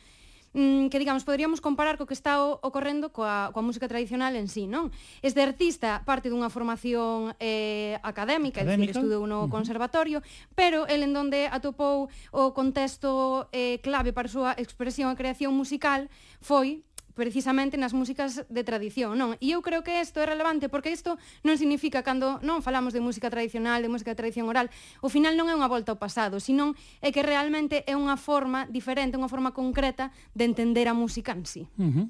mm, 0.55 0.89
que 0.89 0.99
digamos 0.99 1.27
poderíamos 1.27 1.61
comparar 1.61 1.99
co 1.99 2.07
que 2.07 2.15
está 2.15 2.41
ocorrendo 2.41 3.11
coa, 3.11 3.51
coa 3.53 3.67
música 3.67 3.91
tradicional 3.91 4.39
en 4.39 4.49
sí, 4.49 4.71
non? 4.71 4.95
Este 5.21 5.43
artista 5.43 6.07
parte 6.07 6.31
dunha 6.31 6.49
formación 6.49 7.35
eh, 7.43 7.99
académica, 8.01 8.63
académica? 8.63 8.95
dicir 8.95 9.03
estudou 9.03 9.27
no 9.27 9.45
uh 9.45 9.47
-huh. 9.47 9.53
conservatorio, 9.53 10.23
pero 10.55 10.87
el 10.87 11.03
en 11.03 11.13
donde 11.13 11.51
atopou 11.51 12.09
o 12.31 12.55
contexto 12.55 13.51
eh, 13.53 13.83
clave 13.83 14.15
para 14.15 14.31
a 14.31 14.33
súa 14.33 14.51
expresión 14.57 15.11
e 15.13 15.19
creación 15.19 15.53
musical 15.53 16.09
foi 16.41 16.87
precisamente 17.15 17.79
nas 17.79 17.95
músicas 17.95 18.45
de 18.51 18.63
tradición, 18.67 19.15
non? 19.15 19.39
E 19.39 19.55
eu 19.55 19.63
creo 19.63 19.87
que 19.87 19.95
isto 20.03 20.21
é 20.21 20.27
relevante 20.27 20.69
porque 20.69 20.91
isto 20.91 21.17
non 21.47 21.57
significa 21.57 22.03
cando 22.03 22.43
non 22.43 22.61
falamos 22.61 22.93
de 22.93 23.01
música 23.01 23.31
tradicional, 23.31 23.81
de 23.81 23.91
música 23.91 24.13
de 24.13 24.19
tradición 24.19 24.51
oral, 24.51 24.69
o 25.01 25.09
final 25.09 25.39
non 25.39 25.47
é 25.49 25.55
unha 25.55 25.71
volta 25.71 25.95
ao 25.95 26.03
pasado, 26.03 26.43
senón 26.43 26.75
é 27.01 27.15
que 27.15 27.23
realmente 27.23 27.87
é 27.87 27.95
unha 27.95 28.19
forma 28.19 28.67
diferente, 28.69 29.17
unha 29.17 29.31
forma 29.31 29.55
concreta 29.55 30.11
de 30.35 30.45
entender 30.45 30.91
a 30.91 30.95
música 30.95 31.33
en 31.33 31.47
sí. 31.47 31.63
Uh 31.79 31.91
-huh. 31.91 32.07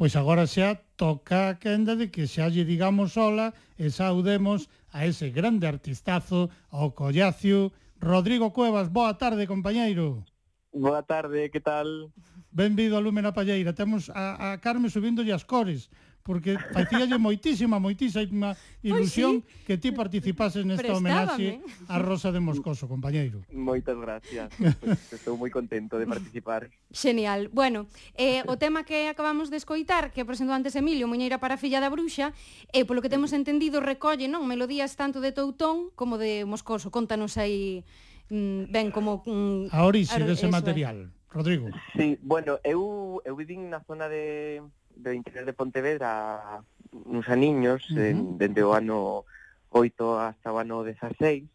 Pois 0.00 0.16
agora 0.16 0.48
xa 0.48 0.80
toca 0.96 1.52
a 1.52 1.58
quenda 1.60 1.92
de 1.92 2.08
que 2.08 2.24
xa 2.24 2.48
lle 2.48 2.64
digamos 2.64 3.20
hola 3.20 3.52
e 3.76 3.92
saudemos 3.92 4.66
a 4.96 5.04
ese 5.04 5.28
grande 5.28 5.68
artistazo, 5.68 6.48
ao 6.72 6.96
collacio, 6.96 7.70
Rodrigo 8.00 8.48
Cuevas. 8.56 8.88
Boa 8.88 9.14
tarde, 9.20 9.46
compañeiro. 9.46 10.24
Boa 10.72 11.02
tarde, 11.02 11.50
que 11.50 11.60
tal? 11.60 12.08
Benvido 12.50 12.98
a 12.98 13.00
Lume 13.00 13.22
na 13.22 13.32
Palleira. 13.32 13.72
Temos 13.72 14.10
a, 14.10 14.54
a 14.54 14.58
Carme 14.58 14.90
subíndolle 14.90 15.32
as 15.32 15.46
cores 15.46 15.90
porque 16.22 16.58
facíalle 16.72 17.18
moitísima, 17.26 17.80
moitísima 17.80 18.54
pois 18.54 18.84
ilusión 18.84 19.40
pues 19.40 19.54
sí. 19.56 19.64
que 19.66 19.76
ti 19.78 19.90
participases 19.92 20.62
nesta 20.62 20.92
homenaxe 20.92 21.60
a 21.88 21.96
Rosa 21.98 22.30
de 22.30 22.40
Moscoso, 22.40 22.88
compañeiro. 22.88 23.42
Moitas 23.52 23.96
gracias. 23.96 24.52
Pues, 24.80 25.12
estou 25.12 25.36
moi 25.36 25.50
contento 25.50 25.98
de 25.98 26.06
participar. 26.06 26.70
Genial. 26.94 27.50
Bueno, 27.52 27.90
eh, 28.16 28.46
o 28.46 28.56
tema 28.56 28.86
que 28.86 29.10
acabamos 29.10 29.50
de 29.50 29.58
escoitar, 29.58 30.14
que 30.14 30.24
presentou 30.24 30.54
antes 30.54 30.76
Emilio, 30.76 31.10
Muñeira 31.10 31.42
para 31.42 31.56
a 31.56 31.60
filla 31.60 31.82
da 31.82 31.90
bruxa, 31.90 32.32
eh, 32.72 32.86
polo 32.86 33.02
que 33.02 33.12
temos 33.12 33.34
entendido, 33.34 33.82
recolle 33.82 34.30
non 34.30 34.46
melodías 34.46 34.94
tanto 34.96 35.18
de 35.18 35.34
Toutón 35.34 35.90
como 35.98 36.16
de 36.16 36.46
Moscoso. 36.46 36.94
Contanos 36.94 37.36
aí 37.36 37.84
mm, 38.30 38.72
ben 38.72 38.94
como... 38.94 39.24
Mm, 39.26 39.72
a 39.74 39.84
orixe 39.84 40.20
dese 40.22 40.48
material. 40.48 41.10
É. 41.10 41.19
Rodrigo. 41.30 41.68
Sí, 41.94 42.18
bueno, 42.22 42.58
eu, 42.64 43.22
eu 43.24 43.36
vivín 43.36 43.70
na 43.70 43.80
zona 43.86 44.08
de, 44.08 44.62
do 44.96 45.12
interior 45.12 45.46
de 45.46 45.52
Pontevedra 45.54 46.62
uns 47.06 47.28
aniños, 47.28 47.86
uh 47.90 47.94
-huh. 47.94 48.10
en, 48.10 48.38
dende 48.38 48.66
o 48.66 48.74
ano 48.74 49.24
8 49.70 50.18
hasta 50.18 50.52
o 50.52 50.58
ano 50.58 50.82
16, 50.82 51.46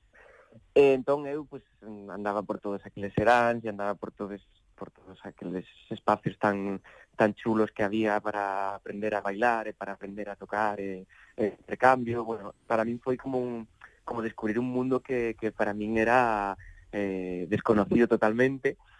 e 0.76 0.84
entón 0.96 1.28
eu 1.28 1.44
pues, 1.44 1.64
andaba 2.08 2.40
por 2.48 2.64
todos 2.64 2.80
aqueles 2.88 3.12
seráns 3.12 3.64
e 3.64 3.70
andaba 3.70 3.96
por 4.00 4.16
todos 4.16 4.40
por 4.76 4.92
todos 4.92 5.20
aqueles 5.24 5.68
espacios 5.92 6.40
tan 6.40 6.80
tan 7.16 7.36
chulos 7.36 7.72
que 7.72 7.84
había 7.84 8.20
para 8.20 8.76
aprender 8.76 9.16
a 9.16 9.24
bailar 9.24 9.68
e 9.68 9.74
para 9.76 9.96
aprender 9.96 10.28
a 10.32 10.36
tocar 10.36 10.80
e, 10.80 11.08
e 11.36 11.44
intercambio, 11.52 12.24
bueno, 12.24 12.56
para 12.68 12.88
min 12.88 13.00
foi 13.00 13.20
como 13.20 13.40
un 13.40 13.68
como 14.08 14.24
descubrir 14.24 14.56
un 14.60 14.72
mundo 14.72 15.04
que, 15.04 15.36
que 15.36 15.52
para 15.52 15.76
min 15.76 16.00
era 16.00 16.56
eh, 16.92 17.48
desconocido 17.52 18.08
totalmente, 18.08 18.80
uh 18.80 18.95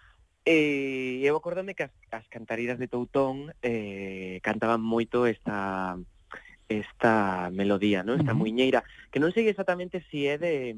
E 0.46 1.26
eu 1.26 1.34
acordame 1.36 1.74
que 1.74 1.90
as, 1.90 1.94
as 2.14 2.30
cantaridas 2.30 2.78
de 2.78 2.88
Toutón 2.88 3.50
eh, 3.66 4.38
cantaban 4.46 4.78
moito 4.80 5.26
esta 5.26 5.98
esta 6.70 7.50
melodía, 7.54 8.02
¿no? 8.02 8.14
esta 8.14 8.34
uh 8.34 8.38
-huh. 8.38 8.42
muiñeira, 8.42 8.86
que 9.10 9.22
non 9.22 9.34
sei 9.34 9.50
exactamente 9.50 10.02
se 10.06 10.10
si 10.10 10.20
é 10.30 10.38
de, 10.38 10.78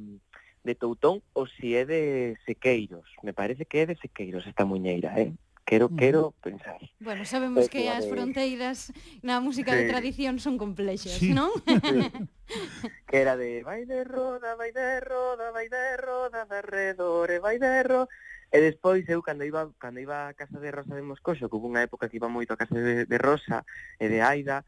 de 0.63 0.73
Toutón 0.75 1.23
ou 1.35 1.47
se 1.47 1.55
si 1.59 1.67
é 1.75 1.83
de 1.83 2.35
Sequeiros. 2.47 3.07
Me 3.23 3.31
parece 3.35 3.67
que 3.67 3.83
é 3.83 3.85
de 3.87 3.99
Sequeiros 3.99 4.47
esta 4.47 4.63
muiñeira, 4.63 5.15
eh? 5.19 5.31
Quero, 5.67 5.89
mm. 5.89 5.95
quero 5.97 6.31
pensar. 6.39 6.79
Bueno, 6.99 7.25
sabemos 7.25 7.67
pues, 7.67 7.69
que 7.69 7.91
as 7.91 8.07
fronteiras 8.07 8.95
na 9.19 9.43
música 9.43 9.75
sí. 9.75 9.83
de 9.83 9.91
tradición 9.91 10.39
son 10.39 10.55
complexas, 10.55 11.19
sí. 11.19 11.35
non? 11.35 11.51
Sí. 11.67 12.07
que 13.07 13.17
era 13.19 13.35
de 13.35 13.67
vai 13.67 13.83
de 13.83 14.07
roda, 14.07 14.55
vai 14.55 14.71
de 14.71 15.03
roda, 15.03 15.51
vai 15.51 15.67
de 15.67 15.99
roda, 15.99 16.47
de 16.47 16.59
redore, 16.63 17.43
vai 17.43 17.59
de 17.59 17.83
roda, 17.83 18.07
E 18.51 18.57
despois 18.61 19.03
eu 19.09 19.21
cando 19.21 19.43
iba 19.43 19.67
cando 19.77 19.99
iba 19.99 20.29
a 20.29 20.33
casa 20.33 20.59
de 20.59 20.71
Rosa 20.71 20.95
de 20.95 21.03
Moscoso, 21.03 21.49
que 21.49 21.55
hubo 21.55 21.67
unha 21.67 21.83
época 21.83 22.07
que 22.07 22.15
iba 22.15 22.31
moito 22.31 22.55
a 22.55 22.59
casa 22.61 22.79
de, 22.79 23.03
de 23.03 23.17
Rosa 23.19 23.67
e 23.99 24.07
de 24.07 24.23
Aida, 24.23 24.63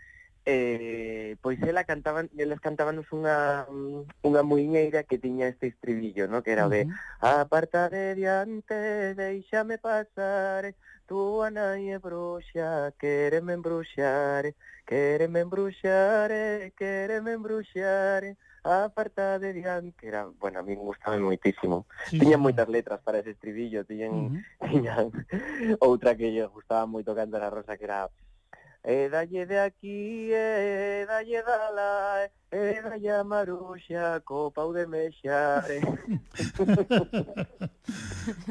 eh, 0.46 1.36
pois 1.42 1.62
ela 1.62 1.84
cantaban, 1.84 2.30
elas 2.38 2.60
cantábanos 2.60 3.08
unha, 3.14 3.70
unha 4.26 4.42
muiñeira 4.44 5.08
que 5.08 5.22
tiña 5.22 5.48
este 5.48 5.72
estribillo, 5.72 6.28
no? 6.28 6.44
que 6.44 6.52
era 6.52 6.68
o 6.68 6.70
de 6.70 6.86
uh 6.86 6.90
-huh. 6.90 7.46
Aparta 7.46 7.90
de 7.90 8.16
diante, 8.16 9.16
deixame 9.16 9.78
pasar, 9.78 10.76
túa 11.08 11.48
nai 11.48 11.94
é 11.96 12.00
bruxa, 12.00 12.92
embruxar, 12.92 12.94
quéreme 13.00 13.54
embruxar, 13.54 14.44
quéreme 14.90 15.40
embruxar, 15.46 16.32
quéreme 16.76 17.32
embruxar 17.38 18.24
A 18.64 18.89
farta 18.89 19.39
de 19.39 19.53
Dian, 19.53 19.93
que 19.93 20.07
era, 20.07 20.28
bueno, 20.39 20.60
a 20.60 20.64
min 20.64 20.80
gustaba 20.80 21.18
moitísimo. 21.18 21.88
Sí, 22.07 22.20
tiñan 22.20 22.39
sí. 22.39 22.43
moitas 22.43 22.68
letras 22.68 22.99
para 23.01 23.20
ese 23.20 23.32
estribillo, 23.32 23.86
tiñan, 23.86 24.12
uh 24.12 24.30
-huh. 24.30 24.70
tiñan 24.70 25.05
outra 25.80 26.16
que 26.16 26.32
lle 26.32 26.45
gustaba 26.47 26.86
moito 26.86 27.16
cantar 27.16 27.43
a 27.43 27.49
Rosa, 27.49 27.78
que 27.78 27.86
era 27.86 28.10
E 28.84 29.10
dalle 29.10 29.45
de 29.45 29.60
aquí, 29.60 30.32
e 30.32 31.05
dalle 31.05 31.43
dala, 31.43 32.30
e 32.49 32.82
dalle 32.82 33.12
a 33.12 33.24
maruxa, 33.24 34.22
co 34.24 34.51
pau 34.51 34.72
de 34.72 34.88
mexa. 34.88 35.68
E... 35.68 35.84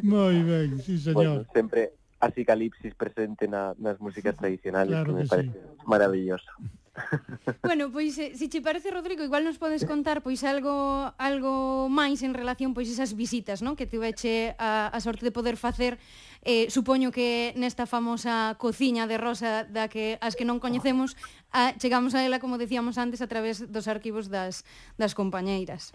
Moi 0.05 0.37
ben, 0.45 0.79
sí, 0.85 1.01
señor. 1.01 1.15
Bueno, 1.17 1.47
sempre 1.55 1.97
así 2.21 2.45
calipsis 2.45 2.95
presente 2.95 3.49
na, 3.49 3.73
nas 3.81 3.99
músicas 4.01 4.37
tradicionales, 4.37 4.93
claro 4.93 5.17
que, 5.17 5.17
que 5.17 5.17
me 5.17 5.25
sí. 5.25 5.31
parece 5.31 5.59
maravilloso. 5.87 6.53
Bueno, 7.63 7.91
pois 7.91 8.15
se, 8.15 8.37
se 8.37 8.49
che 8.49 8.61
parece, 8.61 8.91
Rodrigo, 8.91 9.23
igual 9.25 9.45
nos 9.45 9.59
podes 9.59 9.85
contar 9.85 10.23
pois 10.23 10.45
algo 10.45 11.13
algo 11.19 11.89
máis 11.89 12.23
en 12.23 12.35
relación 12.35 12.75
pois 12.75 12.89
esas 12.89 13.15
visitas, 13.15 13.63
non? 13.63 13.77
Que 13.77 13.87
tiveche 13.87 14.55
a, 14.59 14.89
a 14.89 14.99
sorte 15.01 15.25
de 15.25 15.33
poder 15.33 15.57
facer 15.57 15.99
eh, 16.45 16.71
supoño 16.71 17.11
que 17.11 17.53
nesta 17.57 17.87
famosa 17.87 18.55
cociña 18.59 19.07
de 19.07 19.19
Rosa 19.19 19.65
da 19.65 19.89
que 19.89 20.19
as 20.21 20.37
que 20.37 20.47
non 20.47 20.63
coñecemos 20.63 21.17
a, 21.51 21.75
chegamos 21.79 22.15
a 22.15 22.23
ela, 22.25 22.39
como 22.39 22.61
decíamos 22.61 22.99
antes, 22.99 23.21
a 23.25 23.29
través 23.29 23.65
dos 23.67 23.89
arquivos 23.89 24.29
das, 24.29 24.65
das 24.97 25.15
compañeiras. 25.15 25.93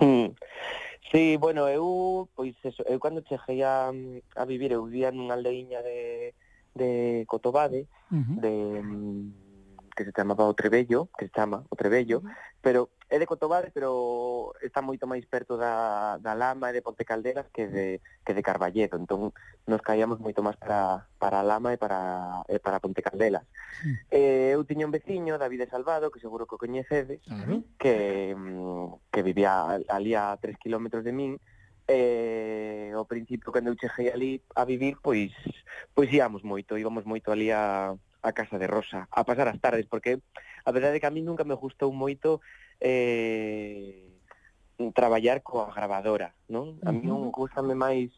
Hmm. 0.00 0.32
Sí, 1.12 1.36
bueno, 1.36 1.68
eu, 1.68 2.28
pois 2.34 2.56
eso, 2.64 2.82
eu 2.90 2.98
cando 2.98 3.22
cheguei 3.22 3.62
a, 3.62 3.92
a 4.34 4.44
vivir, 4.44 4.72
eu 4.72 4.82
vivía 4.82 5.14
nunha 5.14 5.38
aldeiña 5.38 5.78
de, 5.78 6.34
de 6.74 7.22
Cotobade, 7.30 7.86
uh 8.10 8.18
-huh. 8.18 8.40
de 8.42 8.52
mm, 8.82 9.43
que 9.94 10.04
se 10.04 10.12
chamaba 10.12 10.44
o 10.44 10.54
Trebello, 10.54 11.08
que 11.16 11.26
se 11.26 11.32
chama 11.32 11.64
o 11.70 11.76
Trebello, 11.76 12.22
pero 12.60 12.90
é 13.08 13.18
de 13.18 13.26
Cotobade, 13.26 13.70
pero 13.70 14.52
está 14.60 14.82
moito 14.82 15.06
máis 15.06 15.24
perto 15.24 15.56
da, 15.56 16.18
da 16.18 16.34
Lama 16.34 16.70
e 16.70 16.74
de 16.74 16.82
Ponte 16.82 17.06
Calderas 17.06 17.46
que 17.54 17.70
de, 17.70 18.02
que 18.26 18.34
de 18.34 18.42
Carballedo, 18.42 18.98
entón 18.98 19.30
nos 19.64 19.80
caíamos 19.80 20.18
moito 20.18 20.42
máis 20.42 20.58
para, 20.58 21.06
para 21.16 21.40
a 21.40 21.46
Lama 21.46 21.72
e 21.72 21.78
para, 21.78 22.42
e 22.50 22.58
para 22.58 22.82
Ponte 22.82 23.00
Caldelas. 23.00 23.46
Hmm. 23.80 23.96
Eh, 24.10 24.50
eu 24.58 24.66
tiña 24.66 24.84
un 24.84 24.94
veciño, 24.94 25.38
David 25.38 25.70
Salvado, 25.70 26.10
que 26.10 26.18
seguro 26.18 26.44
que 26.50 26.58
o 26.58 26.62
coñecedes, 26.62 27.22
claro. 27.22 27.62
que, 27.78 28.34
que 29.14 29.20
vivía 29.22 29.78
ali 29.88 30.18
a 30.18 30.34
tres 30.42 30.58
kilómetros 30.58 31.06
de 31.06 31.12
min, 31.14 31.38
eh, 31.86 32.90
ao 32.96 33.04
principio 33.04 33.52
cando 33.52 33.70
eu 33.70 33.78
cheguei 33.78 34.10
ali 34.10 34.42
a 34.56 34.64
vivir, 34.64 34.96
pois 35.02 35.30
pois 35.92 36.08
íamos 36.10 36.42
moito, 36.42 36.78
íbamos 36.80 37.04
moito 37.04 37.30
ali 37.30 37.52
a 37.52 37.92
a 38.24 38.32
Casa 38.32 38.56
de 38.58 38.66
Rosa, 38.66 39.06
a 39.12 39.22
pasar 39.22 39.46
as 39.48 39.60
tardes, 39.60 39.84
porque 39.86 40.24
a 40.64 40.72
verdade 40.72 40.96
é 40.96 41.00
que 41.00 41.06
a 41.06 41.14
mí 41.14 41.20
nunca 41.20 41.44
me 41.44 41.54
gustou 41.54 41.92
moito 41.92 42.40
eh, 42.80 44.08
traballar 44.96 45.44
coa 45.44 45.68
gravadora, 45.70 46.32
non? 46.48 46.80
A 46.82 46.90
mí 46.90 47.04
non 47.04 47.28
gustame 47.30 47.76
máis 47.76 48.10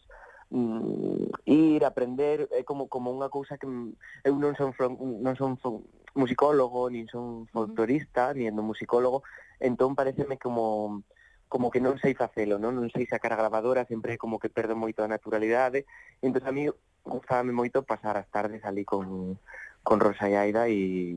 mm, 0.55 1.43
ir 1.45 1.83
aprender 1.85 2.47
é 2.55 2.63
como 2.63 2.87
como 2.87 3.11
unha 3.11 3.29
cousa 3.29 3.59
que 3.59 3.67
eu 3.67 4.35
non 4.39 4.55
son 4.55 4.73
fron, 4.73 4.95
non 4.97 5.35
son 5.35 5.59
from, 5.59 5.83
musicólogo, 6.15 6.89
nin 6.89 7.11
son 7.11 7.51
folclorista, 7.51 8.33
nin 8.33 8.55
musicólogo, 8.63 9.27
entón 9.61 9.99
pareceme 9.99 10.39
como 10.39 11.03
como 11.47 11.71
que 11.71 11.79
non 11.79 11.95
sei 12.03 12.15
facelo, 12.15 12.59
non? 12.59 12.75
Non 12.75 12.91
sei 12.91 13.07
sacar 13.07 13.31
a 13.35 13.39
gravadora, 13.39 13.87
sempre 13.87 14.19
como 14.19 14.43
que 14.43 14.51
perdo 14.51 14.75
moito 14.75 15.07
a 15.07 15.11
naturalidade. 15.11 15.87
Entón 16.19 16.43
a 16.43 16.51
mí 16.51 16.67
gustábame 17.07 17.55
moito 17.55 17.87
pasar 17.87 18.19
as 18.19 18.27
tardes 18.35 18.67
ali 18.67 18.83
con 18.83 19.39
con 19.87 20.03
Rosa 20.03 20.27
e 20.27 20.35
Aida 20.35 20.67
e, 20.67 21.15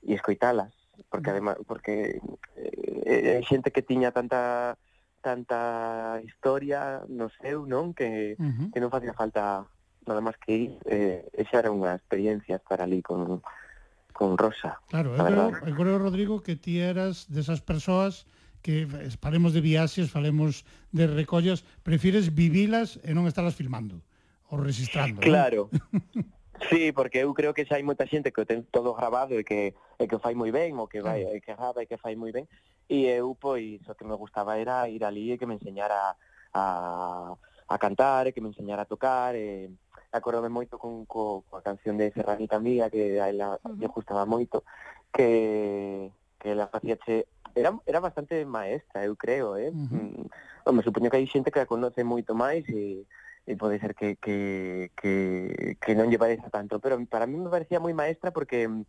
e 0.00 0.10
escoitalas 0.16 0.72
porque 1.12 1.30
además 1.30 1.56
porque 1.66 2.18
eh, 2.56 3.40
xente 3.44 3.70
que 3.70 3.84
tiña 3.84 4.10
tanta 4.10 4.76
tanta 5.20 6.20
historia 6.24 7.02
no 7.08 7.28
seu, 7.42 7.66
non? 7.66 7.92
Que, 7.92 8.38
uh 8.38 8.42
-huh. 8.42 8.68
que 8.72 8.80
non 8.80 8.90
facía 8.90 9.12
falta 9.12 9.66
nada 10.06 10.24
máis 10.24 10.38
que 10.40 10.52
ir. 10.54 10.72
Eh, 10.88 11.26
esa 11.36 11.60
era 11.60 11.74
unha 11.74 11.92
experiencia 11.92 12.56
estar 12.56 12.80
ali 12.80 13.02
con, 13.02 13.42
con 14.14 14.38
Rosa. 14.38 14.80
Claro, 14.88 15.12
eu 15.14 15.24
creo, 15.26 15.48
eu 15.68 15.74
creo, 15.74 15.96
Rodrigo, 15.98 16.40
que 16.40 16.56
ti 16.56 16.80
eras 16.80 17.26
desas 17.28 17.60
persoas 17.60 18.24
que 18.62 18.88
falemos 19.20 19.54
de 19.54 19.62
viaxes, 19.62 20.10
falemos 20.10 20.66
de 20.90 21.06
recollas, 21.06 21.62
prefires 21.82 22.34
vivilas 22.34 22.98
e 23.02 23.14
non 23.14 23.26
estarlas 23.26 23.54
filmando 23.58 24.02
ou 24.48 24.58
registrando. 24.58 25.20
Claro. 25.20 25.68
Sí, 26.66 26.92
porque 26.92 27.22
eu 27.22 27.32
creo 27.34 27.54
que 27.54 27.64
xa 27.64 27.76
hai 27.76 27.84
moita 27.86 28.06
xente 28.06 28.32
que 28.32 28.42
o 28.42 28.48
ten 28.48 28.66
todo 28.74 28.94
grabado 28.94 29.38
e 29.38 29.44
que, 29.44 29.74
e 29.98 30.04
que 30.08 30.16
o 30.16 30.22
fai 30.22 30.34
moi 30.34 30.50
ben, 30.50 30.74
o 30.78 30.90
que 30.90 31.00
vai, 31.00 31.24
mm. 31.24 31.36
e 31.36 31.40
que 31.40 31.54
grava 31.54 31.82
e 31.82 31.86
que 31.86 31.96
fai 31.96 32.16
moi 32.18 32.32
ben, 32.34 32.48
e 32.88 33.06
eu, 33.06 33.36
pois, 33.38 33.80
o 33.86 33.94
que 33.94 34.04
me 34.04 34.16
gustaba 34.16 34.58
era 34.58 34.88
ir 34.88 35.04
ali 35.04 35.32
e 35.32 35.38
que 35.38 35.46
me 35.46 35.54
enseñara 35.54 36.16
a, 36.52 37.34
a 37.68 37.76
cantar, 37.78 38.26
e 38.26 38.32
que 38.32 38.40
me 38.40 38.48
enseñara 38.48 38.82
a 38.82 38.90
tocar, 38.90 39.36
e 39.36 39.70
acordome 40.12 40.48
moito 40.48 40.78
con, 40.78 41.04
co, 41.06 41.44
coa 41.48 41.62
canción 41.62 41.96
de 41.96 42.10
Serranita 42.10 42.58
Mía, 42.58 42.90
que 42.90 43.20
a 43.20 43.28
ela 43.28 43.56
uh 43.56 43.58
-huh. 43.62 43.76
me 43.76 43.86
gustaba 43.86 44.24
moito, 44.24 44.64
que, 45.12 46.10
que 46.40 46.50
ela 46.50 46.66
facía 46.68 46.96
che 46.96 47.26
era, 47.54 47.76
era 47.86 48.00
bastante 48.00 48.44
maestra, 48.44 49.04
eu 49.04 49.16
creo, 49.16 49.56
eh? 49.56 49.70
Uh 49.70 49.74
-huh. 49.74 49.94
Mm, 49.94 50.26
home, 50.64 50.82
supoño 50.82 51.10
que 51.10 51.16
hai 51.16 51.26
xente 51.26 51.50
que 51.50 51.60
a 51.60 51.66
conoce 51.66 52.04
moito 52.04 52.34
máis 52.34 52.64
e 52.68 53.06
e 53.48 53.56
pode 53.56 53.80
ser 53.80 53.96
que, 53.96 54.20
que, 54.20 54.92
que, 54.92 55.76
que 55.80 55.92
non 55.96 56.12
lle 56.12 56.20
pareza 56.20 56.52
tanto, 56.52 56.84
pero 56.84 57.00
para 57.08 57.24
mí 57.24 57.40
me 57.40 57.48
parecía 57.48 57.80
moi 57.80 57.96
maestra 57.96 58.28
porque 58.28 58.68
mm, 58.68 58.84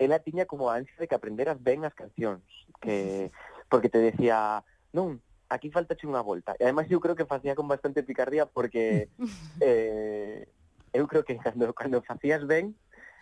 ela 0.00 0.24
tiña 0.24 0.48
como 0.48 0.72
a 0.72 0.80
ansia 0.80 0.96
de 0.96 1.04
que 1.04 1.12
aprenderas 1.12 1.60
ben 1.60 1.84
as 1.84 1.92
cancións, 1.92 2.40
que 2.80 3.28
porque 3.68 3.92
te 3.92 4.00
decía, 4.00 4.64
non, 4.96 5.20
aquí 5.52 5.68
falta 5.68 5.92
unha 6.08 6.24
volta. 6.24 6.56
E 6.56 6.64
ademais 6.64 6.88
eu 6.88 6.96
creo 6.96 7.12
que 7.12 7.28
facía 7.28 7.52
con 7.52 7.68
bastante 7.68 8.00
picardía 8.00 8.48
porque 8.48 9.12
eh, 9.60 10.48
eu 10.96 11.04
creo 11.04 11.20
que 11.20 11.36
cando, 11.36 11.68
cando 11.76 12.00
facías 12.00 12.48
ben, 12.48 12.72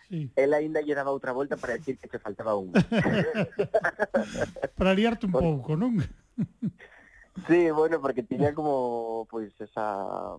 Sí. 0.09 0.25
Ela 0.33 0.57
ainda 0.57 0.81
lle 0.81 0.97
daba 0.97 1.13
outra 1.13 1.37
volta 1.37 1.53
para 1.53 1.77
decir 1.77 2.01
que 2.01 2.09
te 2.09 2.17
faltaba 2.17 2.57
unha. 2.57 2.73
para 4.73 4.97
liarte 4.97 5.29
un 5.29 5.37
pouco, 5.37 5.77
non? 5.77 6.01
Sí, 7.47 7.71
bueno, 7.71 8.01
porque 8.01 8.23
tiña 8.23 8.53
como 8.53 9.27
pois 9.29 9.53
pues, 9.57 9.69
esa 9.69 10.37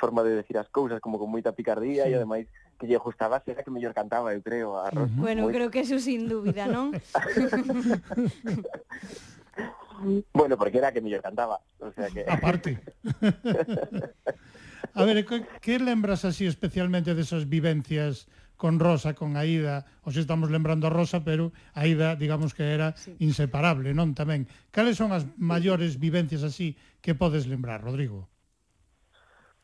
forma 0.00 0.22
de 0.22 0.36
decir 0.36 0.58
as 0.58 0.68
cousas 0.68 1.00
como 1.00 1.18
con 1.18 1.30
moita 1.30 1.52
picardía 1.52 2.04
sí. 2.04 2.12
e 2.12 2.16
ademais 2.16 2.46
que 2.80 2.88
lle 2.88 2.96
gustaba 2.96 3.44
ser 3.44 3.60
a 3.60 3.62
que 3.62 3.70
mellor 3.70 3.92
cantaba, 3.92 4.32
eu 4.32 4.40
creo, 4.40 4.80
a 4.80 4.88
Ros. 4.88 5.12
Bueno, 5.12 5.44
moi... 5.44 5.52
creo 5.52 5.68
que 5.68 5.84
eso 5.84 6.00
sin 6.00 6.32
dúbida, 6.32 6.64
non? 6.64 6.96
bueno, 10.32 10.56
porque 10.56 10.80
era 10.80 10.88
a 10.88 10.94
que 10.96 11.04
mellor 11.04 11.20
cantaba, 11.20 11.60
o 11.76 11.92
sea 11.92 12.08
que 12.08 12.24
Aparte. 12.28 12.80
a 14.96 15.04
ver, 15.04 15.28
que, 15.28 15.44
que 15.60 15.76
lembras 15.76 16.24
así 16.24 16.48
especialmente 16.48 17.12
desas 17.12 17.44
esas 17.44 17.52
vivencias 17.52 18.32
con 18.60 18.76
Rosa, 18.76 19.16
con 19.16 19.40
Aida, 19.40 19.88
os 20.04 20.20
estamos 20.20 20.52
lembrando 20.52 20.84
a 20.84 20.92
Rosa, 20.92 21.24
pero 21.24 21.48
Aida, 21.72 22.12
digamos 22.12 22.52
que 22.52 22.76
era 22.76 22.92
sí. 22.92 23.16
inseparable, 23.16 23.96
non 23.96 24.12
tamén. 24.12 24.44
Cales 24.68 25.00
son 25.00 25.16
as 25.16 25.24
maiores 25.40 25.96
vivencias 25.96 26.44
así 26.44 26.76
que 27.00 27.16
podes 27.16 27.48
lembrar, 27.48 27.80
Rodrigo? 27.80 28.28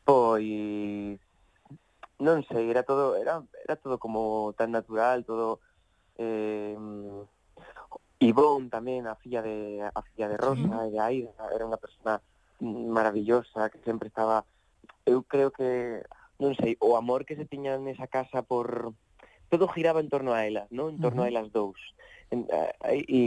Pois 0.01 1.21
non 2.17 2.41
sei, 2.49 2.73
era 2.73 2.81
todo 2.81 3.13
era 3.21 3.45
era 3.61 3.77
todo 3.77 4.01
como 4.01 4.57
tan 4.57 4.73
natural, 4.73 5.21
todo 5.29 5.61
eh 6.17 6.73
Ivón 8.17 8.73
tamén, 8.73 9.05
a 9.05 9.13
filla 9.13 9.45
de 9.45 9.85
a 9.85 10.01
filla 10.09 10.25
de 10.25 10.41
Rosa 10.41 10.65
sí. 10.65 10.89
e 10.89 10.89
de 10.89 10.97
Aida, 10.97 11.53
era 11.53 11.69
unha 11.69 11.77
persona 11.77 12.17
maravillosa 12.65 13.69
que 13.69 13.77
sempre 13.85 14.09
estaba 14.09 14.41
eu 15.05 15.21
creo 15.21 15.53
que 15.53 16.01
non 16.37 16.53
sei, 16.57 16.77
o 16.79 16.97
amor 16.97 17.25
que 17.25 17.35
se 17.35 17.49
tiña 17.49 17.77
nesa 17.81 18.05
casa 18.05 18.45
por 18.45 18.93
todo 19.49 19.67
giraba 19.67 19.99
en 19.99 20.09
torno 20.09 20.33
a 20.33 20.45
ela, 20.45 20.69
non? 20.69 20.95
En 20.95 21.01
torno 21.01 21.23
uh 21.23 21.29
-huh. 21.29 21.31
a 21.31 21.31
elas 21.33 21.49
dous. 21.51 21.79
En, 22.29 22.45
e 22.85 23.21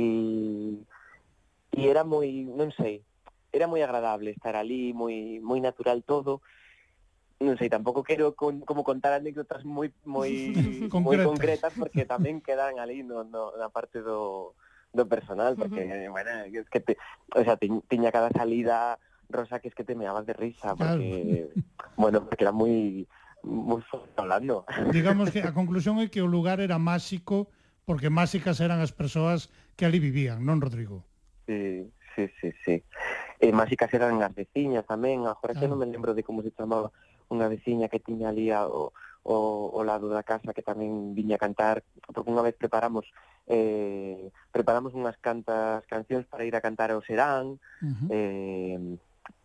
e 1.70 1.80
era 1.86 2.02
moi, 2.02 2.46
non 2.46 2.70
sei, 2.74 3.02
era 3.50 3.66
moi 3.66 3.82
agradable 3.82 4.30
estar 4.30 4.54
ali, 4.54 4.94
moi 4.94 5.42
moi 5.42 5.58
natural 5.58 6.02
todo. 6.06 6.42
Non 7.40 7.56
sei, 7.56 7.72
tampouco 7.72 8.04
quero 8.04 8.36
con, 8.36 8.60
como 8.68 8.84
contar 8.84 9.16
anécdotas 9.16 9.64
moi 9.64 9.90
moi 10.04 10.52
moi 11.06 11.16
concretas 11.24 11.72
porque 11.74 12.06
tamén 12.06 12.44
quedan 12.44 12.78
ali 12.78 13.02
no, 13.02 13.24
no 13.24 13.56
na 13.56 13.72
parte 13.72 14.04
do 14.04 14.52
do 14.90 15.06
personal, 15.06 15.54
porque, 15.54 15.86
uh 15.86 15.90
-huh. 15.90 16.10
bueno, 16.10 16.30
es 16.50 16.68
que 16.68 16.82
te, 16.82 16.98
o 17.34 17.42
sea, 17.46 17.54
tiña 17.56 18.10
cada 18.10 18.30
salida 18.34 18.98
Rosa, 19.30 19.58
que 19.60 19.68
es 19.68 19.74
que 19.74 19.84
te 19.84 19.94
meabas 19.94 20.26
de 20.26 20.34
risa, 20.34 20.74
porque, 20.74 21.48
claro. 21.54 21.66
bueno, 21.96 22.16
porque 22.26 22.44
era 22.44 22.52
moi 22.52 23.06
moi 23.42 23.80
hablando. 24.16 24.68
Digamos 24.92 25.32
que 25.32 25.40
a 25.48 25.56
conclusión 25.56 25.96
é 25.98 26.12
que 26.12 26.20
o 26.20 26.28
lugar 26.28 26.60
era 26.60 26.76
máxico 26.76 27.48
porque 27.88 28.12
máxicas 28.12 28.60
eran 28.60 28.78
as 28.84 28.92
persoas 28.92 29.48
que 29.74 29.88
ali 29.88 29.98
vivían, 29.98 30.44
non, 30.44 30.60
Rodrigo? 30.60 31.02
Sí, 31.48 31.88
sí, 32.14 32.28
sí, 32.38 32.48
sí. 32.62 32.76
E 33.40 33.48
máxicas 33.50 33.90
eran 33.96 34.20
as 34.20 34.30
veciñas 34.36 34.84
tamén, 34.84 35.24
agora 35.24 35.56
claro. 35.56 35.66
Ah. 35.66 35.70
non 35.72 35.80
me 35.80 35.88
lembro 35.88 36.12
de 36.12 36.22
como 36.22 36.44
se 36.44 36.52
chamaba 36.52 36.92
unha 37.32 37.48
veciña 37.48 37.88
que 37.88 38.02
tiña 38.02 38.30
ali 38.30 38.52
ao, 38.52 38.68
o, 38.68 38.84
o, 39.24 39.36
o 39.74 39.80
lado 39.82 40.12
da 40.12 40.22
casa 40.22 40.52
que 40.52 40.62
tamén 40.62 41.16
viña 41.16 41.40
a 41.40 41.42
cantar, 41.42 41.82
porque 42.12 42.30
unha 42.30 42.44
vez 42.44 42.54
preparamos 42.54 43.08
eh, 43.50 44.30
preparamos 44.54 44.94
unhas 44.94 45.18
cantas 45.18 45.82
cancións 45.90 46.28
para 46.30 46.46
ir 46.46 46.54
a 46.54 46.62
cantar 46.62 46.94
ao 46.94 47.02
Serán, 47.02 47.56
uh 47.56 47.90
-huh. 47.90 48.08
eh, 48.12 48.78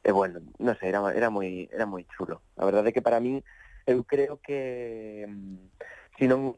e 0.05 0.11
bueno, 0.13 0.37
non 0.61 0.77
sei, 0.77 0.93
era, 0.93 1.01
era 1.17 1.33
moi 1.33 1.65
era 1.73 1.89
moi 1.89 2.05
chulo. 2.13 2.45
A 2.61 2.63
verdade 2.69 2.93
é 2.93 2.95
que 2.95 3.01
para 3.01 3.17
min 3.17 3.41
eu 3.89 4.05
creo 4.05 4.37
que 4.37 5.25
se 6.13 6.21
si 6.21 6.25
non 6.29 6.53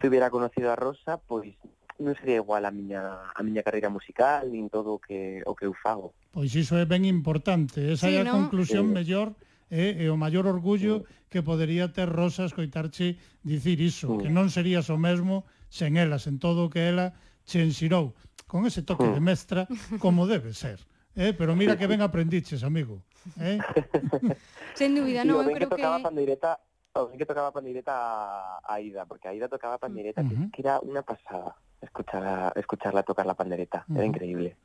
tuviera 0.00 0.32
conocido 0.32 0.72
a 0.72 0.80
Rosa, 0.80 1.20
pois 1.20 1.52
non 2.00 2.16
sería 2.16 2.40
igual 2.40 2.64
a 2.64 2.72
miña 2.72 3.28
a 3.28 3.40
miña 3.44 3.60
carreira 3.60 3.92
musical 3.92 4.48
nin 4.48 4.72
todo 4.72 4.96
o 4.96 5.00
que 5.04 5.44
o 5.44 5.52
que 5.52 5.68
eu 5.68 5.76
fago. 5.76 6.16
Pois 6.32 6.48
iso 6.56 6.80
é 6.80 6.88
ben 6.88 7.04
importante, 7.04 7.92
esa 7.92 8.08
sí, 8.08 8.16
é 8.16 8.24
a 8.24 8.26
¿no? 8.26 8.40
conclusión 8.40 8.88
sí. 8.88 8.92
mellor 8.96 9.36
eh, 9.68 10.00
e 10.00 10.08
o 10.08 10.16
maior 10.16 10.48
orgullo 10.48 11.04
sí. 11.04 11.28
que 11.28 11.40
podería 11.44 11.92
ter 11.92 12.08
Rosa 12.08 12.48
escoitarche 12.48 13.20
dicir 13.44 13.84
iso, 13.84 14.16
sí. 14.16 14.24
que 14.24 14.32
non 14.32 14.48
serías 14.48 14.88
o 14.88 14.96
mesmo 14.96 15.44
sen 15.68 16.00
elas, 16.00 16.24
en 16.24 16.40
todo 16.40 16.66
o 16.66 16.72
que 16.72 16.88
ela 16.88 17.12
che 17.44 17.60
ensinou, 17.60 18.16
con 18.48 18.64
ese 18.64 18.80
toque 18.80 19.04
sí. 19.04 19.12
de 19.12 19.20
mestra 19.20 19.68
como 20.00 20.24
debe 20.24 20.56
ser. 20.56 20.80
¿eh? 21.18 21.34
pero 21.36 21.54
mira 21.54 21.76
que 21.76 21.86
ven 21.86 22.00
aprendices, 22.00 22.62
amigo. 22.62 23.02
Eh. 23.40 23.58
Sin 24.74 24.94
duda, 24.94 25.24
no, 25.24 25.42
yo 25.42 25.52
creo 25.52 25.68
que... 25.68 25.76
Tocaba 25.76 25.98
pandireta, 26.00 26.60
o 26.94 27.08
bien 27.08 27.18
que 27.18 27.26
tocaba 27.26 27.52
pandireta 27.52 28.58
a 28.58 28.60
Aida, 28.74 29.04
porque 29.04 29.28
Aida 29.28 29.48
tocaba 29.48 29.78
pandireta, 29.78 30.22
que 30.22 30.62
era 30.62 30.80
una 30.80 31.02
pasada 31.02 31.56
escucharla, 31.80 32.52
escucharla 32.56 33.02
tocar 33.02 33.26
la 33.26 33.34
pandereta, 33.34 33.84
era 33.94 34.04
increíble. 34.04 34.56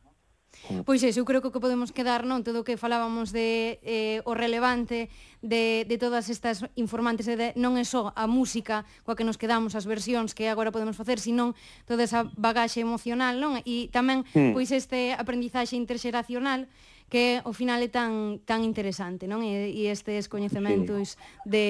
Mm. 0.70 0.84
Pois 0.88 1.04
é, 1.04 1.12
eu 1.12 1.26
creo 1.26 1.42
que 1.42 1.50
o 1.50 1.54
que 1.54 1.60
podemos 1.60 1.92
quedar, 1.92 2.24
non? 2.24 2.46
Todo 2.46 2.62
o 2.62 2.66
que 2.66 2.80
falábamos 2.80 3.36
de 3.36 3.80
eh, 3.84 4.24
o 4.24 4.32
relevante 4.32 5.12
de, 5.44 5.84
de 5.84 5.96
todas 6.00 6.32
estas 6.32 6.64
informantes 6.80 7.28
de, 7.28 7.52
non 7.60 7.76
é 7.76 7.84
só 7.84 8.16
a 8.16 8.26
música 8.30 8.88
coa 9.04 9.18
que 9.18 9.28
nos 9.28 9.36
quedamos, 9.36 9.76
as 9.76 9.84
versións 9.84 10.32
que 10.32 10.48
agora 10.48 10.72
podemos 10.72 10.96
facer, 10.96 11.20
senón 11.20 11.52
toda 11.84 12.08
esa 12.08 12.30
bagaxe 12.40 12.80
emocional, 12.80 13.38
non? 13.42 13.60
E 13.68 13.92
tamén, 13.92 14.24
mm. 14.32 14.56
pois, 14.56 14.72
este 14.72 15.12
aprendizaxe 15.14 15.76
interxeracional 15.76 16.70
que 17.12 17.44
ao 17.46 17.54
final 17.54 17.78
é 17.84 17.92
tan 17.92 18.42
tan 18.48 18.64
interesante, 18.64 19.28
non? 19.28 19.44
E, 19.44 19.70
e 19.70 19.92
estes 19.92 20.32
coñecementos 20.32 21.14
sí. 21.14 21.20
Pois, 21.20 21.44
de 21.46 21.68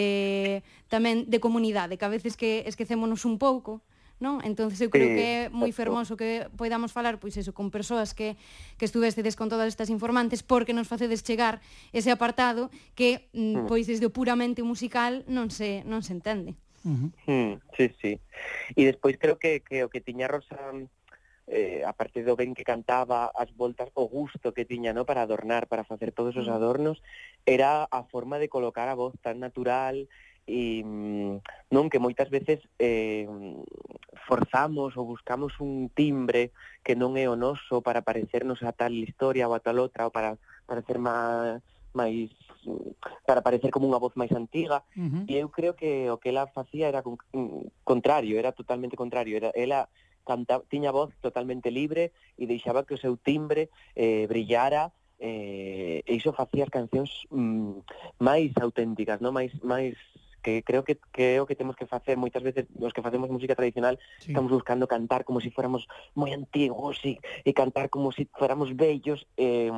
tamén 0.88 1.26
de 1.28 1.42
comunidade, 1.42 1.98
que 1.98 2.06
a 2.06 2.14
veces 2.14 2.38
que 2.38 2.64
esquecémonos 2.70 3.26
un 3.26 3.42
pouco, 3.42 3.82
non? 4.24 4.40
Entonces 4.48 4.80
eu 4.80 4.88
creo 4.88 5.12
sí, 5.12 5.16
que 5.20 5.28
é 5.28 5.40
moi 5.52 5.76
fermoso 5.76 6.16
que 6.16 6.48
poidamos 6.56 6.96
falar 6.96 7.20
pois 7.20 7.36
eso 7.36 7.52
con 7.52 7.68
persoas 7.68 8.16
que 8.16 8.40
que 8.80 8.88
estuvestedes 8.88 9.36
con 9.36 9.52
todas 9.52 9.68
estas 9.68 9.92
informantes 9.92 10.48
porque 10.48 10.72
nos 10.72 10.88
facedes 10.88 11.28
chegar 11.28 11.60
ese 11.92 12.08
apartado 12.08 12.72
que 12.96 13.28
mm. 13.36 13.68
mm. 13.68 13.68
pois 13.68 13.84
desde 13.92 14.08
o 14.08 14.16
puramente 14.16 14.64
musical 14.64 15.28
non 15.28 15.52
se 15.52 15.84
non 15.84 16.00
se 16.00 16.16
entende. 16.16 16.56
Uh 16.88 16.96
-huh. 16.96 17.10
mm, 17.28 17.54
sí, 17.76 17.86
sí. 18.00 18.12
E 18.80 18.82
despois 18.88 19.20
creo 19.20 19.36
que 19.36 19.60
que 19.60 19.84
o 19.84 19.92
que 19.92 20.00
tiña 20.00 20.32
Rosa 20.32 20.56
eh, 21.48 21.84
a 21.86 21.92
partir 21.92 22.24
do 22.24 22.40
ben 22.40 22.56
que 22.56 22.64
cantaba, 22.64 23.28
as 23.36 23.52
voltas, 23.52 23.92
o 24.00 24.08
gusto 24.08 24.56
que 24.56 24.64
tiña 24.64 24.96
no 24.96 25.04
para 25.04 25.22
adornar, 25.22 25.68
para 25.68 25.84
facer 25.84 26.16
todos 26.16 26.36
os 26.40 26.48
mm. 26.48 26.56
adornos, 26.56 27.04
era 27.46 27.84
a 27.84 28.04
forma 28.08 28.40
de 28.40 28.48
colocar 28.48 28.88
a 28.88 28.96
voz 28.96 29.14
tan 29.20 29.44
natural, 29.44 30.08
e 30.48 30.84
mm, 30.84 31.40
non 31.72 31.88
que 31.88 32.04
moitas 32.04 32.28
veces 32.28 32.60
eh, 32.80 33.28
forzamos 34.28 34.96
ou 35.00 35.08
buscamos 35.08 35.56
un 35.64 35.88
timbre 35.92 36.52
que 36.84 36.96
non 36.96 37.16
é 37.16 37.28
o 37.32 37.40
noso 37.40 37.80
para 37.80 38.04
parecernos 38.04 38.60
a 38.64 38.76
tal 38.76 38.92
historia 38.92 39.48
ou 39.48 39.56
a 39.56 39.64
tal 39.64 39.80
outra 39.80 40.08
ou 40.08 40.12
para 40.12 40.36
parecer 40.68 41.00
máis 41.00 42.30
mm, 42.68 42.92
para 43.24 43.40
parecer 43.40 43.72
como 43.72 43.88
unha 43.88 44.02
voz 44.02 44.16
máis 44.20 44.32
antiga. 44.36 44.84
Uh 44.98 45.08
-huh. 45.08 45.24
e 45.32 45.40
eu 45.40 45.48
creo 45.48 45.74
que 45.80 46.12
o 46.12 46.20
que 46.20 46.30
ela 46.34 46.50
facía 46.52 46.92
era 46.92 47.00
con, 47.06 47.16
mm, 47.32 47.88
contrario, 47.88 48.36
era 48.36 48.52
totalmente 48.52 49.00
contrario, 49.00 49.40
era 49.40 49.50
ela 49.56 49.88
canta, 50.24 50.60
tiña 50.68 50.92
voz 50.92 51.12
totalmente 51.20 51.72
libre 51.72 52.12
e 52.40 52.48
deixaba 52.48 52.84
que 52.84 52.96
o 52.96 53.02
seu 53.02 53.16
timbre 53.20 53.70
eh, 53.96 54.26
brillara 54.28 54.92
eh, 55.20 56.04
e 56.04 56.12
iso 56.16 56.36
facía 56.36 56.68
as 56.68 56.74
cancións 56.74 57.28
mm, 57.32 57.80
máis 58.20 58.52
auténticas, 58.60 59.24
non? 59.24 59.32
Máis 59.32 59.56
máis 59.64 59.96
que 60.44 60.62
creo 60.62 60.84
que 60.84 61.00
creo 61.12 61.48
que 61.48 61.56
temos 61.56 61.76
que 61.80 61.88
facer 61.88 62.20
moitas 62.20 62.44
veces 62.44 62.68
os 62.78 62.94
que 62.94 63.02
facemos 63.02 63.32
música 63.32 63.56
tradicional 63.56 63.98
sí. 64.20 64.36
estamos 64.36 64.52
buscando 64.52 64.86
cantar 64.86 65.24
como 65.24 65.40
se 65.40 65.50
si 65.50 65.56
fuéramos 65.56 65.88
moi 66.14 66.36
antigos 66.36 67.00
e, 67.08 67.18
e 67.48 67.52
cantar 67.56 67.88
como 67.90 68.12
se 68.12 68.28
si 68.28 68.32
fuéramos 68.36 68.76
bellos 68.76 69.26
eh, 69.40 69.72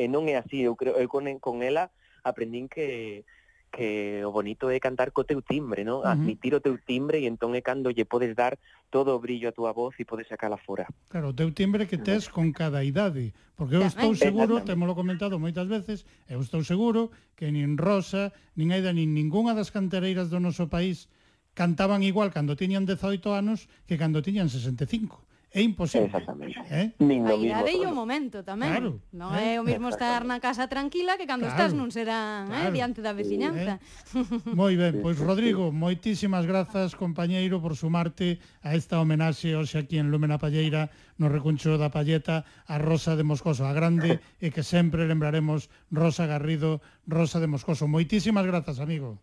e 0.00 0.04
non 0.08 0.26
é 0.26 0.40
así 0.40 0.64
eu 0.64 0.74
creo 0.74 0.96
eu 0.96 1.06
con, 1.06 1.28
con 1.38 1.60
ela 1.60 1.92
aprendín 2.24 2.66
que 2.66 3.22
que 3.70 4.20
o 4.26 4.34
bonito 4.34 4.68
é 4.68 4.82
cantar 4.82 5.14
co 5.14 5.22
teu 5.22 5.40
timbre, 5.40 5.86
¿no? 5.86 6.02
Admitir 6.02 6.52
o 6.58 6.60
teu 6.60 6.76
timbre 6.82 7.22
e 7.22 7.30
entón 7.30 7.54
é 7.54 7.62
cando 7.62 7.94
lle 7.94 8.04
podes 8.04 8.34
dar 8.34 8.58
todo 8.90 9.14
o 9.14 9.22
brillo 9.22 9.48
a 9.48 9.56
túa 9.56 9.70
voz 9.70 9.94
e 9.96 10.04
podes 10.04 10.26
sacala 10.26 10.58
fora. 10.58 10.90
Claro, 11.08 11.30
o 11.30 11.36
teu 11.38 11.54
timbre 11.54 11.86
que 11.86 11.96
tes 11.96 12.26
con 12.26 12.50
cada 12.50 12.82
idade, 12.82 13.30
porque 13.54 13.78
eu 13.78 13.86
estou 13.86 14.12
seguro, 14.18 14.66
temolo 14.66 14.98
comentado 14.98 15.38
moitas 15.38 15.70
veces, 15.70 16.02
eu 16.26 16.42
estou 16.42 16.66
seguro 16.66 17.14
que 17.38 17.48
nin 17.54 17.78
Rosa, 17.78 18.34
nin 18.58 18.74
Aida, 18.74 18.90
nin 18.90 19.14
ningunha 19.14 19.54
das 19.54 19.70
cantareiras 19.70 20.28
do 20.28 20.42
noso 20.42 20.66
país 20.66 21.06
cantaban 21.54 22.02
igual 22.02 22.30
cando 22.34 22.58
tiñan 22.58 22.86
18 22.86 23.34
anos 23.34 23.70
que 23.86 23.98
cando 23.98 24.22
tiñan 24.22 24.50
65 24.50 25.29
é 25.50 25.60
imposible. 25.62 26.06
Exactamente. 26.06 26.62
Eh? 26.70 26.94
Nin 27.02 27.26
a 27.26 27.34
idade 27.34 27.74
e 27.74 27.82
o 27.82 27.90
momento 27.90 28.46
tamén. 28.46 28.70
Claro, 28.70 28.90
non 29.10 29.34
eh? 29.34 29.58
é 29.58 29.60
o 29.60 29.66
mesmo 29.66 29.90
estar 29.90 30.22
na 30.22 30.38
casa 30.38 30.70
tranquila 30.70 31.18
que 31.18 31.26
cando 31.26 31.50
claro, 31.50 31.58
estás 31.58 31.72
nun 31.74 31.90
serán 31.90 32.46
eh, 32.46 32.54
claro, 32.54 32.70
eh? 32.70 32.74
diante 32.74 33.00
da 33.02 33.10
veciñanza. 33.10 33.82
Sí, 34.06 34.22
eh? 34.22 34.54
Moi 34.54 34.78
ben, 34.78 35.02
pois 35.02 35.18
Rodrigo, 35.18 35.74
moitísimas 35.74 36.46
grazas, 36.46 36.94
compañeiro, 36.94 37.58
por 37.58 37.74
sumarte 37.74 38.38
a 38.62 38.78
esta 38.78 39.02
homenaxe 39.02 39.58
hoxe 39.58 39.82
aquí 39.82 39.98
en 39.98 40.14
Lúmena 40.14 40.38
Palleira, 40.38 40.94
no 41.18 41.26
recuncho 41.26 41.74
da 41.74 41.90
Palleta, 41.90 42.46
a 42.70 42.78
Rosa 42.78 43.18
de 43.18 43.26
Moscoso, 43.26 43.66
a 43.66 43.74
grande, 43.74 44.22
e 44.38 44.54
que 44.54 44.62
sempre 44.62 45.10
lembraremos 45.10 45.66
Rosa 45.90 46.30
Garrido, 46.30 46.78
Rosa 47.10 47.42
de 47.42 47.50
Moscoso. 47.50 47.90
Moitísimas 47.90 48.46
grazas, 48.46 48.78
amigo. 48.78 49.18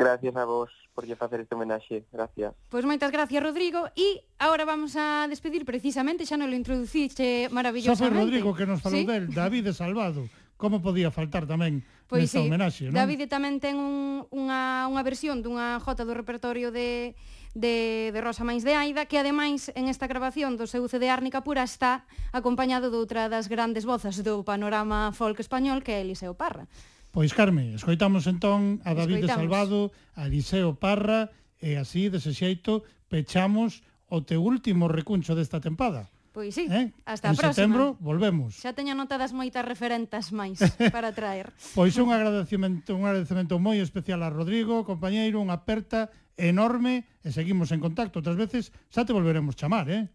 Gracias 0.00 0.34
a 0.34 0.44
vos 0.48 0.70
por 0.94 1.04
lle 1.04 1.14
facer 1.14 1.44
este 1.44 1.54
homenaxe, 1.54 2.08
gracias. 2.08 2.56
Pois 2.72 2.88
moitas 2.88 3.12
gracias, 3.12 3.36
Rodrigo, 3.36 3.84
e 3.92 4.24
agora 4.40 4.64
vamos 4.64 4.96
a 4.96 5.28
despedir 5.28 5.68
precisamente, 5.68 6.24
xa 6.24 6.40
non 6.40 6.48
lo 6.48 6.56
introduciche 6.56 7.52
maravillosamente. 7.52 8.00
Só 8.00 8.08
foi 8.08 8.16
Rodrigo 8.16 8.56
que 8.56 8.64
nos 8.64 8.80
falou 8.80 9.04
¿Sí? 9.04 9.04
del, 9.04 9.28
David 9.28 9.68
de 9.68 9.74
Salvado, 9.76 10.24
como 10.56 10.80
podía 10.80 11.12
faltar 11.12 11.44
tamén 11.44 11.84
pois 12.08 12.32
nesta 12.32 12.40
sí. 12.40 12.48
homenaxe, 12.48 12.88
non? 12.88 12.96
David 12.96 13.28
tamén 13.28 13.60
ten 13.60 13.76
un, 13.76 14.24
unha, 14.32 14.88
unha 14.88 15.02
versión 15.04 15.44
dunha 15.44 15.76
jota 15.84 16.08
do 16.08 16.16
repertorio 16.16 16.72
de, 16.72 17.12
de, 17.52 18.08
de 18.08 18.20
Rosa 18.24 18.40
Mains 18.40 18.64
de 18.64 18.72
Aida, 18.72 19.04
que 19.04 19.20
ademais 19.20 19.68
en 19.76 19.92
esta 19.92 20.08
grabación 20.08 20.56
do 20.56 20.64
seu 20.64 20.80
CD 20.88 21.12
Árnica 21.12 21.44
Pura 21.44 21.60
está 21.60 22.08
acompañado 22.32 22.88
doutra 22.88 23.28
das 23.28 23.52
grandes 23.52 23.84
vozas 23.84 24.16
do 24.24 24.48
panorama 24.48 25.12
folk 25.12 25.44
español 25.44 25.84
que 25.84 25.96
é 25.96 26.00
Eliseo 26.00 26.32
Parra. 26.32 26.64
Pois, 27.10 27.34
Carme, 27.34 27.74
escoitamos 27.74 28.30
entón 28.30 28.78
a 28.86 28.94
David 28.94 29.26
escoitamos. 29.26 29.26
de 29.26 29.34
Salvado, 29.34 29.80
a 30.14 30.30
Eliseo 30.30 30.78
Parra, 30.78 31.34
e 31.58 31.74
así, 31.74 32.06
dese 32.06 32.30
xeito, 32.30 32.86
pechamos 33.10 33.82
o 34.06 34.22
teu 34.22 34.38
último 34.46 34.86
recuncho 34.86 35.34
desta 35.34 35.58
tempada. 35.58 36.06
Pois 36.30 36.54
sí, 36.54 36.70
eh? 36.70 36.94
hasta 37.02 37.28
en 37.28 37.34
a 37.34 37.38
próxima. 37.38 37.50
En 37.50 37.54
setembro 37.54 37.84
volvemos. 37.98 38.54
Xa 38.54 38.78
teño 38.78 38.94
notadas 38.94 39.34
moitas 39.34 39.66
referentas 39.66 40.30
máis 40.30 40.62
para 40.94 41.10
traer. 41.10 41.50
pois 41.74 41.98
un 41.98 42.14
agradecemento, 42.14 42.94
un 42.94 43.10
agradecemento 43.10 43.58
moi 43.58 43.82
especial 43.82 44.22
a 44.22 44.30
Rodrigo, 44.30 44.86
compañeiro, 44.86 45.42
unha 45.42 45.58
aperta 45.58 46.14
enorme 46.38 47.10
e 47.26 47.34
seguimos 47.34 47.74
en 47.74 47.82
contacto. 47.82 48.22
Outras 48.22 48.38
veces 48.38 48.70
xa 48.86 49.02
te 49.02 49.10
volveremos 49.10 49.58
chamar, 49.58 49.90
eh? 49.90 50.06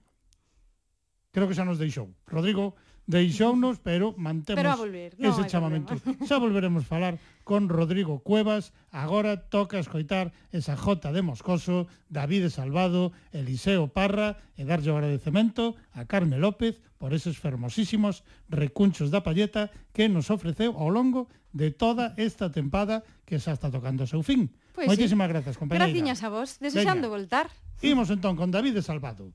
Creo 1.36 1.52
que 1.52 1.60
xa 1.60 1.68
nos 1.68 1.76
deixou. 1.76 2.16
Rodrigo, 2.24 2.80
deixounos, 3.06 3.78
pero 3.80 4.18
mantemos 4.18 4.58
pero 4.58 4.78
volver, 4.78 5.14
no 5.18 5.30
ese 5.30 5.46
chamamento. 5.46 5.94
Xa 6.28 6.42
volveremos 6.42 6.90
falar 6.90 7.22
con 7.46 7.70
Rodrigo 7.70 8.26
Cuevas, 8.26 8.74
agora 8.90 9.46
toca 9.50 9.78
escoitar 9.78 10.34
esa 10.50 10.74
jota 10.74 11.14
de 11.14 11.22
Moscoso, 11.22 11.86
David 12.10 12.50
Salvado, 12.50 13.14
Eliseo 13.30 13.94
Parra 13.94 14.42
e 14.58 14.66
darlle 14.66 14.90
o 14.90 14.98
agradecemento 14.98 15.78
a 15.94 16.10
Carme 16.10 16.42
López 16.42 16.82
por 16.98 17.14
eses 17.14 17.38
fermosísimos 17.38 18.26
recunchos 18.50 19.14
da 19.14 19.22
palleta 19.22 19.70
que 19.94 20.10
nos 20.10 20.34
ofreceu 20.34 20.74
ao 20.74 20.90
longo 20.90 21.30
de 21.54 21.70
toda 21.70 22.18
esta 22.18 22.50
tempada 22.50 23.06
que 23.24 23.38
xa 23.38 23.54
está 23.54 23.70
tocando 23.70 24.04
o 24.04 24.10
seu 24.10 24.26
fin. 24.26 24.50
Pois 24.74 24.90
Moitísimas 24.90 25.30
sí. 25.30 25.32
grazas, 25.32 25.56
compañeira. 25.56 25.88
Graciñas 25.88 26.20
a 26.26 26.30
vos, 26.34 26.58
desexando 26.60 27.08
Veña. 27.08 27.16
voltar. 27.16 27.48
Imos 27.86 28.10
entón 28.10 28.34
con 28.36 28.50
David 28.50 28.82
Salvado. 28.82 29.32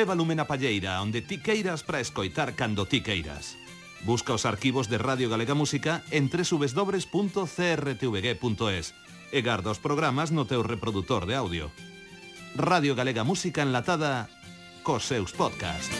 Lévalo 0.00 0.24
na 0.24 0.48
palleira 0.48 0.96
onde 1.04 1.20
ti 1.20 1.36
queiras 1.44 1.84
para 1.84 2.00
escoitar 2.00 2.56
cando 2.56 2.88
ti 2.88 3.04
queiras. 3.04 3.60
Busca 4.08 4.32
os 4.32 4.48
arquivos 4.48 4.88
de 4.88 4.96
Radio 4.96 5.28
Galega 5.28 5.52
Música 5.52 6.00
en 6.08 6.32
www.crtvg.es 6.32 7.36
e 9.28 9.38
garda 9.44 9.68
os 9.68 9.76
programas 9.76 10.32
no 10.32 10.48
teu 10.48 10.64
reproductor 10.64 11.28
de 11.28 11.36
audio. 11.36 11.68
Radio 12.56 12.96
Galega 12.96 13.28
Música 13.28 13.60
enlatada 13.60 14.32
cos 14.80 15.04
seus 15.04 15.36
podcast. 15.36 15.92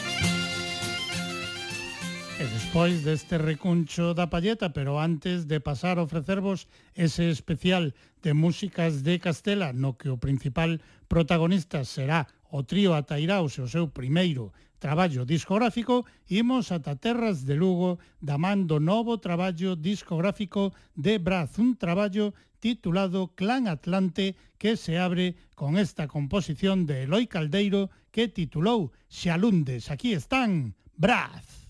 E 2.40 2.44
despois 2.56 3.04
deste 3.04 3.36
recuncho 3.36 4.16
da 4.16 4.32
palleta, 4.32 4.72
pero 4.72 4.96
antes 4.96 5.44
de 5.44 5.60
pasar 5.60 6.00
a 6.00 6.08
ofrecervos 6.08 6.72
ese 6.96 7.28
especial 7.28 7.92
de 8.24 8.32
músicas 8.32 9.04
de 9.04 9.20
Castela, 9.20 9.76
no 9.76 10.00
que 10.00 10.08
o 10.08 10.16
principal 10.16 10.80
protagonista 11.04 11.84
será 11.84 12.39
o 12.50 12.62
trío 12.62 12.94
Atairaos 12.94 13.58
e 13.58 13.62
o 13.62 13.68
seu 13.68 13.88
primeiro 13.88 14.52
traballo 14.80 15.24
discográfico, 15.24 16.08
imos 16.26 16.72
ata 16.72 16.96
Terras 16.96 17.44
de 17.44 17.54
Lugo 17.54 18.00
da 18.18 18.40
man 18.40 18.66
do 18.66 18.80
novo 18.80 19.20
traballo 19.20 19.76
discográfico 19.76 20.72
de 20.96 21.18
Braz, 21.18 21.58
un 21.60 21.76
traballo 21.76 22.32
titulado 22.58 23.32
Clan 23.36 23.68
Atlante 23.68 24.36
que 24.58 24.76
se 24.76 24.98
abre 24.98 25.36
con 25.54 25.76
esta 25.76 26.08
composición 26.08 26.86
de 26.86 27.04
Eloi 27.04 27.26
Caldeiro 27.28 27.90
que 28.10 28.28
titulou 28.28 28.90
Xalundes. 29.08 29.90
Aquí 29.92 30.12
están, 30.12 30.74
Braz. 30.96 31.60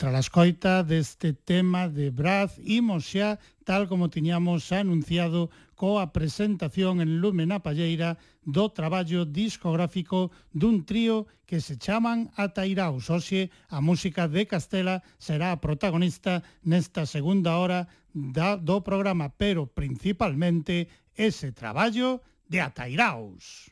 Tras 0.00 0.14
a 0.14 0.24
escoita 0.24 0.82
deste 0.82 1.36
tema 1.36 1.84
de 1.84 2.08
Braz, 2.08 2.56
imos 2.64 3.04
xa, 3.04 3.36
tal 3.68 3.84
como 3.84 4.08
tiñamos 4.08 4.72
anunciado, 4.72 5.52
coa 5.76 6.08
presentación 6.08 7.04
en 7.04 7.20
Lume 7.20 7.44
na 7.44 7.60
Palleira 7.60 8.16
do 8.40 8.72
traballo 8.72 9.28
discográfico 9.28 10.32
dun 10.56 10.88
trío 10.88 11.28
que 11.44 11.60
se 11.60 11.76
chaman 11.76 12.32
Atairaus. 12.40 13.12
Oxe, 13.12 13.52
a 13.68 13.84
música 13.84 14.24
de 14.24 14.48
Castela 14.48 15.04
será 15.20 15.52
a 15.52 15.60
protagonista 15.60 16.40
nesta 16.64 17.04
segunda 17.04 17.60
hora 17.60 17.84
da, 18.16 18.56
do 18.56 18.80
programa, 18.80 19.28
pero 19.36 19.68
principalmente 19.68 20.88
ese 21.12 21.52
traballo 21.52 22.24
de 22.48 22.64
Atairaus. 22.64 23.68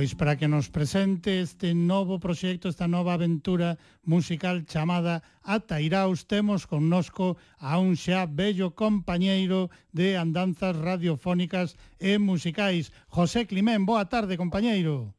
Pois 0.00 0.16
para 0.16 0.40
que 0.40 0.48
nos 0.48 0.72
presente 0.72 1.44
este 1.44 1.76
novo 1.76 2.16
proxecto, 2.16 2.72
esta 2.72 2.88
nova 2.88 3.12
aventura 3.12 3.76
musical 4.00 4.64
chamada 4.64 5.20
Atairaos, 5.44 6.24
temos 6.24 6.64
connosco 6.64 7.36
a 7.60 7.76
un 7.76 8.00
xa 8.00 8.24
bello 8.24 8.72
compañeiro 8.72 9.68
de 9.92 10.16
andanzas 10.16 10.72
radiofónicas 10.72 11.76
e 12.00 12.16
musicais. 12.16 12.96
José 13.12 13.44
Climén, 13.44 13.84
boa 13.84 14.08
tarde, 14.08 14.40
compañeiro. 14.40 15.12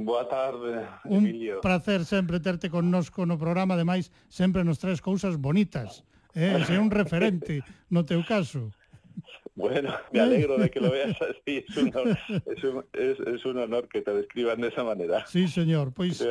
Boa 0.00 0.24
tarde, 0.24 0.80
Emilio. 1.04 1.60
Un 1.60 1.64
placer 1.68 2.08
sempre 2.08 2.40
terte 2.40 2.72
connosco 2.72 3.28
no 3.28 3.36
programa, 3.36 3.76
ademais, 3.76 4.08
sempre 4.32 4.64
nos 4.64 4.80
tres 4.80 5.04
cousas 5.04 5.36
bonitas. 5.36 6.08
Eh, 6.32 6.56
sei 6.64 6.80
un 6.80 6.88
referente 6.88 7.60
no 7.92 8.00
teu 8.08 8.24
caso. 8.24 8.72
Bueno, 9.54 9.92
me 10.12 10.20
alegro 10.20 10.56
de 10.56 10.70
que 10.70 10.80
lo 10.80 10.90
veas 10.90 11.16
así. 11.22 11.64
Es 11.68 11.76
un, 11.76 11.94
honor, 11.94 12.18
es, 12.28 12.64
un, 12.64 12.84
es, 12.92 13.20
es 13.20 13.44
un 13.44 13.58
honor 13.58 13.88
que 13.88 14.00
te 14.00 14.12
describan 14.14 14.60
de 14.60 14.68
esa 14.68 14.82
manera. 14.82 15.26
Sí, 15.26 15.48
señor. 15.48 15.92
Pois, 15.92 16.26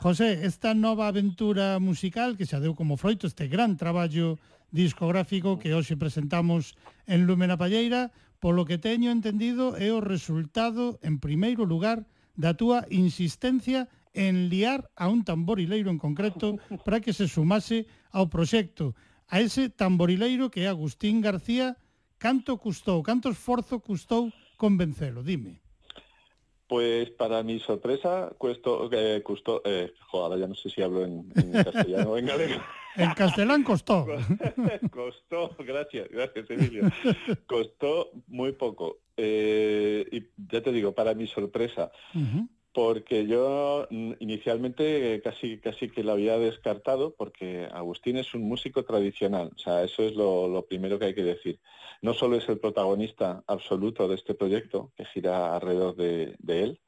José, 0.00 0.44
esta 0.44 0.74
nova 0.74 1.08
aventura 1.08 1.78
musical 1.78 2.36
que 2.36 2.44
xa 2.44 2.60
deu 2.60 2.76
como 2.76 3.00
froito 3.00 3.24
este 3.24 3.48
gran 3.48 3.80
traballo 3.80 4.36
discográfico 4.68 5.56
que 5.56 5.72
hoxe 5.72 5.96
presentamos 5.96 6.76
en 7.08 7.24
Lúmena 7.24 7.56
Palleira, 7.56 8.12
polo 8.44 8.68
que 8.68 8.76
teño 8.76 9.08
entendido 9.08 9.72
é 9.80 9.88
o 9.88 10.04
resultado, 10.04 11.00
en 11.00 11.16
primeiro 11.16 11.64
lugar, 11.64 12.04
da 12.36 12.52
túa 12.52 12.84
insistencia 12.92 13.88
en 14.12 14.52
liar 14.52 14.92
a 14.96 15.08
un 15.08 15.24
tamborileiro 15.24 15.88
en 15.88 15.96
concreto 15.96 16.60
para 16.84 17.00
que 17.00 17.16
se 17.16 17.24
sumase 17.24 17.88
ao 18.12 18.28
proxecto, 18.28 18.92
a 19.32 19.40
ese 19.40 19.72
tamborileiro 19.72 20.52
que 20.52 20.64
é 20.64 20.68
Agustín 20.68 21.24
García, 21.24 21.80
canto 22.18 22.56
custou, 22.58 23.02
canto 23.02 23.28
esforzo 23.28 23.80
custou 23.80 24.32
convencelo, 24.56 25.22
dime. 25.22 25.60
Pues 26.68 27.10
para 27.10 27.42
mi 27.44 27.60
sorpresa, 27.60 28.32
cuesto, 28.38 28.88
eh, 28.90 29.22
costó, 29.22 29.62
eh, 29.64 29.92
jo, 30.10 30.24
ahora 30.24 30.36
ya 30.36 30.48
no 30.48 30.54
sé 30.54 30.68
si 30.68 30.82
hablo 30.82 31.04
en, 31.04 31.32
en 31.36 31.52
castellano 31.52 32.10
o 32.10 32.18
en 32.18 32.26
galego. 32.26 32.60
En 32.96 33.12
castelán 33.12 33.62
costó. 33.62 34.06
Costó, 34.90 35.54
gracias, 35.58 36.08
gracias 36.08 36.48
Emilio. 36.48 36.90
Costó 37.46 38.10
muy 38.26 38.52
poco. 38.52 39.00
Eh, 39.18 40.06
y 40.10 40.22
ya 40.50 40.62
te 40.62 40.72
digo, 40.72 40.92
para 40.92 41.12
mi 41.12 41.26
sorpresa. 41.26 41.90
Porque 42.76 43.26
yo 43.26 43.86
mm, 43.88 44.12
inicialmente 44.18 45.22
casi, 45.24 45.58
casi 45.60 45.88
que 45.88 46.04
lo 46.04 46.12
había 46.12 46.36
descartado, 46.36 47.14
porque 47.14 47.66
Agustín 47.72 48.18
es 48.18 48.34
un 48.34 48.42
músico 48.42 48.84
tradicional, 48.84 49.50
o 49.56 49.58
sea, 49.58 49.82
eso 49.82 50.02
es 50.02 50.14
lo, 50.14 50.62
primero 50.68 50.98
que 50.98 51.06
hay 51.06 51.14
que 51.14 51.22
decir. 51.22 51.58
No 52.02 52.12
solo 52.12 52.36
es 52.36 52.46
el 52.50 52.58
protagonista 52.58 53.42
absoluto 53.46 54.06
de 54.08 54.16
este 54.16 54.34
proyecto, 54.34 54.92
que 54.94 55.06
gira 55.06 55.54
alrededor 55.56 55.96
de, 55.96 56.36
él, 56.48 56.78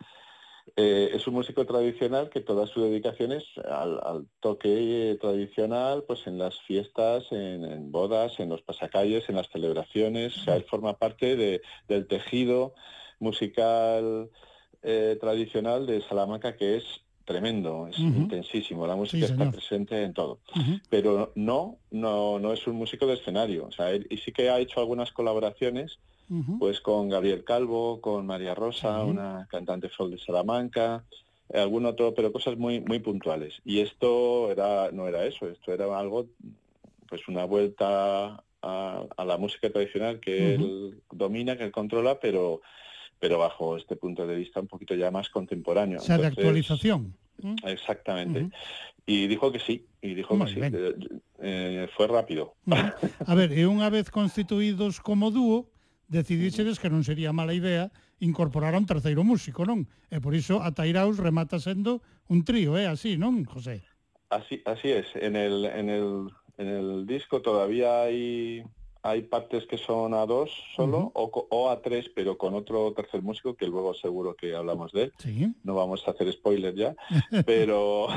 Eh, 0.76 1.10
es 1.14 1.26
un 1.26 1.34
músico 1.34 1.64
tradicional 1.64 2.28
que 2.28 2.42
toda 2.42 2.66
su 2.66 2.82
dedicación 2.82 3.32
es 3.32 3.44
al, 3.64 4.26
toque 4.40 5.16
tradicional, 5.18 6.04
pues 6.06 6.26
en 6.26 6.36
las 6.36 6.60
fiestas, 6.68 7.24
en, 7.32 7.90
bodas, 7.90 8.38
en 8.40 8.50
los 8.50 8.60
pasacalles, 8.60 9.26
en 9.30 9.36
las 9.36 9.48
celebraciones. 9.48 10.36
O 10.36 10.40
sea, 10.44 10.56
él 10.56 10.64
forma 10.64 10.98
parte 10.98 11.36
de- 11.36 11.62
del 11.88 12.06
tejido 12.06 12.74
musical 13.20 14.28
eh, 14.82 15.16
tradicional 15.20 15.86
de 15.86 16.02
Salamanca 16.02 16.56
que 16.56 16.76
es 16.76 16.84
tremendo, 17.24 17.86
es 17.88 17.98
intensísimo. 17.98 18.86
La 18.86 18.96
música 18.96 19.26
está 19.26 19.50
presente 19.50 20.02
en 20.02 20.14
todo 20.14 20.38
pero 20.88 21.30
no, 21.34 21.76
no, 21.90 22.38
no 22.38 22.52
es 22.54 22.66
un 22.66 22.76
músico 22.76 23.06
de 23.06 23.14
escenario. 23.14 23.66
O 23.66 23.70
sea, 23.70 23.90
él, 23.90 24.06
y 24.08 24.16
sí 24.16 24.32
que 24.32 24.48
ha 24.48 24.58
hecho 24.58 24.80
algunas 24.80 25.12
colaboraciones, 25.12 25.98
pues 26.58 26.80
con 26.80 27.08
Gabriel 27.08 27.44
Calvo, 27.44 28.00
con 28.00 28.26
María 28.26 28.54
Rosa, 28.54 29.02
una 29.04 29.46
cantante 29.50 29.88
folk 29.88 30.12
de 30.12 30.18
Salamanca, 30.18 31.04
eh, 31.50 31.58
algún 31.58 31.86
otro, 31.86 32.14
pero 32.14 32.32
cosas 32.32 32.56
muy, 32.56 32.80
muy 32.80 32.98
puntuales. 32.98 33.60
Y 33.64 33.80
esto 33.80 34.50
era, 34.50 34.90
no 34.92 35.06
era 35.06 35.24
eso, 35.26 35.48
esto 35.48 35.72
era 35.72 35.98
algo, 35.98 36.26
pues 37.08 37.26
una 37.28 37.44
vuelta 37.44 38.42
a, 38.62 39.04
a 39.16 39.24
la 39.24 39.36
música 39.38 39.70
tradicional 39.70 40.20
que 40.20 40.54
él 40.54 41.00
domina, 41.12 41.56
que 41.56 41.64
él 41.64 41.72
controla, 41.72 42.18
pero 42.20 42.60
pero 43.18 43.38
bajo 43.38 43.76
este 43.76 43.96
punto 43.96 44.26
de 44.26 44.36
vista 44.36 44.60
un 44.60 44.68
poquito 44.68 44.94
ya 44.94 45.10
más 45.10 45.28
contemporáneo. 45.28 45.98
O 45.98 46.02
sea, 46.02 46.18
de 46.18 46.26
actualización. 46.26 47.14
¿Mm? 47.42 47.54
Exactamente. 47.66 48.50
Y 49.06 49.26
dijo 49.26 49.50
que 49.50 49.58
sí, 49.58 49.86
y 50.02 50.14
dijo 50.14 50.38
que 50.38 50.46
sí. 50.46 50.60
Eh, 50.60 50.94
eh, 51.40 51.88
fue 51.96 52.06
rápido. 52.06 52.54
A 53.26 53.34
ver, 53.34 53.56
e 53.56 53.64
unha 53.64 53.88
vez 53.88 54.12
constituídos 54.12 55.00
como 55.00 55.30
dúo, 55.32 55.70
decidíxedes 56.08 56.76
que 56.80 56.92
non 56.92 57.04
sería 57.04 57.32
mala 57.32 57.54
idea 57.54 57.88
incorporar 58.18 58.74
a 58.74 58.80
un 58.80 58.88
terceiro 58.88 59.22
músico, 59.22 59.62
non? 59.64 59.86
E 60.10 60.18
por 60.18 60.34
iso 60.34 60.60
a 60.60 60.74
Tairaus 60.74 61.16
remata 61.22 61.62
sendo 61.62 62.02
un 62.28 62.42
trío, 62.42 62.74
é 62.74 62.90
así, 62.90 63.16
non, 63.16 63.46
José? 63.46 63.86
Así, 64.28 64.60
así 64.66 64.92
es. 64.92 65.06
En 65.16 65.36
el, 65.36 65.64
en 65.64 65.88
el, 65.88 66.28
en 66.58 66.68
el 66.68 67.06
disco 67.06 67.40
todavía 67.40 68.02
hay, 68.02 68.60
hay 69.08 69.22
partes 69.22 69.66
que 69.66 69.78
son 69.78 70.14
a 70.14 70.26
dos 70.26 70.50
solo 70.76 71.10
o, 71.14 71.30
co- 71.30 71.46
o 71.50 71.70
a 71.70 71.80
tres, 71.82 72.08
pero 72.14 72.36
con 72.38 72.54
otro 72.54 72.92
tercer 72.92 73.22
músico 73.22 73.54
que 73.54 73.66
luego 73.66 73.94
seguro 73.94 74.34
que 74.34 74.54
hablamos 74.54 74.92
de 74.92 75.04
él. 75.04 75.12
Sí. 75.18 75.52
No 75.64 75.74
vamos 75.74 76.06
a 76.06 76.12
hacer 76.12 76.30
spoiler 76.32 76.74
ya, 76.74 76.94
pero 77.46 78.08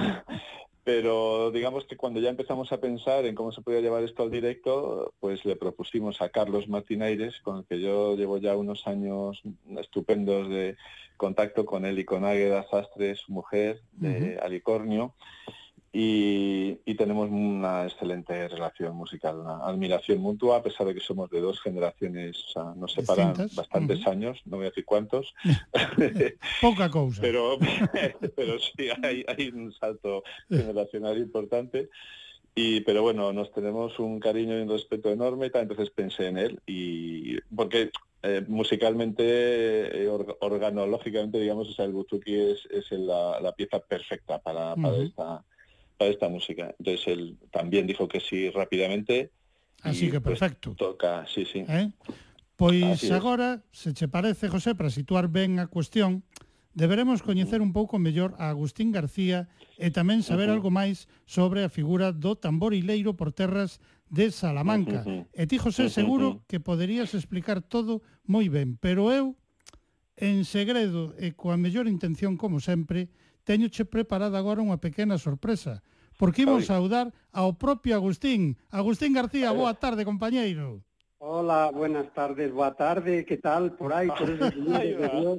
pero 0.84 1.52
digamos 1.52 1.86
que 1.86 1.96
cuando 1.96 2.20
ya 2.20 2.30
empezamos 2.30 2.72
a 2.72 2.80
pensar 2.82 3.26
en 3.26 3.36
cómo 3.36 3.52
se 3.52 3.62
podía 3.62 3.82
llevar 3.82 4.04
esto 4.04 4.24
al 4.24 4.32
directo, 4.32 5.14
pues 5.20 5.46
le 5.46 5.56
propusimos 5.56 6.22
a 6.22 6.30
Carlos 6.30 6.68
Martinaires, 6.68 7.40
con 7.42 7.60
el 7.60 7.66
que 7.66 7.80
yo 7.80 8.16
llevo 8.16 8.40
ya 8.40 8.58
unos 8.58 8.88
años 8.88 9.42
estupendos 9.80 10.50
de 10.50 10.76
contacto 11.18 11.66
con 11.68 11.86
él 11.86 12.00
y 12.00 12.04
con 12.06 12.26
Águeda 12.26 12.66
Sastre, 12.68 13.16
su 13.16 13.32
mujer, 13.32 13.82
de 13.92 14.40
Alicornio, 14.42 15.14
y, 15.94 16.78
y 16.86 16.96
tenemos 16.96 17.30
una 17.30 17.84
excelente 17.86 18.48
relación 18.48 18.96
musical, 18.96 19.40
una 19.40 19.58
admiración 19.66 20.20
mutua, 20.20 20.58
a 20.58 20.64
pesar 20.64 20.88
de 20.88 20.94
que 20.94 21.02
somos 21.02 21.30
de 21.30 21.42
dos 21.42 21.60
generaciones, 21.62 22.38
o 22.46 22.48
sea, 22.52 22.64
nos 22.76 22.94
separan 22.94 23.30
Distintas. 23.30 23.56
bastantes 23.56 24.08
años, 24.08 24.40
no 24.46 24.58
voy 24.58 24.68
a 24.68 24.70
decir 24.70 24.86
cuántos, 24.86 25.34
Pouca 26.62 26.90
cousa. 26.90 27.22
pero, 27.22 27.58
pero 28.36 28.60
sí 28.60 28.88
hay, 29.04 29.26
hay 29.28 29.50
un 29.50 29.72
salto 29.74 30.24
generacional 30.50 31.18
importante. 31.18 31.90
Y, 32.54 32.82
pero 32.82 33.02
bueno, 33.02 33.32
nos 33.32 33.50
tenemos 33.54 33.98
un 34.00 34.20
cariño 34.20 34.58
y 34.60 34.62
un 34.64 34.70
respeto 34.70 35.10
enorme, 35.10 35.50
entonces 35.54 35.90
pensé 35.90 36.28
en 36.28 36.38
él 36.38 36.60
y 36.68 37.40
porque 37.56 37.92
eh, 38.24 38.44
musicalmente, 38.46 39.24
eh, 40.04 40.10
or- 40.10 40.38
organológicamente, 40.42 41.40
digamos, 41.40 41.70
o 41.70 41.74
sea, 41.74 41.86
el 41.86 41.94
buzuki 41.94 42.36
es, 42.36 42.66
es 42.70 42.92
la, 42.92 43.40
la 43.40 43.54
pieza 43.54 43.80
perfecta 43.80 44.40
para, 44.40 44.76
esta 45.02 45.44
a 46.04 46.08
esta 46.08 46.30
música. 46.30 46.74
Entonces 46.80 47.08
él 47.08 47.38
también 47.52 47.88
dijo 47.88 48.08
que 48.08 48.20
sí 48.20 48.50
rápidamente. 48.50 49.32
Así 49.82 50.12
que 50.12 50.22
perfecto. 50.22 50.76
Pues, 50.76 50.78
toca, 50.78 51.26
sí, 51.28 51.46
sí. 51.46 51.66
¿Eh? 51.68 51.90
Pois 52.56 52.84
Así 52.84 53.12
agora, 53.12 53.64
se 53.72 53.94
che 53.94 54.08
parece, 54.08 54.48
José, 54.48 54.76
para 54.76 54.92
situar 54.92 55.30
ben 55.30 55.58
a 55.58 55.66
cuestión, 55.66 56.22
deberemos 56.74 57.26
coñecer 57.26 57.62
un 57.62 57.74
pouco 57.74 57.98
mellor 57.98 58.36
a 58.38 58.54
Agustín 58.54 58.94
García 58.94 59.50
e 59.82 59.90
tamén 59.90 60.22
saber 60.22 60.48
uh 60.48 60.54
-huh. 60.54 60.58
algo 60.62 60.70
máis 60.70 61.10
sobre 61.26 61.66
a 61.66 61.74
figura 61.74 62.14
do 62.14 62.38
tamborileiro 62.38 63.18
por 63.18 63.34
terras 63.34 63.82
de 64.14 64.30
Salamanca. 64.30 65.02
Uh 65.02 65.26
-huh. 65.26 65.34
E 65.34 65.50
ti, 65.50 65.58
José, 65.58 65.90
seguro 65.90 66.28
uh 66.28 66.34
-huh. 66.38 66.42
que 66.46 66.62
poderías 66.62 67.18
explicar 67.18 67.66
todo 67.66 68.06
moi 68.30 68.46
ben, 68.48 68.78
pero 68.78 69.10
eu, 69.10 69.34
en 70.22 70.46
segredo 70.46 71.18
e 71.18 71.34
coa 71.34 71.58
mellor 71.58 71.90
intención, 71.90 72.38
como 72.38 72.62
sempre, 72.62 73.10
teñoche 73.44 73.86
preparada 73.86 74.38
agora 74.38 74.62
unha 74.64 74.78
pequena 74.78 75.18
sorpresa, 75.18 75.82
porque 76.22 76.46
imos 76.46 76.70
saudar 76.70 77.10
ao 77.34 77.58
propio 77.58 77.98
Agustín. 77.98 78.58
Agustín 78.70 79.14
García, 79.14 79.50
boa 79.52 79.74
tarde, 79.74 80.06
compañeiro. 80.06 80.86
Hola, 81.24 81.70
buenas 81.70 82.12
tardes, 82.18 82.52
boa 82.52 82.74
tarde, 82.74 83.24
que 83.26 83.38
tal 83.38 83.78
por 83.78 83.94
aí, 83.94 84.10
por 84.10 84.26
esos 84.26 84.56
lugares 84.56 84.98
de 84.98 85.08
Dios? 85.08 85.38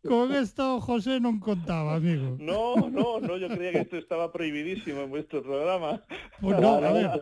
Con 0.00 0.32
esto 0.32 0.80
José 0.80 1.20
non 1.20 1.36
contaba, 1.44 2.00
amigo. 2.00 2.40
No, 2.40 2.88
no, 2.88 3.20
no, 3.20 3.36
yo 3.36 3.52
creía 3.52 3.76
que 3.76 3.84
esto 3.84 4.00
estaba 4.00 4.32
prohibidísimo 4.32 5.04
en 5.04 5.12
vuestro 5.12 5.44
programa. 5.44 6.00
Pues 6.40 6.56
no, 6.56 6.80
a 6.80 6.92
ver, 6.96 7.12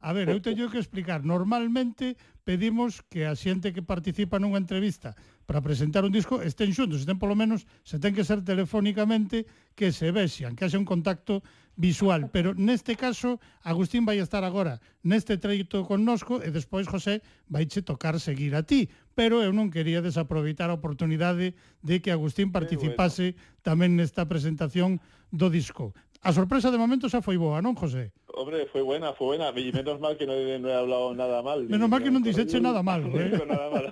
a 0.00 0.12
ver, 0.16 0.32
eu 0.32 0.40
teño 0.40 0.72
que 0.72 0.80
explicar. 0.80 1.28
Normalmente 1.28 2.16
pedimos 2.40 3.04
que 3.04 3.28
a 3.28 3.36
xente 3.36 3.76
que 3.76 3.84
participa 3.84 4.40
nunha 4.40 4.56
entrevista 4.56 5.12
para 5.48 5.62
presentar 5.62 6.04
un 6.04 6.12
disco 6.12 6.44
estén 6.44 6.76
xuntos, 6.76 7.00
estén 7.00 7.16
polo 7.16 7.32
menos, 7.32 7.64
se 7.80 7.96
ten 7.96 8.12
que 8.12 8.20
ser 8.20 8.44
telefónicamente 8.44 9.48
que 9.72 9.96
se 9.96 10.12
vexan, 10.12 10.52
que 10.52 10.68
haxe 10.68 10.76
un 10.76 10.84
contacto 10.84 11.40
visual, 11.72 12.28
pero 12.36 12.52
neste 12.52 13.00
caso 13.00 13.40
Agustín 13.64 14.04
vai 14.04 14.20
estar 14.20 14.44
agora 14.44 14.76
neste 15.00 15.40
treito 15.40 15.88
connosco 15.88 16.44
e 16.44 16.52
despois 16.52 16.84
José 16.84 17.24
vaiche 17.48 17.80
tocar 17.80 18.20
seguir 18.20 18.52
a 18.52 18.68
ti, 18.68 18.92
pero 19.16 19.40
eu 19.40 19.56
non 19.56 19.72
quería 19.72 20.04
desaproveitar 20.04 20.68
a 20.68 20.76
oportunidade 20.76 21.56
de 21.80 21.96
que 22.04 22.12
Agustín 22.12 22.52
eh, 22.52 22.54
participase 22.60 23.32
tamén 23.64 23.96
nesta 23.96 24.28
presentación 24.28 25.00
do 25.32 25.48
disco. 25.48 25.96
A 26.22 26.32
sorpresa 26.32 26.70
de 26.70 26.78
momento 26.78 27.06
xa 27.06 27.22
foi 27.22 27.38
boa, 27.38 27.62
non, 27.62 27.78
José? 27.78 28.10
Hombre, 28.34 28.66
foi 28.74 28.82
buena, 28.82 29.14
foi 29.14 29.38
buena. 29.38 29.54
E 29.54 29.70
menos 29.70 30.02
mal 30.02 30.18
que 30.18 30.26
non, 30.26 30.34
no 30.34 30.66
he 30.66 30.74
hablado 30.74 31.14
nada 31.14 31.42
mal. 31.46 31.62
Menos 31.62 31.86
mal 31.86 32.02
que 32.02 32.10
non 32.10 32.26
dixeche 32.26 32.58
nada 32.58 32.82
mal. 32.82 33.06
¿eh? 33.06 33.38
nada 33.46 33.70
mal. 33.70 33.86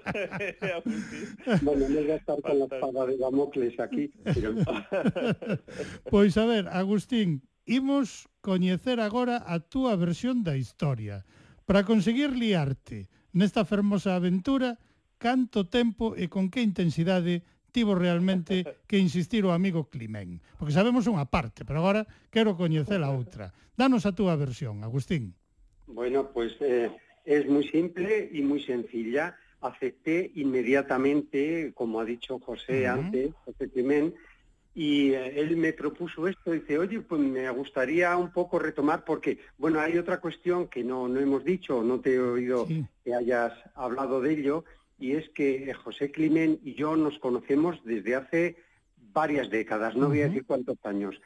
bueno, 1.66 1.86
non 1.86 2.06
a 2.10 2.18
estar 2.18 2.38
con 2.42 2.58
la 2.58 2.66
espada 2.66 3.06
de 3.06 3.14
Damocles 3.14 3.78
aquí. 3.78 4.10
Pero... 4.26 4.58
pois 6.12 6.34
a 6.34 6.44
ver, 6.50 6.66
Agustín, 6.66 7.46
imos 7.62 8.26
coñecer 8.42 8.98
agora 8.98 9.42
a 9.46 9.62
túa 9.62 9.94
versión 9.94 10.42
da 10.42 10.58
historia. 10.58 11.22
Para 11.62 11.86
conseguir 11.86 12.34
liarte 12.34 13.06
nesta 13.34 13.62
fermosa 13.62 14.18
aventura, 14.18 14.78
canto 15.18 15.66
tempo 15.70 16.18
e 16.18 16.26
con 16.26 16.50
que 16.50 16.62
intensidade 16.62 17.46
realmente 17.84 18.64
que 18.88 18.96
insistir 18.96 19.44
o 19.44 19.52
amigo 19.52 19.90
Climén. 19.92 20.40
Porque 20.56 20.72
sabemos 20.72 21.04
unha 21.10 21.26
parte, 21.28 21.66
pero 21.66 21.82
agora 21.84 22.06
quero 22.32 22.56
coñecer 22.56 23.02
a 23.04 23.10
outra. 23.12 23.52
Danos 23.76 24.06
a 24.08 24.14
túa 24.16 24.32
versión, 24.40 24.80
Agustín. 24.80 25.34
bueno, 25.86 26.30
pues 26.32 26.56
eh, 26.60 26.88
es 27.24 27.44
muy 27.46 27.66
simple 27.68 28.30
y 28.32 28.40
muy 28.42 28.62
sencilla. 28.62 29.36
Acepté 29.60 30.30
inmediatamente, 30.36 31.72
como 31.74 32.00
ha 32.00 32.04
dicho 32.04 32.38
José 32.38 32.88
Ujú. 32.88 33.00
antes, 33.00 33.30
José 33.44 33.70
Climén, 33.70 34.14
y 34.74 35.12
eh, 35.12 35.40
él 35.40 35.56
me 35.56 35.72
propuso 35.72 36.28
esto, 36.28 36.52
dice, 36.52 36.76
oye, 36.78 37.00
pues 37.00 37.20
me 37.20 37.48
gustaría 37.50 38.16
un 38.16 38.30
poco 38.30 38.58
retomar, 38.58 39.04
porque, 39.04 39.38
bueno, 39.56 39.80
hay 39.80 39.96
otra 39.96 40.20
cuestión 40.20 40.68
que 40.68 40.84
no, 40.84 41.08
no 41.08 41.18
hemos 41.18 41.44
dicho, 41.44 41.82
no 41.82 42.00
te 42.00 42.14
he 42.14 42.20
oído 42.20 42.66
Sí. 42.66 42.84
que 43.02 43.14
hayas 43.14 43.52
hablado 43.74 44.20
de 44.20 44.32
ello, 44.34 44.64
y 44.98 45.12
es 45.12 45.28
que 45.30 45.70
eh, 45.70 45.74
José 45.74 46.10
Climen 46.10 46.60
y 46.64 46.74
yo 46.74 46.96
nos 46.96 47.18
conocemos 47.18 47.82
desde 47.84 48.14
hace 48.14 48.56
varias 49.12 49.50
décadas, 49.50 49.96
no 49.96 50.08
voy 50.08 50.20
a 50.20 50.28
decir 50.28 50.44
cuántos 50.44 50.76
años. 50.84 51.20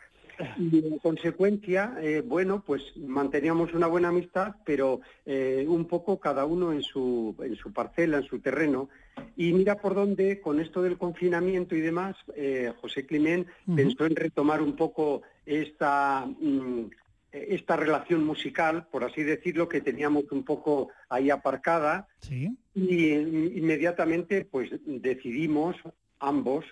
Y 0.59 0.79
en 0.87 0.99
consecuencia, 0.99 1.97
eh, 2.01 2.23
bueno, 2.25 2.63
pues 2.65 2.83
manteníamos 2.97 3.75
una 3.75 3.87
buena 3.87 4.09
amistad, 4.09 4.55
pero 4.65 5.01
eh, 5.27 5.65
un 5.69 5.85
poco 5.87 6.19
cada 6.19 6.45
uno 6.45 6.73
en 6.73 6.83
su, 6.83 7.35
en 7.43 7.57
su 7.57 7.73
parcela, 7.73 8.19
en 8.19 8.25
su 8.25 8.39
terreno. 8.41 8.89
Y 9.37 9.53
mira 9.53 9.77
por 9.77 9.95
dónde, 9.95 10.41
con 10.41 10.61
esto 10.61 10.83
del 10.83 10.97
confinamiento 10.97 11.75
y 11.75 11.81
demás, 11.81 12.17
eh, 12.37 12.73
José 12.81 13.07
Climent 13.07 13.47
pensó 13.75 14.07
en 14.07 14.17
retomar 14.17 14.63
un 14.63 14.77
poco 14.77 15.23
esta, 15.45 16.27
mm, 16.27 16.85
esta 17.33 17.77
relación 17.77 18.25
musical, 18.25 18.87
por 18.91 19.05
así 19.05 19.23
decirlo, 19.23 19.69
que 19.69 19.81
teníamos 19.81 20.25
un 20.31 20.45
poco 20.45 20.89
ahí 21.09 21.31
aparcada. 21.31 22.09
Sí. 22.19 22.57
Y 22.75 23.11
eh, 23.11 23.53
inmediatamente 23.55 24.45
pues 24.45 24.71
decidimos 24.85 25.77
ambos 26.19 26.65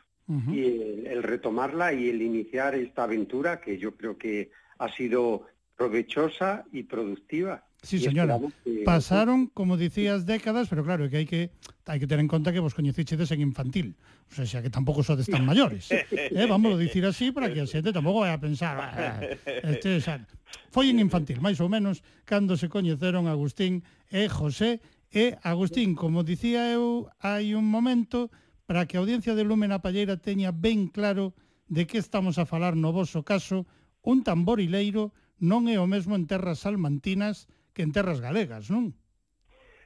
y 0.53 0.63
el, 0.63 1.07
el 1.07 1.23
retomarla 1.23 1.95
y 1.95 2.11
el 2.11 2.21
iniciar 2.21 2.75
esta 2.75 3.05
aventura 3.05 3.63
que 3.63 3.79
yo 3.79 3.97
creo 3.97 4.19
que 4.19 4.51
ha 4.77 4.93
sido 4.93 5.47
provechosa 5.75 6.67
y 6.71 6.83
productiva. 6.83 7.65
Sí, 7.89 7.99
señora. 7.99 8.39
Que... 8.65 8.85
Pasaron, 8.85 9.49
como 9.49 9.81
dicías, 9.81 10.27
décadas, 10.27 10.69
pero 10.69 10.85
claro, 10.85 11.09
que 11.09 11.25
hai 11.25 11.25
que 11.25 11.49
hai 11.89 11.97
que 11.97 12.05
ter 12.05 12.21
en 12.21 12.29
conta 12.29 12.53
que 12.53 12.61
vos 12.61 12.77
coñecichedes 12.77 13.33
en 13.33 13.41
infantil. 13.41 13.97
O 14.29 14.37
sea, 14.37 14.45
xa 14.45 14.61
que 14.61 14.69
tampouco 14.69 15.01
sodes 15.01 15.25
tan 15.25 15.49
maiores. 15.49 15.89
eh, 15.89 16.45
vamos 16.45 16.77
a 16.77 16.79
dicir 16.79 17.09
así 17.09 17.33
para 17.33 17.49
que 17.49 17.65
a 17.65 17.67
xente 17.67 17.89
tampouco 17.97 18.29
vai 18.29 18.37
a 18.37 18.37
pensar. 18.37 18.77
Ah, 18.77 19.25
este, 19.65 20.05
xa, 20.05 20.21
foi 20.69 20.93
en 20.93 21.01
infantil, 21.01 21.41
máis 21.41 21.65
ou 21.65 21.73
menos, 21.73 22.05
cando 22.29 22.61
se 22.61 22.69
coñeceron 22.69 23.25
Agustín 23.25 23.81
e 24.13 24.29
José. 24.29 24.85
E, 25.09 25.41
Agustín, 25.41 25.97
como 25.97 26.21
dicía 26.21 26.69
eu, 26.69 27.09
hai 27.25 27.57
un 27.57 27.65
momento 27.65 28.29
para 28.69 28.85
que 28.85 29.01
a 29.01 29.01
audiencia 29.01 29.33
de 29.33 29.49
Lumen 29.49 29.73
a 29.73 29.81
Palleira 29.81 30.21
teña 30.21 30.53
ben 30.53 30.93
claro 30.93 31.33
de 31.73 31.89
que 31.89 31.97
estamos 31.97 32.37
a 32.37 32.45
falar 32.45 32.77
no 32.77 32.93
voso 32.93 33.25
caso, 33.25 33.65
un 34.05 34.21
tamborileiro 34.21 35.17
non 35.41 35.73
é 35.73 35.81
o 35.81 35.89
mesmo 35.89 36.21
en 36.21 36.29
terras 36.29 36.69
salmantinas 36.69 37.49
que 37.79 37.87
en 37.87 37.95
terras 37.95 38.19
galegas, 38.19 38.75
non? 38.75 38.91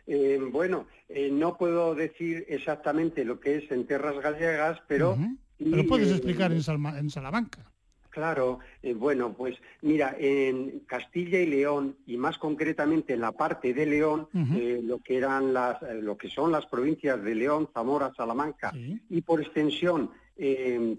Eh, 0.09 0.41
bueno, 0.41 0.89
eh, 1.13 1.29
no 1.29 1.61
puedo 1.61 1.93
decir 1.93 2.49
exactamente 2.49 3.21
lo 3.21 3.37
que 3.37 3.61
es 3.61 3.71
en 3.71 3.85
tierras 3.85 4.17
gallegas, 4.17 4.81
pero... 4.89 5.21
Sí, 5.61 5.69
Pero 5.69 5.87
podes 5.87 6.09
eh, 6.09 6.17
explicar 6.17 6.51
en, 6.51 6.63
Salma, 6.65 6.99
en 6.99 7.11
Salamanca. 7.13 7.71
Claro, 8.09 8.61
eh, 8.83 8.95
bueno, 8.95 9.33
pues 9.33 9.57
mira, 9.83 10.17
en 10.19 10.81
Castilla 10.87 11.39
y 11.39 11.47
León 11.47 11.97
y 12.07 12.17
más 12.17 12.37
concretamente 12.39 13.13
en 13.13 13.21
la 13.21 13.33
parte 13.33 13.73
de 13.73 13.87
León, 13.87 14.29
eh, 14.35 14.81
lo 14.83 14.99
que 14.99 15.19
eran 15.19 15.53
las, 15.53 15.83
eh, 15.83 16.01
lo 16.01 16.17
que 16.17 16.29
son 16.29 16.51
las 16.51 16.67
provincias 16.67 17.23
de 17.23 17.35
León, 17.35 17.69
Zamora, 17.73 18.13
Salamanca 18.17 18.73
y 18.75 19.21
por 19.21 19.41
extensión 19.41 20.11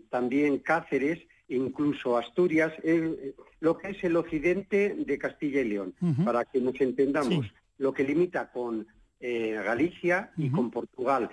también 0.10 0.60
Cáceres, 0.60 1.20
incluso 1.50 2.18
Asturias, 2.18 2.74
eh, 2.84 3.34
lo 3.60 3.78
que 3.78 3.90
es 3.90 4.04
el 4.04 4.16
occidente 4.16 4.96
de 4.98 5.18
Castilla 5.18 5.62
y 5.62 5.70
León, 5.70 5.94
para 6.26 6.46
que 6.46 6.60
nos 6.60 6.80
entendamos, 6.82 7.46
Sí. 7.46 7.52
lo 7.78 7.94
que 7.94 8.04
limita 8.04 8.52
con 8.52 8.88
eh, 9.20 9.54
Galicia 9.64 10.32
y 10.38 10.50
con 10.50 10.70
Portugal. 10.70 11.30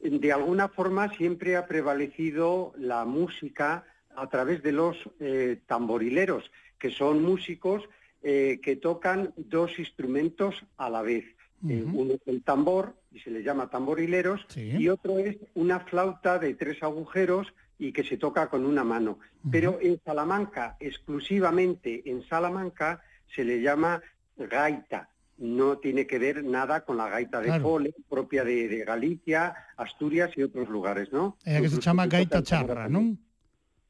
De 0.00 0.32
alguna 0.32 0.68
forma 0.68 1.12
siempre 1.14 1.56
ha 1.56 1.66
prevalecido 1.66 2.72
la 2.78 3.04
música 3.04 3.84
a 4.16 4.28
través 4.28 4.62
de 4.62 4.72
los 4.72 4.96
eh, 5.20 5.60
tamborileros, 5.66 6.50
que 6.78 6.90
son 6.90 7.22
músicos 7.22 7.82
eh, 8.22 8.60
que 8.62 8.76
tocan 8.76 9.32
dos 9.36 9.78
instrumentos 9.78 10.64
a 10.78 10.88
la 10.88 11.02
vez. 11.02 11.24
Uno 11.62 12.14
es 12.14 12.20
el 12.26 12.42
tambor, 12.42 12.94
y 13.10 13.20
se 13.20 13.30
les 13.30 13.42
llama 13.44 13.70
tamborileros, 13.70 14.46
y 14.54 14.88
otro 14.88 15.18
es 15.18 15.36
una 15.54 15.80
flauta 15.80 16.38
de 16.38 16.52
tres 16.54 16.82
agujeros 16.82 17.54
y 17.78 17.92
que 17.92 18.04
se 18.04 18.16
toca 18.16 18.48
con 18.48 18.64
una 18.64 18.84
mano. 18.84 19.18
Pero 19.50 19.78
en 19.80 20.00
Salamanca, 20.04 20.76
exclusivamente 20.80 22.02
en 22.10 22.22
Salamanca, 22.28 23.02
se 23.34 23.44
le 23.44 23.60
llama 23.60 24.00
gaita. 24.36 25.08
No 25.38 25.78
tiene 25.78 26.06
que 26.06 26.18
ver 26.18 26.44
nada 26.44 26.84
con 26.84 26.96
la 26.96 27.08
gaita 27.08 27.40
de 27.40 27.46
Claro. 27.46 27.62
Pole, 27.64 27.94
propia 28.08 28.44
de, 28.44 28.68
de 28.68 28.84
Galicia, 28.84 29.54
Asturias 29.76 30.30
y 30.36 30.42
otros 30.42 30.68
lugares, 30.68 31.12
¿no? 31.12 31.36
A 31.44 31.60
que 31.60 31.68
se 31.68 31.78
toca 31.78 32.06
gaita 32.06 32.42
charra, 32.42 32.84
también. 32.84 32.92
non? 32.92 33.18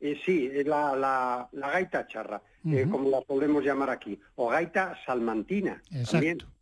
Eh, 0.00 0.18
sí, 0.24 0.50
es 0.52 0.66
la, 0.66 0.94
la, 0.96 1.48
la 1.52 1.70
gaita 1.70 2.06
charra, 2.06 2.42
eh, 2.66 2.86
como 2.90 3.08
la 3.10 3.20
podemos 3.22 3.62
llamar 3.64 3.90
aquí, 3.90 4.18
o 4.36 4.48
gaita 4.48 4.96
salmantina 5.06 5.82
también. 6.10 6.36
Exacto. 6.40 6.52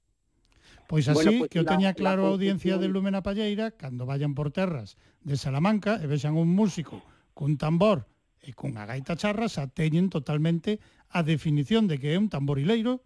Pois 0.88 1.08
así, 1.08 1.14
Bueno, 1.24 1.38
pues 1.40 1.50
que 1.50 1.60
o 1.60 1.64
teña 1.64 1.88
la 1.88 1.94
claro 1.94 2.26
a 2.26 2.28
audiencia 2.30 2.72
de 2.72 2.86
confusión- 2.86 2.92
Lumen 2.92 3.14
a 3.14 3.22
Palleira, 3.22 3.70
cando 3.70 4.04
vayan 4.06 4.34
por 4.34 4.50
terras 4.52 4.96
de 5.24 5.36
Salamanca 5.36 5.98
e 6.02 6.06
vexan 6.06 6.34
un 6.36 6.50
músico 6.50 7.02
cun 7.34 7.56
tambor 7.56 8.04
e 8.42 8.52
cunha 8.52 8.84
gaita 8.86 9.14
charra, 9.14 9.46
xa 9.48 9.70
teñen 9.70 10.10
totalmente 10.10 10.82
a 11.14 11.22
definición 11.22 11.86
de 11.86 11.98
que 12.02 12.14
é 12.14 12.18
un 12.18 12.26
tamborileiro, 12.28 13.00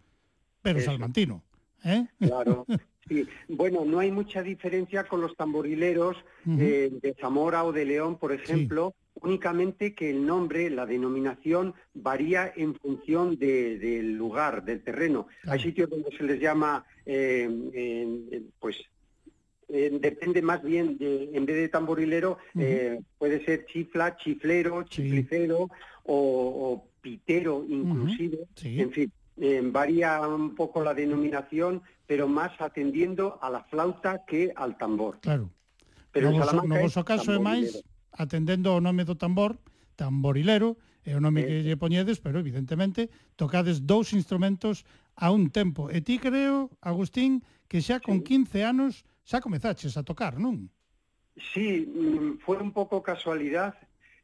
pero 0.65 0.79
Eso. 0.81 0.89
salmantino. 0.91 1.43
Eh? 1.85 2.05
Claro. 2.19 2.65
Sí. 3.07 3.23
Bueno, 3.47 3.85
no 3.85 3.99
hay 3.99 4.11
mucha 4.11 4.43
diferencia 4.43 5.07
con 5.07 5.21
los 5.21 5.31
tamborileros 5.37 6.17
eh, 6.45 6.91
de 6.91 7.15
Zamora 7.15 7.63
o 7.63 7.71
de 7.71 7.85
León, 7.85 8.19
por 8.19 8.33
ejemplo, 8.33 8.95
únicamente 9.23 9.95
que 9.95 10.09
el 10.09 10.25
nombre, 10.25 10.69
la 10.69 10.85
denominación 10.85 11.73
varía 11.93 12.51
en 12.53 12.75
función 12.75 13.39
de- 13.39 13.79
del 13.79 14.11
lugar, 14.11 14.65
del 14.65 14.83
terreno. 14.83 15.27
Hay 15.47 15.61
sitios 15.61 15.89
donde 15.89 16.11
se 16.17 16.23
les 16.25 16.37
llama, 16.41 16.83
eh, 17.05 18.43
pues, 18.59 18.75
eh, 19.69 19.97
depende 19.99 20.41
más 20.41 20.63
bien, 20.63 20.97
de, 20.97 21.31
en 21.33 21.45
vez 21.45 21.55
de 21.57 21.69
tamborilero, 21.69 22.37
eh, 22.57 22.99
puede 23.17 23.43
ser 23.45 23.65
chifla, 23.65 24.15
chiflero, 24.17 24.83
chiflicero 24.83 25.69
o, 26.03 26.15
o 26.15 26.87
pitero 27.01 27.65
inclusive. 27.67 28.47
Sí. 28.55 28.79
En 28.79 28.91
fin, 28.91 29.11
eh, 29.37 29.61
varía 29.63 30.19
un 30.27 30.55
poco 30.55 30.83
la 30.83 30.93
denominación, 30.93 31.81
pero 32.05 32.27
más 32.27 32.51
atendiendo 32.59 33.37
a 33.41 33.49
la 33.49 33.63
flauta 33.65 34.23
que 34.25 34.53
al 34.55 34.77
tambor. 34.77 35.19
Claro. 35.19 35.49
Pero 36.11 36.31
no 36.31 36.41
en 36.41 36.69
no 36.69 36.75
é 36.75 36.81
voso 36.81 37.03
caso 37.03 37.29
é 37.35 37.37
máis 37.37 37.69
tamborilero. 37.69 38.17
atendendo 38.17 38.67
ao 38.71 38.81
nome 38.81 39.03
do 39.05 39.13
tambor, 39.13 39.59
tamborilero, 39.95 40.79
é 41.05 41.13
o 41.13 41.21
nome 41.21 41.45
que 41.45 41.61
lle 41.61 41.77
poñedes, 41.77 42.17
pero 42.19 42.39
evidentemente 42.39 43.11
tocades 43.35 43.85
dous 43.85 44.11
instrumentos 44.15 44.87
a 45.15 45.29
un 45.29 45.51
tempo. 45.51 45.91
E 45.93 46.01
ti 46.01 46.17
creo, 46.17 46.71
Agustín, 46.81 47.43
que 47.67 47.83
xa 47.83 47.99
con 47.99 48.23
15 48.23 48.63
anos 48.63 49.03
xa 49.27 49.43
comezaches 49.43 49.99
a 49.99 50.03
tocar, 50.03 50.39
non? 50.39 50.71
Sí, 51.53 51.85
mm, 51.85 52.39
fue 52.39 52.57
un 52.57 52.71
poco 52.71 53.03
casualidad. 53.03 53.75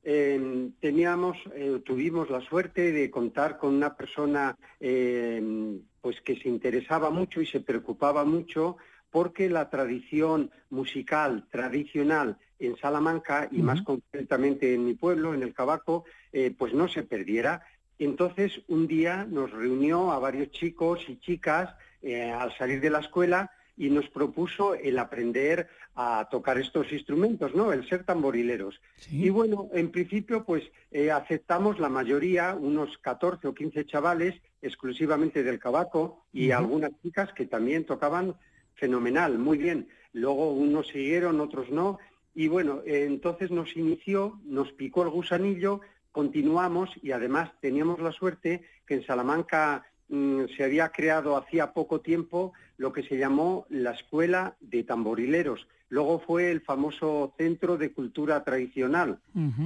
Eh, 0.03 0.71
teníamos, 0.79 1.37
eh, 1.55 1.79
tuvimos 1.85 2.29
la 2.29 2.41
suerte 2.41 2.91
de 2.91 3.11
contar 3.11 3.57
con 3.57 3.73
una 3.75 3.95
persona 3.95 4.57
eh, 4.79 5.79
pues 6.01 6.19
que 6.19 6.35
se 6.35 6.49
interesaba 6.49 7.09
mucho 7.09 7.41
y 7.41 7.45
se 7.45 7.61
preocupaba 7.61 8.25
mucho 8.25 8.77
porque 9.09 9.47
la 9.47 9.69
tradición 9.69 10.51
musical 10.69 11.47
tradicional 11.51 12.37
en 12.59 12.75
Salamanca 12.77 13.47
y 13.51 13.61
más 13.61 13.81
concretamente 13.83 14.73
en 14.73 14.85
mi 14.85 14.95
pueblo, 14.95 15.33
en 15.33 15.43
el 15.43 15.53
Cabaco, 15.53 16.03
eh, 16.31 16.53
pues 16.57 16.73
no 16.73 16.87
se 16.87 17.03
perdiera. 17.03 17.63
Entonces 17.99 18.61
un 18.67 18.87
día 18.87 19.25
nos 19.29 19.51
reunió 19.51 20.11
a 20.11 20.19
varios 20.19 20.49
chicos 20.51 21.05
y 21.07 21.17
chicas 21.19 21.75
eh, 22.03 22.29
al 22.29 22.55
salir 22.57 22.79
de 22.81 22.89
la 22.89 22.99
escuela 22.99 23.51
y 23.75 23.89
nos 23.89 24.07
propuso 24.09 24.75
el 24.75 24.99
aprender 24.99 25.67
a 25.95 26.27
tocar 26.29 26.57
estos 26.57 26.91
instrumentos, 26.91 27.55
¿no? 27.55 27.71
El 27.71 27.87
ser 27.87 28.03
tamborileros. 28.03 28.81
Y 29.11 29.29
bueno, 29.29 29.69
en 29.73 29.89
principio, 29.91 30.43
pues 30.43 30.63
eh, 30.91 31.11
aceptamos 31.11 31.79
la 31.79 31.89
mayoría, 31.89 32.55
unos 32.55 32.97
14 32.99 33.47
o 33.47 33.53
15 33.53 33.85
chavales, 33.85 34.35
exclusivamente 34.61 35.43
del 35.43 35.59
Cabaco, 35.59 36.25
y 36.31 36.51
algunas 36.51 36.91
chicas 37.01 37.33
que 37.33 37.45
también 37.45 37.85
tocaban 37.85 38.35
fenomenal, 38.75 39.37
muy 39.37 39.57
bien. 39.57 39.87
Luego 40.13 40.51
unos 40.51 40.87
siguieron, 40.87 41.41
otros 41.41 41.69
no. 41.69 41.99
Y 42.35 42.47
bueno, 42.47 42.81
eh, 42.85 43.05
entonces 43.05 43.51
nos 43.51 43.75
inició, 43.75 44.39
nos 44.43 44.71
picó 44.71 45.03
el 45.03 45.09
gusanillo, 45.09 45.81
continuamos 46.11 46.91
y 47.01 47.11
además 47.11 47.51
teníamos 47.59 47.99
la 47.99 48.11
suerte 48.11 48.63
que 48.85 48.95
en 48.95 49.05
Salamanca 49.05 49.85
se 50.09 50.63
había 50.63 50.89
creado 50.89 51.37
hacía 51.37 51.73
poco 51.73 52.01
tiempo 52.01 52.53
lo 52.77 52.91
que 52.93 53.03
se 53.03 53.17
llamó 53.17 53.65
la 53.69 53.91
Escuela 53.91 54.55
de 54.61 54.83
Tamborileros. 54.83 55.67
Luego 55.89 56.19
fue 56.19 56.49
el 56.51 56.61
famoso 56.61 57.33
Centro 57.37 57.77
de 57.77 57.91
Cultura 57.91 58.43
Tradicional, 58.43 59.19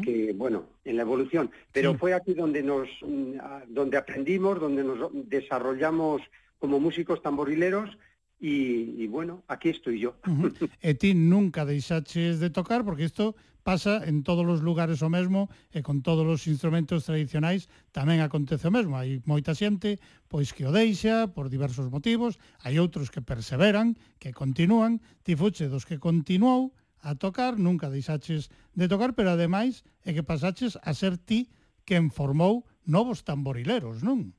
que 0.04 0.34
bueno, 0.34 0.66
en 0.84 0.98
la 0.98 1.04
evolución. 1.04 1.50
Pero 1.72 1.92
Sí. 1.94 1.98
fue 2.00 2.14
aquí 2.14 2.34
donde 2.34 2.64
nos, 2.64 2.90
mm, 3.02 3.38
donde 3.70 3.98
aprendimos, 3.98 4.60
donde 4.60 4.84
nos 4.84 5.10
desarrollamos 5.30 6.22
como 6.60 6.80
músicos 6.80 7.22
tamborileros 7.22 7.98
y, 8.40 9.02
y 9.04 9.08
bueno, 9.08 9.44
aquí 9.48 9.70
estoy 9.70 10.00
yo. 10.00 10.16
E 10.82 10.94
ti 10.94 11.14
nunca 11.14 11.66
deixaches 11.66 12.40
de 12.40 12.50
tocar 12.50 12.84
porque 12.84 13.04
isto 13.06 13.36
pasa 13.68 14.00
en 14.08 14.24
todos 14.24 14.48
os 14.48 14.64
lugares 14.64 15.04
o 15.04 15.12
mesmo 15.12 15.52
e 15.76 15.84
con 15.84 16.00
todos 16.00 16.24
os 16.24 16.48
instrumentos 16.48 17.04
tradicionais 17.04 17.68
tamén 17.92 18.24
acontece 18.24 18.64
o 18.64 18.72
mesmo. 18.72 18.96
Hai 18.96 19.20
moita 19.28 19.52
xente 19.52 20.00
pois 20.32 20.56
que 20.56 20.64
o 20.64 20.72
deixa 20.72 21.28
por 21.28 21.52
diversos 21.52 21.92
motivos, 21.92 22.40
hai 22.64 22.80
outros 22.80 23.12
que 23.12 23.20
perseveran, 23.20 24.00
que 24.24 24.32
continúan, 24.32 25.04
ti 25.28 25.36
fuche 25.36 25.68
dos 25.68 25.84
que 25.84 26.00
continuou 26.00 26.72
a 27.04 27.20
tocar, 27.20 27.60
nunca 27.60 27.92
deixaches 27.92 28.48
de 28.72 28.88
tocar, 28.88 29.12
pero 29.12 29.36
ademais 29.36 29.84
é 30.08 30.16
que 30.16 30.24
pasaches 30.24 30.80
a 30.80 30.96
ser 30.96 31.20
ti 31.20 31.52
quen 31.84 32.08
formou 32.08 32.64
novos 32.88 33.28
tamborileros, 33.28 34.00
non? 34.00 34.32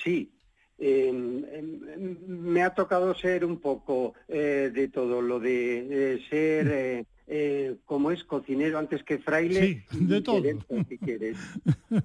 Sí, 0.00 0.32
eh, 0.80 1.12
me 1.12 2.64
ha 2.64 2.72
tocado 2.72 3.12
ser 3.12 3.44
un 3.44 3.60
pouco 3.60 4.16
eh, 4.32 4.72
de 4.72 4.88
todo, 4.88 5.20
lo 5.20 5.36
de, 5.36 5.84
de 5.84 6.04
ser... 6.32 6.64
Eh, 6.72 7.17
eh, 7.28 7.76
como 7.84 8.10
es, 8.10 8.24
cocinero 8.24 8.78
antes 8.78 9.02
que 9.04 9.18
fraile. 9.18 9.84
Sí, 9.90 9.98
de 10.06 10.20
todo. 10.22 10.36
gerencia, 10.36 10.84
si 10.88 10.98
quieres. 10.98 11.36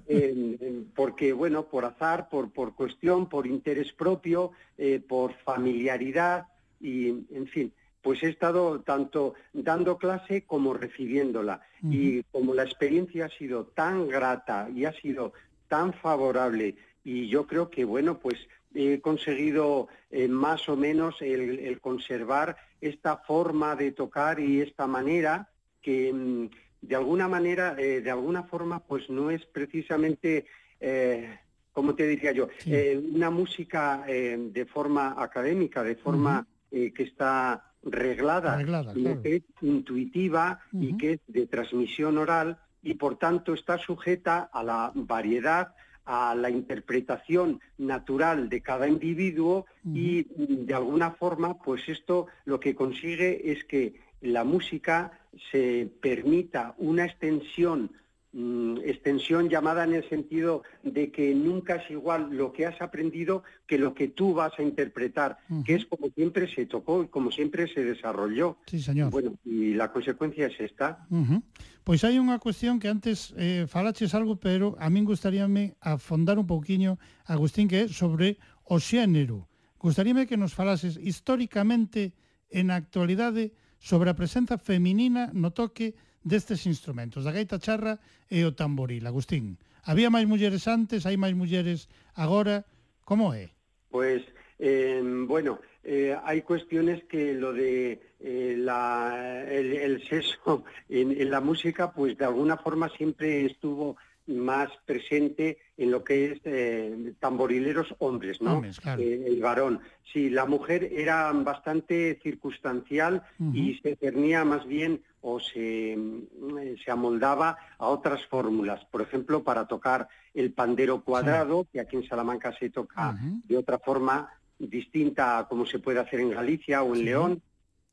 Eh, 0.06 0.84
porque, 0.94 1.32
bueno, 1.34 1.66
por 1.66 1.84
azar, 1.84 2.28
por, 2.30 2.50
por 2.50 2.74
cuestión, 2.74 3.28
por 3.28 3.46
interés 3.46 3.92
propio, 3.92 4.52
eh, 4.78 5.00
por 5.06 5.34
familiaridad 5.34 6.46
y, 6.80 7.08
en 7.08 7.46
fin, 7.46 7.72
pues 8.00 8.22
he 8.22 8.28
estado 8.28 8.80
tanto 8.80 9.34
dando 9.52 9.98
clase 9.98 10.44
como 10.44 10.72
recibiéndola. 10.72 11.60
Y 11.82 12.22
como 12.24 12.54
la 12.54 12.64
experiencia 12.64 13.26
ha 13.26 13.28
sido 13.28 13.66
tan 13.66 14.08
grata 14.08 14.70
y 14.74 14.86
ha 14.86 14.92
sido 14.92 15.34
tan 15.68 15.92
favorable 15.92 16.76
y 17.04 17.28
yo 17.28 17.46
creo 17.46 17.70
que, 17.70 17.84
bueno, 17.84 18.18
pues 18.18 18.48
he 18.74 19.00
conseguido 19.00 19.88
eh, 20.10 20.26
más 20.26 20.68
o 20.68 20.76
menos 20.76 21.20
el, 21.20 21.60
el 21.60 21.80
conservar 21.80 22.56
esta 22.88 23.18
forma 23.18 23.74
de 23.76 23.92
tocar 23.92 24.40
y 24.40 24.60
esta 24.60 24.86
manera 24.86 25.48
que 25.80 26.12
mm, 26.12 26.48
de 26.86 26.96
alguna 26.96 27.28
manera, 27.28 27.76
eh, 27.78 28.00
de 28.00 28.10
alguna 28.10 28.42
forma, 28.42 28.80
pues 28.80 29.08
no 29.08 29.30
es 29.30 29.44
precisamente, 29.46 30.46
eh, 30.80 31.38
¿cómo 31.72 31.94
te 31.94 32.06
diría 32.06 32.32
yo? 32.32 32.48
Eh, 32.66 33.00
una 33.12 33.30
música 33.30 34.04
de 34.06 34.66
forma 34.66 35.14
académica, 35.18 35.82
de 35.82 35.96
forma 35.96 36.46
que 36.70 36.92
está 36.98 37.72
reglada, 37.82 38.56
Reglada, 38.56 38.92
claro. 38.92 39.22
que 39.22 39.36
es 39.36 39.42
intuitiva 39.60 40.60
y 40.72 40.96
que 40.96 41.12
es 41.12 41.20
de 41.26 41.46
transmisión 41.46 42.18
oral 42.18 42.58
y 42.82 42.94
por 42.94 43.16
tanto 43.16 43.54
está 43.54 43.78
sujeta 43.78 44.50
a 44.52 44.62
la 44.62 44.90
variedad, 44.94 45.74
a 46.04 46.34
la 46.34 46.50
interpretación 46.50 47.60
natural 47.78 48.48
de 48.48 48.60
cada 48.60 48.88
individuo 48.88 49.66
y 49.84 50.26
mm, 50.36 50.66
de 50.66 50.74
alguna 50.74 51.12
forma 51.12 51.58
pues 51.58 51.88
esto 51.88 52.26
lo 52.44 52.60
que 52.60 52.74
consigue 52.74 53.52
es 53.52 53.64
que 53.64 53.94
la 54.20 54.44
música 54.44 55.18
se 55.50 55.88
permita 56.00 56.74
una 56.78 57.04
extensión 57.04 57.90
mmm, 58.34 58.78
extensión 58.84 59.48
llamada 59.48 59.84
en 59.84 59.94
el 59.94 60.08
sentido 60.08 60.62
de 60.82 61.10
que 61.10 61.34
nunca 61.34 61.76
es 61.76 61.90
igual 61.90 62.28
lo 62.36 62.52
que 62.52 62.66
has 62.66 62.80
aprendido 62.82 63.44
que 63.66 63.78
lo 63.78 63.94
que 63.94 64.08
tú 64.08 64.34
vas 64.34 64.52
a 64.58 64.62
interpretar, 64.62 65.38
uh 65.48 65.54
-huh. 65.54 65.64
que 65.64 65.74
es 65.76 65.86
como 65.86 66.10
siempre 66.10 66.52
se 66.52 66.66
tocó 66.66 67.04
y 67.04 67.08
como 67.08 67.30
siempre 67.30 67.66
se 67.72 67.84
desarrolló. 67.84 68.58
Sí, 68.66 68.80
señor. 68.80 69.10
Bueno, 69.10 69.34
y 69.44 69.74
la 69.74 69.90
consecuencia 69.92 70.48
es 70.48 70.60
esta. 70.60 71.06
Uh 71.10 71.24
-huh. 71.24 71.42
Pois 71.84 72.02
hai 72.02 72.18
unha 72.18 72.40
cuestión 72.40 72.80
que 72.80 72.88
antes 72.88 73.32
eh, 73.36 73.68
falaches 73.68 74.16
algo, 74.16 74.36
pero 74.40 74.74
a 74.80 74.88
min 74.90 75.04
gustaríame 75.04 75.76
afondar 75.80 76.36
un 76.40 76.48
pouquiño, 76.48 76.98
Agustín, 77.24 77.68
que 77.68 77.84
é 77.84 77.88
sobre 77.88 78.40
o 78.64 78.80
xénero. 78.80 79.48
Gustaríame 79.78 80.26
que 80.26 80.40
nos 80.40 80.56
falases 80.56 80.96
históricamente 80.96 82.16
en 82.48 82.72
a 82.72 82.80
actualidade 82.80 83.52
sobre 83.84 84.08
a 84.08 84.16
presenza 84.16 84.56
feminina 84.56 85.28
no 85.36 85.52
toque 85.52 85.92
destes 86.24 86.66
instrumentos, 86.66 87.22
da 87.22 87.30
gaita 87.30 87.60
charra 87.60 88.00
e 88.32 88.42
o 88.42 88.56
tamboril. 88.56 89.04
Agustín, 89.04 89.60
había 89.84 90.08
máis 90.08 90.24
mulleres 90.24 90.64
antes, 90.66 91.04
hai 91.04 91.20
máis 91.20 91.36
mulleres 91.36 91.86
agora, 92.16 92.64
como 93.04 93.36
é? 93.36 93.52
Pues 93.92 94.24
eh, 94.58 95.04
bueno, 95.28 95.60
eh, 95.84 96.16
hay 96.24 96.42
cuestiones 96.42 97.04
que 97.04 97.34
lo 97.34 97.52
de 97.52 98.00
eh, 98.18 98.56
la, 98.58 99.44
el, 99.46 99.76
el 99.76 100.02
sexo 100.08 100.64
en, 100.88 101.12
en 101.12 101.30
la 101.30 101.40
música, 101.40 101.92
pues 101.92 102.16
de 102.16 102.24
alguna 102.24 102.56
forma 102.56 102.88
siempre 102.96 103.44
estuvo 103.44 103.96
más 104.26 104.70
presente 104.86 105.58
en 105.76 105.90
lo 105.90 106.02
que 106.02 106.32
es 106.32 106.40
eh, 106.44 107.12
tamborileros 107.20 107.94
hombres, 107.98 108.40
¿no? 108.40 108.54
Hombres, 108.54 108.80
claro. 108.80 109.02
Eh, 109.02 109.24
el 109.26 109.40
varón. 109.40 109.80
Sí, 110.12 110.30
la 110.30 110.46
mujer 110.46 110.90
era 110.92 111.30
bastante 111.32 112.18
circunstancial 112.22 113.22
y 113.52 113.74
se 113.82 113.96
cernía 113.96 114.44
más 114.44 114.66
bien 114.66 115.02
o 115.26 115.40
se, 115.40 115.96
mm, 115.96 116.76
se 116.84 116.90
amoldaba 116.90 117.56
a 117.78 117.88
otras 117.88 118.26
fórmulas. 118.26 118.84
Por 118.84 119.00
ejemplo, 119.00 119.42
para 119.42 119.66
tocar 119.66 120.06
el 120.34 120.52
pandero 120.52 121.02
cuadrado, 121.02 121.66
que 121.72 121.80
aquí 121.80 121.96
en 121.96 122.06
Salamanca 122.06 122.52
se 122.58 122.68
toca 122.68 123.16
de 123.44 123.56
otra 123.56 123.78
forma 123.78 124.30
distinta 124.58 125.38
a 125.38 125.48
como 125.48 125.64
se 125.64 125.78
puede 125.78 125.98
hacer 125.98 126.20
en 126.20 126.30
Galicia 126.30 126.82
o 126.82 126.94
en 126.94 127.04
León, 127.04 127.42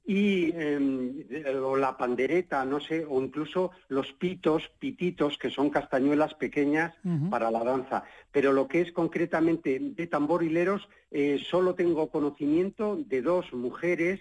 y 0.03 0.51
eh, 0.55 1.59
o 1.63 1.77
la 1.77 1.95
pandereta, 1.95 2.65
no 2.65 2.79
sé, 2.79 3.05
o 3.07 3.21
incluso 3.21 3.71
los 3.87 4.11
pitos, 4.13 4.69
pititos, 4.79 5.37
que 5.37 5.49
son 5.49 5.69
castañuelas 5.69 6.33
pequeñas 6.33 6.93
para 7.29 7.51
la 7.51 7.63
danza. 7.63 8.03
Pero 8.31 8.51
lo 8.51 8.67
que 8.67 8.81
es 8.81 8.91
concretamente 8.91 9.79
de 9.79 10.07
tamborileros, 10.07 10.89
eh, 11.11 11.39
solo 11.49 11.75
tengo 11.75 12.09
conocimiento 12.09 12.97
de 12.97 13.21
dos 13.21 13.53
mujeres 13.53 14.19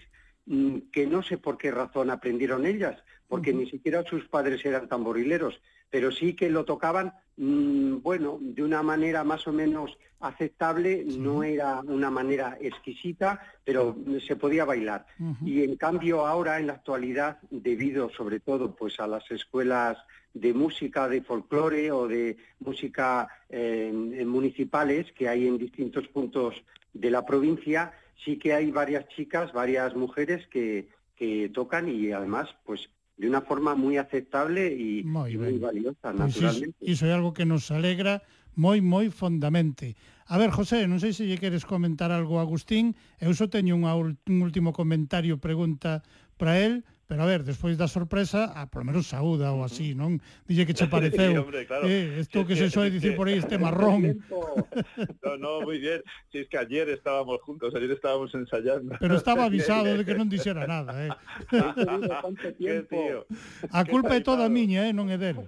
que 0.91 1.07
no 1.07 1.23
sé 1.23 1.37
por 1.37 1.57
qué 1.57 1.71
razón 1.71 2.09
aprendieron 2.09 2.65
ellas, 2.65 3.01
porque 3.27 3.53
ni 3.53 3.69
siquiera 3.69 4.03
sus 4.03 4.27
padres 4.27 4.65
eran 4.65 4.87
tamborileros, 4.87 5.61
pero 5.89 6.11
sí 6.11 6.33
que 6.33 6.49
lo 6.49 6.65
tocaban, 6.65 7.13
mm, 7.37 8.01
bueno, 8.01 8.37
de 8.41 8.63
una 8.63 8.81
manera 8.81 9.23
más 9.23 9.47
o 9.47 9.53
menos 9.53 9.97
aceptable, 10.19 11.03
no 11.05 11.43
era 11.43 11.81
una 11.81 12.09
manera 12.09 12.57
exquisita, 12.59 13.39
pero 13.63 13.95
se 14.25 14.35
podía 14.35 14.65
bailar. 14.65 15.05
Y 15.43 15.63
en 15.63 15.75
cambio 15.77 16.27
ahora, 16.27 16.59
en 16.59 16.67
la 16.67 16.73
actualidad, 16.73 17.39
debido 17.49 18.09
sobre 18.09 18.39
todo 18.39 18.75
pues 18.75 18.99
a 18.99 19.07
las 19.07 19.29
escuelas 19.31 19.97
de 20.33 20.53
música, 20.53 21.09
de 21.09 21.21
folclore 21.21 21.91
o 21.91 22.07
de 22.07 22.37
música 22.59 23.27
eh, 23.49 23.91
municipales 24.25 25.11
que 25.13 25.27
hay 25.27 25.47
en 25.47 25.57
distintos 25.57 26.07
puntos 26.07 26.55
de 26.93 27.11
la 27.11 27.25
provincia, 27.25 27.91
sí 28.23 28.37
que 28.37 28.53
hay 28.53 28.71
varias 28.71 29.07
chicas, 29.09 29.51
varias 29.53 29.95
mujeres 29.95 30.45
que, 30.47 30.89
que 31.15 31.49
tocan 31.49 31.89
y 31.89 32.11
además, 32.11 32.49
pues 32.65 32.89
de 33.17 33.27
una 33.27 33.41
forma 33.41 33.75
muy 33.75 33.97
aceptable 33.97 34.73
y 34.73 35.03
muy, 35.03 35.33
y 35.33 35.37
muy 35.37 35.57
valiosa, 35.57 36.11
pues 36.11 36.15
naturalmente. 36.15 36.77
Iso 36.81 37.05
é 37.05 37.13
algo 37.13 37.33
que 37.33 37.45
nos 37.45 37.69
alegra 37.69 38.25
moi, 38.55 38.81
moi 38.81 39.13
fondamente. 39.13 39.95
A 40.25 40.37
ver, 40.41 40.49
José, 40.49 40.87
non 40.87 40.97
sei 40.97 41.13
se 41.13 41.27
lle 41.29 41.37
queres 41.37 41.67
comentar 41.67 42.09
algo 42.09 42.39
a 42.39 42.45
Agustín. 42.47 42.97
Eu 43.21 43.35
só 43.37 43.45
teño 43.45 43.77
un, 43.77 43.85
un 43.85 44.39
último 44.41 44.73
comentario, 44.73 45.37
pregunta 45.37 46.01
para 46.41 46.57
él, 46.57 46.81
pero 47.11 47.23
a 47.23 47.25
ver, 47.25 47.43
despois 47.43 47.75
da 47.75 47.91
sorpresa, 47.91 48.55
a, 48.55 48.71
polo 48.71 48.87
menos 48.87 49.11
saúda 49.11 49.51
ou 49.51 49.67
así, 49.67 49.91
non? 49.91 50.15
Dille 50.47 50.63
que 50.63 50.71
che 50.71 50.87
pareceu. 50.87 51.35
sí, 51.35 51.43
hombre, 51.43 51.67
claro. 51.67 51.83
eh, 51.83 52.23
isto 52.23 52.47
que 52.47 52.55
se 52.55 52.71
soe 52.71 52.87
dicir 52.87 53.19
por 53.19 53.27
aí 53.27 53.35
este 53.35 53.59
marrón. 53.59 54.15
no, 55.19 55.35
no, 55.35 55.59
muy 55.59 55.83
bien. 55.83 55.99
Si 56.31 56.39
es 56.39 56.47
que 56.47 56.55
ayer 56.55 56.87
estábamos 56.87 57.43
juntos, 57.43 57.75
ayer 57.75 57.91
estábamos 57.91 58.31
ensayando. 58.31 58.95
Pero 58.95 59.19
estaba 59.19 59.43
avisado 59.43 59.91
de 59.91 60.07
que 60.07 60.15
non 60.15 60.31
dixera 60.31 60.63
nada, 60.63 60.95
eh. 61.03 61.11
Qué 62.55 62.87
tío. 62.87 63.27
A 63.75 63.83
culpa 63.83 64.15
é 64.15 64.23
toda 64.23 64.47
miña, 64.47 64.87
eh, 64.87 64.95
non 64.95 65.11
é 65.11 65.19
del. 65.19 65.43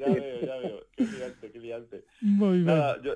Ya 0.00 0.08
veo, 0.08 0.40
ya 0.48 0.56
veo. 0.64 0.80
Qué 0.96 1.04
liante, 1.04 1.44
qué 1.52 1.58
liante. 1.60 1.96
Moi 2.24 2.64
ben. 2.64 2.72
Nada, 2.72 2.96
yo, 3.04 3.12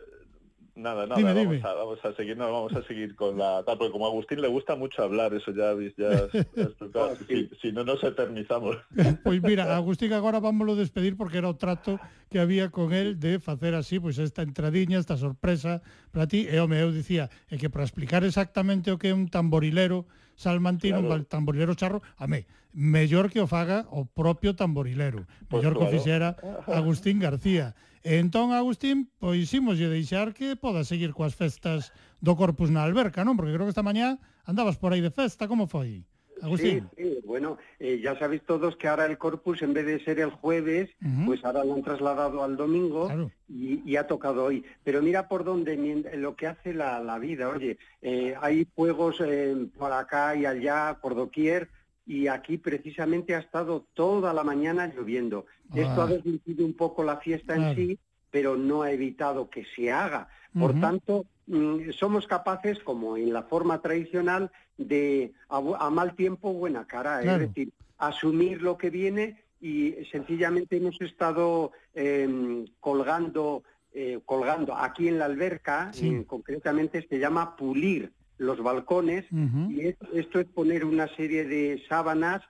Nada, 0.75 1.07
nada, 1.07 1.17
dime, 1.17 1.35
vamos, 1.35 1.53
dime. 1.57 1.69
A, 1.69 1.75
vamos, 1.75 2.05
a, 2.05 2.13
seguir, 2.15 2.37
no, 2.37 2.51
vamos 2.51 2.75
a 2.75 2.83
seguir 2.83 3.15
con 3.15 3.37
la 3.39 3.63
tal, 3.65 3.79
porque 3.79 3.93
como 3.93 4.07
a 4.07 4.09
Agustín 4.09 4.41
le 4.41 4.49
gusta 4.49 4.77
mucho 4.77 5.03
hablar, 5.03 5.35
eso 5.35 5.53
ya 5.53 5.71
habéis 5.71 5.95
ya, 5.97 6.11
ya 6.33 6.45
si, 7.29 7.51
si, 7.61 7.73
no 7.73 7.85
nos 7.85 8.03
eternizamos. 8.05 8.77
Pois 9.25 9.43
mira, 9.43 9.77
Agustín 9.77 10.13
agora 10.13 10.41
vámoslo 10.41 10.77
despedir 10.77 11.17
porque 11.17 11.39
era 11.39 11.49
o 11.49 11.57
trato 11.57 11.99
que 12.31 12.39
había 12.39 12.71
con 12.71 12.93
el 12.93 13.19
de 13.19 13.41
facer 13.41 13.75
así, 13.75 13.99
pois 13.99 14.19
esta 14.19 14.43
entradiña, 14.43 14.99
esta 14.99 15.17
sorpresa 15.17 15.83
para 16.13 16.27
ti, 16.27 16.47
e 16.49 16.59
home, 16.61 16.79
eu 16.81 16.93
dicía, 16.93 17.29
é 17.51 17.59
que 17.59 17.69
para 17.69 17.85
explicar 17.85 18.23
exactamente 18.25 18.91
o 18.91 18.99
que 18.99 19.11
é 19.11 19.15
un 19.15 19.29
tamborilero, 19.29 20.07
salmantino 20.41 21.05
claro. 21.05 21.29
tamborilero 21.29 21.77
charro, 21.77 22.01
a 22.17 22.25
mí, 22.25 22.49
mellor 22.73 23.29
que 23.29 23.45
o 23.45 23.47
faga 23.47 23.85
o 23.93 24.09
propio 24.09 24.57
tamborilero, 24.57 25.29
pues 25.53 25.61
mellor 25.61 25.77
claro. 25.77 25.79
que 25.79 25.85
o 25.85 25.93
fixera 25.93 26.29
Agustín 26.81 27.21
García. 27.21 27.77
E 28.01 28.17
entón, 28.17 28.57
Agustín, 28.57 29.13
pois 29.21 29.53
ímoslle 29.53 29.93
deixar 29.93 30.33
que 30.33 30.57
poda 30.57 30.89
seguir 30.89 31.13
coas 31.13 31.37
festas 31.37 31.93
do 32.25 32.33
Corpus 32.33 32.73
na 32.73 32.81
Alberca, 32.81 33.21
non? 33.29 33.37
Porque 33.37 33.53
creo 33.53 33.69
que 33.69 33.77
esta 33.77 33.85
mañá 33.85 34.17
andabas 34.49 34.81
por 34.81 34.97
aí 34.97 35.05
de 35.05 35.13
festa, 35.13 35.45
como 35.45 35.69
foi? 35.69 36.09
Sí, 36.57 36.83
sí, 36.97 37.19
bueno, 37.25 37.59
eh, 37.79 38.01
ya 38.03 38.19
sabéis 38.19 38.43
todos 38.47 38.77
que 38.77 38.89
ahora 38.89 39.07
el 39.07 39.19
corpus, 39.19 39.63
en 39.63 39.73
vez 39.75 39.87
de 39.87 40.03
ser 40.05 40.21
el 40.21 40.31
jueves, 40.31 40.91
pues 41.27 41.45
ahora 41.45 41.65
lo 41.65 41.75
han 41.75 41.83
trasladado 41.83 42.43
al 42.43 42.57
domingo 42.57 43.09
y, 43.49 43.83
y 43.85 43.97
ha 43.97 44.07
tocado 44.07 44.45
hoy. 44.45 44.65
Pero 44.85 45.03
mira 45.03 45.29
por 45.29 45.45
dónde, 45.45 45.77
lo 46.17 46.37
que 46.37 46.47
hace 46.47 46.73
la, 46.75 47.01
la 47.01 47.19
vida. 47.19 47.49
Oye, 47.49 47.79
eh, 48.03 48.35
hay 48.41 48.65
fuegos 48.75 49.17
eh, 49.25 49.55
por 49.79 49.93
acá 49.93 50.35
y 50.37 50.47
allá, 50.47 50.99
por 51.01 51.15
doquier, 51.15 51.69
y 52.07 52.27
aquí 52.27 52.59
precisamente 52.59 53.35
ha 53.35 53.39
estado 53.41 53.87
toda 53.95 54.33
la 54.33 54.43
mañana 54.43 54.87
lloviendo. 54.89 55.47
Esto 55.75 56.03
Ah. 56.03 56.05
ha 56.05 56.07
deslucido 56.09 56.65
un 56.65 56.75
poco 56.75 57.05
la 57.05 57.19
fiesta 57.19 57.55
Claro. 57.55 57.71
en 57.71 57.77
sí, 57.77 57.99
pero 58.31 58.57
no 58.57 58.83
ha 58.83 58.91
evitado 58.93 59.49
que 59.51 59.65
se 59.77 59.93
haga. 59.93 60.29
Por 60.59 60.79
tanto, 60.81 61.27
mm, 61.47 61.91
somos 61.93 62.27
capaces, 62.27 62.79
como 62.81 63.17
en 63.17 63.33
la 63.33 63.43
forma 63.45 63.81
tradicional, 63.81 64.51
de 64.77 65.33
a, 65.49 65.91
mal 65.91 66.15
tiempo 66.15 66.53
buena 66.53 66.87
cara, 66.87 67.21
Claro. 67.21 67.43
es 67.45 67.49
decir, 67.49 67.73
asumir 67.99 68.63
lo 68.63 68.77
que 68.79 68.91
viene 68.91 69.43
y 69.61 69.93
sencillamente 70.11 70.77
hemos 70.79 71.01
estado 71.01 71.73
eh, 71.95 72.65
colgando, 72.81 73.63
eh, 73.93 74.21
colgando 74.25 74.75
aquí 74.77 75.09
en 75.09 75.19
la 75.19 75.27
alberca, 75.27 75.93
Sí. 75.93 76.09
eh, 76.09 76.25
concretamente 76.27 77.07
se 77.09 77.19
llama 77.19 77.57
pulir 77.57 78.13
los 78.39 78.63
balcones 78.63 79.27
y 79.69 79.81
es- 79.89 79.97
esto 80.15 80.41
es 80.41 80.47
poner 80.47 80.85
una 80.85 81.09
serie 81.15 81.45
de 81.45 81.83
sábanas 81.89 82.43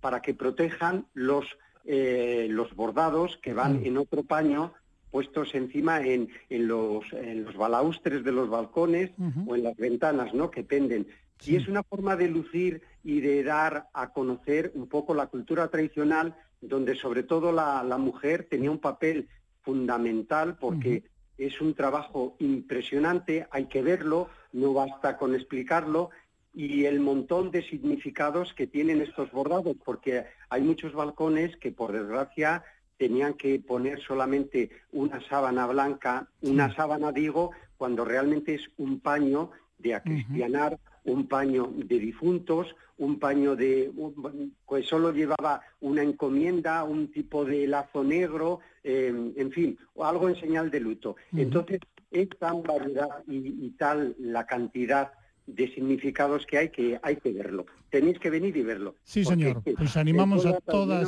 para 0.00 0.22
que 0.22 0.34
protejan 0.34 1.06
los, 1.14 1.44
eh, 1.84 2.46
los 2.50 2.74
bordados 2.76 3.38
que 3.38 3.52
van 3.54 3.84
en 3.84 3.96
otro 3.98 4.22
paño 4.22 4.72
puestos 5.12 5.54
encima 5.54 6.00
en, 6.00 6.28
en 6.48 6.66
los, 6.66 7.04
en 7.12 7.44
los 7.44 7.56
balaustres 7.56 8.24
de 8.24 8.32
los 8.32 8.48
balcones 8.48 9.12
o 9.46 9.54
en 9.54 9.62
las 9.62 9.76
ventanas 9.76 10.34
¿no? 10.34 10.50
que 10.50 10.64
penden. 10.64 11.06
Y 11.44 11.56
es 11.56 11.68
una 11.68 11.82
forma 11.82 12.16
de 12.16 12.28
lucir 12.28 12.82
y 13.04 13.20
de 13.20 13.44
dar 13.44 13.88
a 13.92 14.12
conocer 14.12 14.72
un 14.74 14.88
poco 14.88 15.14
la 15.14 15.26
cultura 15.26 15.68
tradicional, 15.68 16.34
donde 16.60 16.94
sobre 16.94 17.24
todo 17.24 17.52
la, 17.52 17.84
la 17.84 17.98
mujer 17.98 18.46
tenía 18.48 18.70
un 18.70 18.78
papel 18.78 19.28
fundamental 19.60 20.56
porque 20.56 21.04
es 21.36 21.60
un 21.60 21.74
trabajo 21.74 22.36
impresionante, 22.38 23.46
hay 23.50 23.66
que 23.66 23.82
verlo, 23.82 24.28
no 24.52 24.72
basta 24.72 25.18
con 25.18 25.34
explicarlo, 25.34 26.10
y 26.54 26.84
el 26.84 27.00
montón 27.00 27.50
de 27.50 27.62
significados 27.62 28.52
que 28.54 28.66
tienen 28.66 29.00
estos 29.00 29.30
bordados, 29.32 29.76
porque 29.84 30.24
hay 30.50 30.62
muchos 30.62 30.92
balcones 30.92 31.56
que 31.56 31.72
por 31.72 31.92
desgracia 31.92 32.62
tenían 32.96 33.34
que 33.34 33.58
poner 33.60 34.00
solamente 34.00 34.70
una 34.92 35.20
sábana 35.28 35.66
blanca, 35.66 36.28
una 36.42 36.74
sábana 36.74 37.12
digo, 37.12 37.50
cuando 37.76 38.04
realmente 38.04 38.54
es 38.54 38.70
un 38.78 39.00
paño 39.00 39.50
de 39.78 39.94
acristianar, 39.94 40.78
un 41.04 41.26
paño 41.26 41.72
de 41.74 41.98
difuntos, 41.98 42.76
un 42.98 43.18
paño 43.18 43.56
de 43.56 43.90
un- 43.96 44.54
pues 44.66 44.86
solo 44.86 45.12
llevaba 45.12 45.60
una 45.80 46.02
encomienda, 46.02 46.84
un 46.84 47.10
tipo 47.10 47.44
de 47.44 47.66
lazo 47.66 48.04
negro, 48.04 48.60
eh, 48.84 49.12
en 49.36 49.50
fin, 49.50 49.76
o 49.94 50.04
algo 50.04 50.28
en 50.28 50.36
señal 50.36 50.70
de 50.70 50.78
luto. 50.78 51.16
Entonces, 51.36 51.80
es 52.12 52.28
tan 52.38 52.62
variedad 52.62 53.08
y, 53.26 53.66
y 53.66 53.70
tal 53.70 54.14
la 54.20 54.46
cantidad 54.46 55.12
de 55.46 55.74
significados 55.74 56.46
que 56.46 56.58
hay 56.58 56.68
que 56.68 57.00
hay 57.02 57.16
que 57.16 57.32
verlo. 57.32 57.66
Tenéis 57.90 58.20
que 58.20 58.30
venir 58.30 58.56
y 58.56 58.62
verlo. 58.62 58.94
Sí, 59.02 59.24
señor. 59.24 59.62
Pois 59.76 59.96
animamos 59.96 60.46
a 60.46 60.60
toda 60.60 61.00
toda 61.00 61.06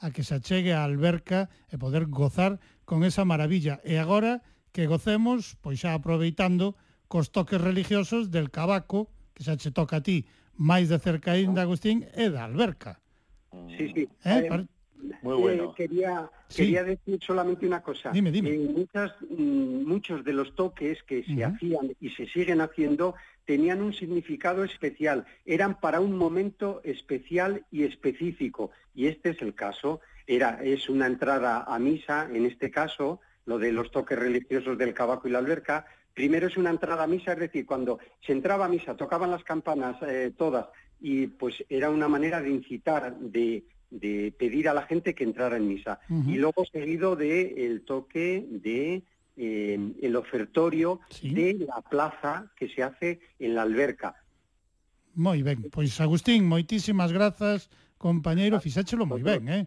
a 0.00 0.10
que 0.10 0.24
se 0.24 0.34
achegue 0.40 0.72
a 0.72 0.82
alberca 0.82 1.52
e 1.68 1.76
poder 1.76 2.08
gozar 2.08 2.58
con 2.88 3.04
esa 3.04 3.28
maravilla. 3.28 3.78
E 3.84 4.00
agora 4.00 4.40
que 4.72 4.88
gocemos, 4.88 5.60
pois 5.60 5.84
xa 5.84 5.92
aproveitando 5.92 6.74
cos 7.06 7.28
toques 7.30 7.60
religiosos 7.60 8.32
del 8.32 8.48
cabaco, 8.48 9.12
que 9.36 9.44
xa 9.44 9.60
che 9.60 9.70
toca 9.70 10.00
a 10.00 10.04
ti, 10.04 10.24
máis 10.56 10.88
de 10.88 10.98
cerca 10.98 11.36
ainda, 11.36 11.62
ah. 11.62 11.66
Agustín, 11.68 12.08
e 12.16 12.32
da 12.32 12.48
alberca. 12.48 12.98
Sí, 13.76 13.92
sí. 13.92 14.02
Eh, 14.24 14.40
eh, 14.40 14.48
eh 14.48 14.80
Muy 15.22 15.36
bueno. 15.36 15.64
Eh, 15.64 15.72
quería, 15.76 16.30
sí. 16.48 16.62
quería 16.62 16.84
decir 16.84 17.18
solamente 17.22 17.66
una 17.66 17.82
cosa. 17.82 18.10
Dime, 18.10 18.30
dime. 18.30 18.50
Eh, 18.50 18.58
muchas, 18.58 19.12
mm, 19.28 19.84
muchos 19.86 20.24
de 20.24 20.32
los 20.32 20.54
toques 20.54 21.02
que 21.04 21.22
se 21.24 21.32
uh 21.32 21.36
-huh. 21.36 21.54
hacían 21.54 21.96
y 22.00 22.10
se 22.10 22.26
siguen 22.26 22.60
haciendo 22.60 23.14
tenían 23.50 23.82
un 23.82 23.92
significado 23.92 24.62
especial, 24.62 25.26
eran 25.44 25.80
para 25.80 25.98
un 26.00 26.16
momento 26.16 26.80
especial 26.84 27.66
y 27.72 27.82
específico. 27.82 28.70
Y 28.94 29.08
este 29.08 29.30
es 29.30 29.42
el 29.42 29.56
caso. 29.56 30.00
Era, 30.24 30.60
es 30.62 30.88
una 30.88 31.08
entrada 31.08 31.64
a 31.66 31.76
misa, 31.80 32.28
en 32.32 32.46
este 32.46 32.70
caso, 32.70 33.18
lo 33.46 33.58
de 33.58 33.72
los 33.72 33.90
toques 33.90 34.16
religiosos 34.16 34.78
del 34.78 34.94
cabaco 34.94 35.26
y 35.26 35.32
la 35.32 35.40
alberca. 35.40 35.84
Primero 36.14 36.46
es 36.46 36.56
una 36.56 36.70
entrada 36.70 37.02
a 37.02 37.08
misa, 37.08 37.32
es 37.32 37.40
decir, 37.40 37.66
cuando 37.66 37.98
se 38.24 38.30
entraba 38.30 38.66
a 38.66 38.68
misa, 38.68 38.96
tocaban 38.96 39.32
las 39.32 39.42
campanas 39.42 39.96
eh, 40.02 40.32
todas, 40.38 40.66
y 41.00 41.26
pues 41.26 41.64
era 41.68 41.90
una 41.90 42.06
manera 42.06 42.40
de 42.40 42.50
incitar, 42.50 43.18
de, 43.18 43.64
de 43.90 44.32
pedir 44.38 44.68
a 44.68 44.74
la 44.74 44.82
gente 44.82 45.12
que 45.12 45.24
entrara 45.24 45.56
en 45.56 45.66
misa. 45.66 45.98
Y 46.08 46.36
luego 46.36 46.64
seguido 46.66 47.16
de 47.16 47.66
el 47.66 47.82
toque 47.82 48.46
de 48.48 49.02
eh, 49.36 49.78
el 50.02 50.16
ofertorio 50.16 51.00
¿Sí? 51.08 51.34
de 51.34 51.66
la 51.66 51.80
plaza 51.80 52.50
que 52.56 52.68
se 52.68 52.82
hace 52.82 53.20
en 53.38 53.54
la 53.54 53.62
alberca. 53.62 54.14
Moi 55.14 55.42
ben, 55.42 55.66
pois 55.74 55.98
Agustín, 56.00 56.46
moitísimas 56.46 57.10
grazas, 57.10 57.68
compañeiro, 57.98 58.62
fixáchelo 58.62 59.04
moi 59.06 59.22
ben, 59.22 59.48
eh? 59.48 59.64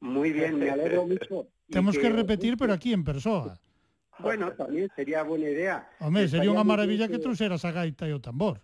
Moi 0.00 0.32
bien, 0.32 0.56
me 0.58 0.70
alegro 0.70 1.06
mucho. 1.06 1.50
Temos 1.68 1.98
que 1.98 2.08
repetir, 2.08 2.56
pero 2.56 2.72
aquí 2.72 2.92
en 2.92 3.04
persoa. 3.04 3.58
Bueno, 4.18 4.52
también 4.52 4.90
sería 4.94 5.22
buena 5.22 5.48
idea. 5.48 5.88
Home, 6.00 6.28
sería 6.28 6.52
unha 6.52 6.66
maravilla 6.66 7.08
que 7.08 7.18
trouxeras 7.18 7.64
a 7.64 7.72
gaita 7.72 8.06
e 8.06 8.12
o 8.12 8.20
tambor. 8.20 8.60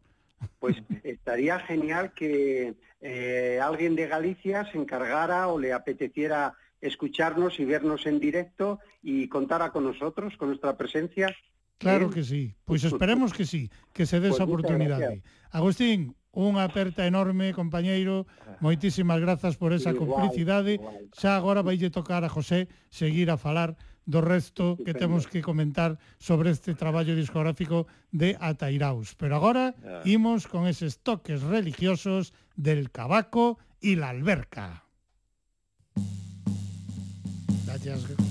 Pues 0.61 0.77
estaría 1.05 1.59
genial 1.65 2.13
que 2.13 2.77
eh, 3.01 3.59
alguien 3.63 3.97
de 3.97 4.07
Galicia 4.07 4.69
se 4.71 4.79
encargara 4.79 5.49
o 5.49 5.59
le 5.59 5.73
apeteciera 5.73 6.55
escucharnos 6.81 7.59
y 7.59 7.65
vernos 7.65 8.07
en 8.07 8.21
directo 8.21 8.79
y 9.03 9.29
contar 9.29 9.71
con 9.73 9.85
nosotros, 9.85 10.37
con 10.37 10.49
nuestra 10.49 10.77
presencia. 10.77 11.35
Claro 11.79 12.09
que 12.09 12.25
sí, 12.25 12.55
pois 12.65 12.85
esperemos 12.85 13.33
que 13.33 13.45
sí, 13.45 13.71
que 13.93 14.07
se 14.07 14.21
dé 14.21 14.29
pues 14.29 14.37
esa 14.41 14.45
oportunidade. 14.45 15.21
Agustín, 15.53 16.17
unha 16.33 16.65
aperta 16.65 17.05
enorme, 17.05 17.53
compañeiro, 17.53 18.25
moitísimas 18.65 19.21
grazas 19.21 19.57
por 19.61 19.77
esa 19.77 19.93
complicidade. 19.93 20.81
Xa 21.13 21.37
agora 21.37 21.65
vaille 21.65 21.93
tocar 21.93 22.25
a 22.25 22.33
José 22.33 22.69
seguir 22.89 23.29
a 23.29 23.41
falar 23.41 23.77
do 24.07 24.23
resto 24.23 24.79
que 24.81 24.95
temos 24.95 25.27
que 25.27 25.43
comentar 25.43 25.99
sobre 26.23 26.55
este 26.55 26.79
traballo 26.79 27.17
discográfico 27.19 27.91
de 28.13 28.39
Atairaus. 28.39 29.19
Pero 29.19 29.37
agora 29.37 29.75
ah. 29.85 30.01
imos 30.07 30.47
con 30.47 30.65
eses 30.71 31.03
toques 31.03 31.43
religiosos 31.43 32.33
del 32.55 32.89
cabaco 32.89 33.59
e 33.83 33.99
la 33.99 34.15
alberca. 34.15 34.86
Yes. 37.87 38.26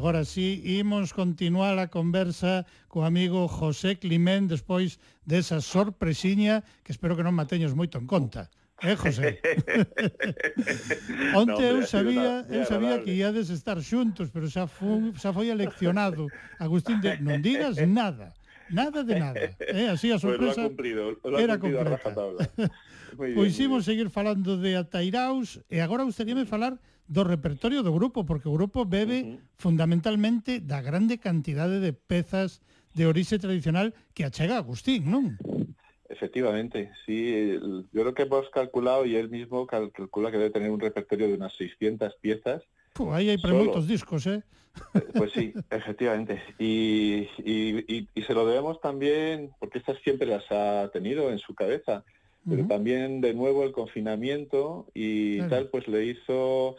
Agora 0.00 0.24
sí, 0.24 0.62
imos 0.64 1.12
continuar 1.12 1.76
a 1.76 1.92
conversa 1.92 2.64
co 2.88 3.04
amigo 3.04 3.44
José 3.52 4.00
Climén 4.00 4.48
despois 4.48 4.96
desa 5.28 5.60
sorpresiña 5.60 6.64
que 6.80 6.96
espero 6.96 7.20
que 7.20 7.20
non 7.20 7.36
mateños 7.36 7.76
moito 7.76 8.00
en 8.00 8.08
conta. 8.08 8.48
Eh, 8.80 8.96
José? 8.96 9.44
Onte 11.36 11.60
no, 11.68 11.84
eu 11.84 11.84
sabía, 11.84 12.48
eu 12.48 12.64
sabía 12.64 13.04
que 13.04 13.12
iades 13.12 13.52
estar 13.52 13.76
xuntos, 13.84 14.32
pero 14.32 14.48
xa, 14.48 14.64
fu, 14.64 15.12
xa 15.20 15.36
foi 15.36 15.52
eleccionado. 15.52 16.32
Agustín, 16.56 17.04
de, 17.04 17.20
non 17.20 17.44
digas 17.44 17.76
nada. 17.84 18.32
Nada 18.72 19.04
de 19.04 19.20
nada. 19.20 19.52
Eh, 19.60 19.84
así 19.92 20.08
a 20.08 20.16
sorpresa 20.16 20.64
pues 20.64 20.80
cumplido, 20.80 21.20
era 21.36 21.60
completa. 21.60 22.08
Pois 23.36 23.58
imos 23.58 23.84
seguir 23.84 24.08
falando 24.08 24.56
de 24.56 24.80
Atairaus 24.80 25.60
e 25.68 25.82
agora 25.82 26.06
gustaríame 26.06 26.46
falar 26.46 26.78
do 27.10 27.26
repertorio 27.26 27.82
do 27.82 27.90
grupo, 27.90 28.22
porque 28.22 28.46
o 28.46 28.54
grupo 28.54 28.86
bebe 28.86 29.42
fundamentalmente 29.58 30.62
da 30.62 30.78
grande 30.78 31.18
cantidade 31.18 31.82
de 31.82 31.90
pezas 31.90 32.62
de 32.94 33.10
orixe 33.10 33.42
tradicional 33.42 33.90
que 34.14 34.22
achega 34.22 34.62
Agustín, 34.62 35.10
non? 35.10 35.34
Efectivamente, 36.08 36.90
sí. 37.06 37.58
Yo 37.92 38.02
creo 38.02 38.14
que 38.14 38.22
hemos 38.22 38.48
calculado 38.50 39.06
y 39.06 39.14
él 39.16 39.28
mismo 39.30 39.66
cal- 39.66 39.90
calcula 39.92 40.30
que 40.30 40.38
debe 40.38 40.50
tener 40.50 40.70
un 40.70 40.80
repertorio 40.80 41.26
de 41.28 41.34
unas 41.34 41.54
600 41.54 42.14
piezas. 42.20 42.62
Puh, 42.94 43.10
para 43.10 43.38
Solo. 43.38 43.54
moitos 43.58 43.86
discos, 43.86 44.26
eh? 44.26 44.42
Pues 45.14 45.30
sí, 45.32 45.52
efectivamente. 45.70 46.42
Y, 46.58 47.26
y- 47.42 47.84
y- 47.86 48.08
y 48.14 48.22
se 48.22 48.34
lo 48.34 48.46
debemos 48.46 48.80
también, 48.80 49.50
porque 49.58 49.78
estas 49.78 49.98
siempre 50.02 50.26
las 50.26 50.44
ha 50.50 50.90
tenido 50.92 51.30
en 51.30 51.38
su 51.38 51.54
cabeza, 51.54 52.04
pero 52.48 52.66
también 52.66 53.20
de 53.20 53.34
nuevo 53.34 53.62
el 53.62 53.70
confinamiento 53.70 54.88
y 54.94 55.36
Claro. 55.38 55.50
tal, 55.50 55.68
pues 55.68 55.86
le 55.86 56.06
hizo 56.06 56.74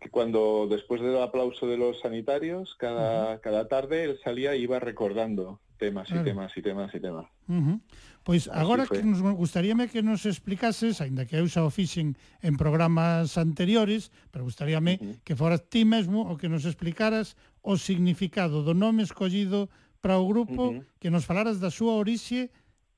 que 0.00 0.10
cuando 0.10 0.66
después 0.68 1.00
del 1.00 1.20
aplauso 1.22 1.66
de 1.66 1.76
los 1.76 2.00
sanitarios, 2.00 2.74
cada, 2.78 3.34
uh 3.34 3.36
-huh. 3.36 3.40
cada 3.40 3.68
tarde 3.68 4.04
él 4.04 4.20
salía 4.22 4.52
e 4.52 4.58
iba 4.58 4.78
recordando 4.78 5.60
temas 5.78 6.08
claro. 6.08 6.22
e 6.22 6.24
temas 6.24 6.50
y 6.56 6.62
temas 6.62 6.94
y 6.94 7.00
temas. 7.00 7.26
Uh 7.48 7.54
-huh. 7.54 7.80
Pois 8.24 8.48
Así 8.48 8.56
agora 8.56 8.86
foi. 8.86 8.98
que 8.98 9.04
nos 9.04 9.20
gustaríame 9.20 9.88
que 9.88 10.00
nos 10.00 10.24
explicases, 10.24 11.00
aínda 11.00 11.26
que 11.28 11.36
eu 11.36 11.46
xa 11.48 11.64
o 11.64 11.70
fixen 11.70 12.16
en 12.40 12.56
programas 12.56 13.36
anteriores, 13.36 14.08
pero 14.32 14.48
gustaríame 14.48 14.96
uh 14.96 15.04
-huh. 15.04 15.16
que 15.24 15.36
foras 15.36 15.68
ti 15.68 15.84
mesmo 15.84 16.24
o 16.24 16.36
que 16.40 16.48
nos 16.48 16.64
explicaras 16.64 17.36
o 17.60 17.76
significado 17.76 18.64
do 18.64 18.72
nome 18.72 19.04
escollido 19.04 19.68
para 20.00 20.16
o 20.16 20.24
grupo, 20.24 20.62
uh 20.68 20.72
-huh. 20.80 20.84
que 21.00 21.12
nos 21.12 21.28
falaras 21.28 21.60
da 21.60 21.68
súa 21.68 21.96
orixe 22.00 22.48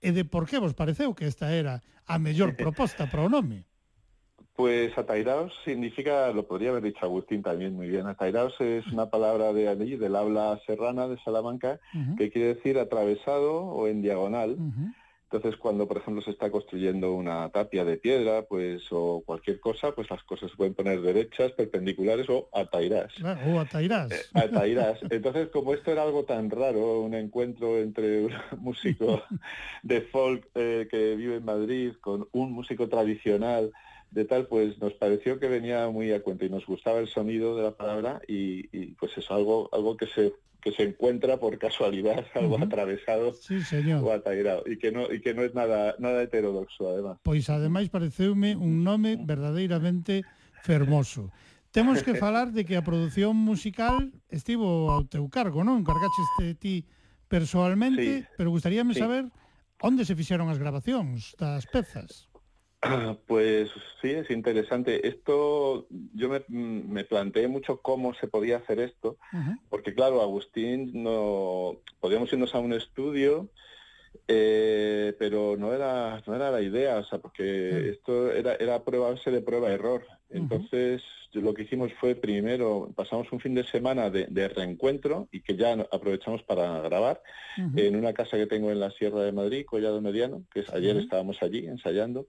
e 0.03 0.11
de 0.15 0.23
por 0.23 0.47
que 0.47 0.63
vos 0.63 0.75
pareceu 0.79 1.15
que 1.15 1.27
esta 1.27 1.51
era 1.51 1.83
a 2.07 2.19
mellor 2.19 2.55
proposta 2.63 3.11
para 3.11 3.27
o 3.27 3.31
nome. 3.31 3.67
Pues 4.57 4.97
atairaos 4.97 5.53
significa, 5.65 6.33
lo 6.33 6.47
podría 6.47 6.71
haber 6.71 6.83
dicho 6.83 7.05
Agustín 7.05 7.43
también 7.43 7.75
muy 7.75 7.89
bien, 7.89 8.07
atairaos 8.07 8.59
es 8.61 8.87
una 8.87 9.11
palabra 9.11 9.53
de 9.53 9.69
allí, 9.69 9.97
del 9.97 10.17
habla 10.17 10.59
serrana 10.67 11.09
de 11.09 11.19
Salamanca, 11.19 11.79
que 12.17 12.31
quiere 12.31 12.55
decir 12.55 12.79
atravesado 12.79 13.65
o 13.65 13.87
en 13.87 14.01
diagonal. 14.01 14.57
Entonces, 15.31 15.59
cuando, 15.59 15.89
por 15.89 15.97
ejemplo, 15.97 16.23
se 16.23 16.31
está 16.31 16.51
construyendo 16.53 17.13
una 17.13 17.49
tapia 17.49 17.85
de 17.85 17.97
piedra, 17.97 18.43
pues, 18.43 18.85
o 18.93 19.25
cualquier 19.27 19.59
cosa, 19.59 19.91
pues 19.93 20.09
las 20.09 20.23
cosas 20.23 20.53
se 20.53 20.57
pueden 20.57 20.75
poner 20.75 21.01
derechas, 21.01 21.51
perpendiculares 21.53 22.31
o 22.31 22.49
atairás. 22.53 23.13
Claro, 23.15 23.41
ou 23.51 23.59
atairás. 23.59 24.13
Eh, 24.13 24.23
Atairás. 24.35 25.01
Entonces, 25.11 25.49
como 25.49 25.75
esto 25.75 25.91
era 25.91 26.05
algo 26.05 26.25
tan 26.25 26.49
raro, 26.49 27.01
un 27.03 27.15
encuentro 27.15 27.77
entre 27.79 28.25
un 28.25 28.33
músico 28.59 29.25
de 29.83 30.01
folk 30.01 30.47
eh, 30.55 30.87
que 30.89 31.17
vive 31.17 31.37
en 31.37 31.45
Madrid 31.45 31.93
con 32.01 32.29
un 32.31 32.53
músico 32.53 32.89
tradicional 32.89 33.73
de 34.11 34.25
tal, 34.25 34.47
pues 34.47 34.79
nos 34.79 34.95
pareció 34.95 35.39
que 35.39 35.49
venía 35.49 35.89
muy 35.89 36.13
a 36.13 36.23
cuenta 36.23 36.45
y 36.45 36.51
nos 36.51 36.67
gustaba 36.67 37.01
el 37.01 37.09
sonido 37.09 37.57
de 37.57 37.63
la 37.65 37.77
palabra 37.77 38.21
y, 38.27 38.69
y 38.77 38.93
pues 38.93 39.17
es 39.19 39.31
algo, 39.31 39.69
algo 39.73 39.97
que 39.97 40.07
se 40.07 40.33
que 40.67 40.73
se 40.73 40.83
encuentra 40.83 41.39
por 41.39 41.57
casualidad 41.59 42.25
algo 42.35 42.57
uh 42.57 42.59
-huh. 42.59 42.67
atravesado 42.67 43.33
sí, 43.35 43.63
señor. 43.63 44.03
ou 44.03 44.11
atairado 44.11 44.67
e 44.67 44.75
que 44.83 44.91
no 44.91 45.07
e 45.07 45.23
que 45.23 45.31
non 45.31 45.47
é 45.47 45.51
nada 45.55 45.95
nada 46.03 46.27
heterodoxo 46.27 46.91
además. 46.91 47.23
Pois 47.23 47.47
ademais 47.47 47.87
pareceume 47.87 48.59
un 48.59 48.83
nome 48.83 49.15
verdadeiramente 49.15 50.27
fermoso. 50.67 51.31
Temos 51.71 52.03
que 52.03 52.19
falar 52.25 52.51
de 52.51 52.67
que 52.67 52.75
a 52.75 52.83
produción 52.83 53.39
musical 53.39 54.11
estivo 54.27 54.91
ao 54.91 55.07
teu 55.07 55.31
cargo, 55.31 55.63
non? 55.63 55.87
Cargaches 55.87 56.59
ti 56.59 56.83
persoalmente, 57.31 58.27
sí. 58.27 58.35
pero 58.35 58.51
gustaríame 58.51 58.91
sí. 58.91 59.07
saber 59.07 59.31
onde 59.79 60.03
se 60.03 60.19
fixeron 60.19 60.51
as 60.51 60.59
grabacións 60.59 61.39
das 61.39 61.63
pezas. 61.71 62.27
Pues 63.27 63.71
sí, 64.01 64.11
es 64.11 64.31
interesante. 64.31 65.07
Esto, 65.07 65.87
yo 66.15 66.29
me, 66.29 66.43
me 66.49 67.05
planteé 67.05 67.49
mucho 67.49 67.81
cómo 67.81 68.15
se 68.15 68.29
podía 68.29 68.59
hacer 68.59 68.81
esto, 68.81 69.17
porque 69.69 69.95
claro, 69.95 70.23
Agustín, 70.23 70.91
no 71.03 71.77
podíamos 72.01 72.33
irnos 72.33 72.55
a 72.55 72.59
un 72.59 72.73
estudio, 72.73 73.49
eh, 74.29 75.15
pero 75.19 75.57
no 75.57 75.73
era, 75.73 76.23
no 76.27 76.35
era 76.35 76.51
la 76.51 76.63
idea, 76.63 76.99
o 76.99 77.05
sea, 77.05 77.19
porque 77.19 77.91
esto 77.91 78.33
era, 78.33 78.55
era 78.57 78.83
prueba 78.85 79.15
de 79.15 79.41
prueba-error. 79.41 80.05
Entonces, 80.31 81.03
lo 81.33 81.55
que 81.55 81.63
hicimos 81.63 81.93
fue 82.01 82.15
primero, 82.15 82.91
pasamos 82.95 83.31
un 83.31 83.41
fin 83.41 83.55
de 83.55 83.65
semana 83.65 84.11
de, 84.11 84.27
de 84.29 84.49
reencuentro 84.49 85.29
y 85.31 85.43
que 85.43 85.57
ya 85.57 85.73
aprovechamos 85.93 86.43
para 86.43 86.81
grabar 86.81 87.23
en 87.77 87.97
una 87.97 88.13
casa 88.13 88.37
que 88.37 88.47
tengo 88.47 88.71
en 88.71 88.81
la 88.81 88.91
Sierra 88.91 89.23
de 89.23 89.33
Madrid, 89.33 89.65
Collado 89.65 90.01
Mediano, 90.01 90.45
que 90.53 90.61
es, 90.61 90.71
ayer 90.71 90.97
estábamos 90.97 91.43
allí 91.43 91.67
ensayando 91.67 92.27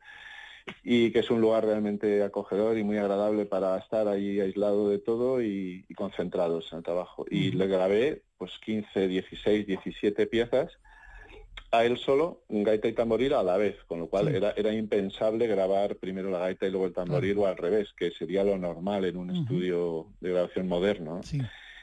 y 0.83 1.11
que 1.11 1.19
es 1.19 1.29
un 1.31 1.41
lugar 1.41 1.65
realmente 1.65 2.23
acogedor 2.23 2.77
y 2.77 2.83
muy 2.83 2.97
agradable 2.97 3.45
para 3.45 3.77
estar 3.77 4.07
ahí 4.07 4.39
aislado 4.39 4.89
de 4.89 4.99
todo 4.99 5.41
y, 5.41 5.85
y 5.87 5.93
concentrados 5.93 6.71
en 6.71 6.79
el 6.79 6.83
trabajo. 6.83 7.25
Y 7.29 7.51
le 7.51 7.67
grabé 7.67 8.21
pues 8.37 8.51
15, 8.65 9.07
16, 9.07 9.65
17 9.67 10.27
piezas 10.27 10.77
a 11.71 11.83
él 11.83 11.97
solo, 11.97 12.43
un 12.47 12.63
gaita 12.63 12.87
y 12.87 12.93
tamboril 12.93 13.33
a 13.33 13.43
la 13.43 13.57
vez, 13.57 13.75
con 13.87 13.99
lo 13.99 14.07
cual 14.07 14.29
Sí. 14.29 14.35
era, 14.37 14.51
era 14.51 14.73
impensable 14.73 15.47
grabar 15.47 15.97
primero 15.97 16.29
la 16.29 16.39
gaita 16.39 16.65
y 16.65 16.71
luego 16.71 16.85
el 16.85 16.93
tamboril 16.93 17.37
o 17.39 17.45
al 17.47 17.57
revés, 17.57 17.89
que 17.97 18.11
sería 18.11 18.43
lo 18.45 18.57
normal 18.57 19.03
en 19.05 19.17
un 19.17 19.31
estudio 19.31 20.07
de 20.21 20.31
grabación 20.31 20.67
moderno. 20.69 21.15
¿no? 21.15 21.23
Sí. 21.23 21.41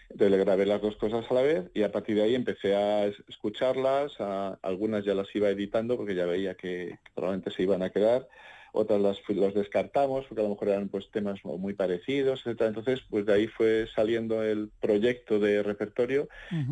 Entonces 0.09 0.31
le 0.31 0.39
grabé 0.45 0.65
las 0.65 0.81
dos 0.81 0.97
cosas 0.97 1.31
a 1.31 1.35
la 1.35 1.43
vez 1.43 1.65
y 1.75 1.83
a 1.83 1.93
partir 1.93 2.17
de 2.17 2.23
ahí 2.23 2.35
empecé 2.35 2.75
a 2.75 3.07
es- 3.07 3.23
escucharlas, 3.29 4.13
a- 4.21 4.59
algunas 4.63 5.05
ya 5.05 5.13
las 5.15 5.35
iba 5.35 5.51
editando 5.51 5.97
porque 5.99 6.15
ya 6.15 6.25
veía 6.25 6.55
que 6.55 6.99
probablemente 7.15 7.51
se 7.51 7.63
iban 7.65 7.83
a 7.83 7.91
quedar, 7.91 8.27
otras 8.75 9.01
las 9.01 9.19
los 9.29 9.55
descartamos 9.55 10.27
porque 10.27 10.41
a 10.41 10.45
lo 10.45 10.51
mejor 10.51 10.69
eran 10.69 10.89
pues 10.89 11.11
temas 11.11 11.41
muy 11.45 11.75
parecidos, 11.75 12.41
etcétera. 12.41 12.69
Entonces 12.69 13.01
pues 13.09 13.25
de 13.25 13.33
ahí 13.33 13.47
fue 13.47 13.87
saliendo 13.95 14.43
el 14.43 14.71
proyecto 14.81 15.39
de 15.39 15.63
repertorio 15.63 16.29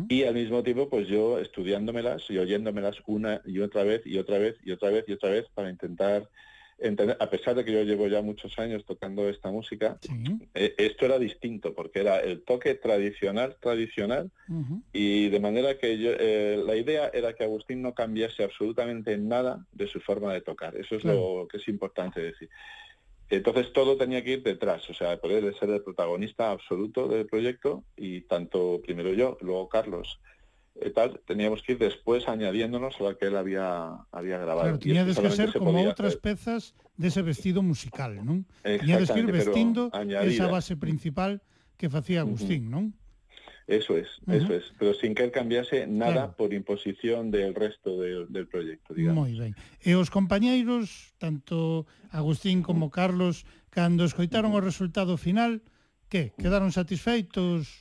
y 0.09 0.23
al 0.23 0.35
mismo 0.35 0.63
tiempo 0.63 0.89
pues 0.89 1.07
yo 1.07 1.39
estudiándomelas 1.39 2.23
y 2.29 2.37
oyéndomelas 2.37 2.97
una 3.07 3.41
y 3.45 3.59
otra 3.59 3.83
vez 3.83 4.01
y 4.05 4.17
otra 4.17 4.37
vez 4.37 4.55
y 4.63 4.71
otra 4.71 4.89
vez 4.89 5.05
y 5.07 5.13
otra 5.13 5.29
vez 5.29 5.45
para 5.53 5.69
intentar 5.69 6.29
a 7.19 7.29
pesar 7.29 7.55
de 7.55 7.63
que 7.63 7.71
yo 7.71 7.83
llevo 7.83 8.07
ya 8.07 8.21
muchos 8.21 8.57
años 8.59 8.83
tocando 8.85 9.29
esta 9.29 9.49
música, 9.51 9.97
Sí. 10.01 10.11
eh, 10.53 10.75
esto 10.77 11.05
era 11.05 11.17
distinto 11.17 11.73
porque 11.73 11.99
era 12.01 12.19
el 12.19 12.43
toque 12.43 12.75
tradicional, 12.75 13.55
tradicional, 13.59 14.31
y 14.91 15.29
de 15.29 15.39
manera 15.39 15.77
que 15.77 15.97
yo, 15.97 16.11
eh, 16.19 16.61
la 16.65 16.75
idea 16.75 17.09
era 17.13 17.33
que 17.33 17.43
Agustín 17.43 17.81
no 17.81 17.93
cambiase 17.93 18.43
absolutamente 18.43 19.17
nada 19.17 19.65
de 19.71 19.87
su 19.87 19.99
forma 19.99 20.33
de 20.33 20.41
tocar. 20.41 20.75
Eso 20.75 20.95
es 20.95 21.03
lo 21.03 21.47
que 21.49 21.57
es 21.57 21.67
importante 21.67 22.21
decir. 22.21 22.49
Entonces 23.29 23.71
todo 23.73 23.97
tenía 23.97 24.23
que 24.23 24.31
ir 24.31 24.43
detrás, 24.43 24.87
o 24.89 24.93
sea, 24.93 25.17
poder 25.17 25.55
ser 25.57 25.69
el 25.69 25.81
protagonista 25.81 26.51
absoluto 26.51 27.07
del 27.07 27.25
proyecto 27.25 27.83
y 27.95 28.21
tanto 28.21 28.79
primero 28.83 29.11
yo, 29.13 29.37
luego 29.41 29.69
Carlos, 29.69 30.19
eh, 30.75 30.89
tal, 30.89 31.19
teníamos 31.25 31.61
que 31.61 31.73
ir 31.73 31.77
después 31.77 32.27
añadiéndonos 32.27 32.99
a 32.99 33.03
la 33.03 33.15
que 33.15 33.27
él 33.27 33.37
había, 33.37 34.05
había 34.11 34.37
grabado. 34.39 34.61
Claro, 34.61 34.79
tenías 34.79 35.19
que 35.19 35.29
ser 35.29 35.51
se 35.51 35.59
como 35.59 35.73
podía, 35.73 35.89
otras 35.89 36.15
piezas 36.17 36.73
de 36.97 37.07
ese 37.09 37.21
vestido 37.21 37.61
musical, 37.61 38.25
¿no? 38.25 38.43
Tenías 38.63 39.11
que 39.11 39.19
ir 39.19 39.31
vestindo 39.31 39.91
esa 39.93 40.47
base 40.47 40.75
principal 40.75 41.41
que 41.77 41.89
facía 41.89 42.21
Agustín, 42.21 42.73
uh 42.73 42.77
-huh. 42.77 42.81
¿no? 42.81 42.93
Eso 43.67 43.97
es, 43.97 44.07
uh 44.25 44.31
-huh. 44.31 44.43
eso 44.43 44.53
es, 44.53 44.63
pero 44.77 44.93
sin 44.93 45.15
que 45.15 45.23
él 45.23 45.31
cambiase 45.31 45.87
nada 45.87 46.13
claro. 46.13 46.35
por 46.35 46.53
imposición 46.53 47.31
del 47.31 47.55
resto 47.55 47.99
de, 47.99 48.25
del 48.27 48.47
proyecto, 48.47 48.93
digamos. 48.93 49.29
Moi 49.29 49.39
ben. 49.39 49.55
E 49.79 49.95
os 49.95 50.09
compañeiros, 50.09 51.15
tanto 51.17 51.85
Agustín 52.11 52.61
como 52.61 52.91
Carlos, 52.91 53.45
cando 53.69 54.03
escoitaron 54.03 54.51
uh 54.51 54.59
-huh. 54.59 54.63
o 54.63 54.67
resultado 54.67 55.15
final, 55.15 55.61
que? 56.09 56.33
Quedaron 56.35 56.75
satisfeitos? 56.75 57.79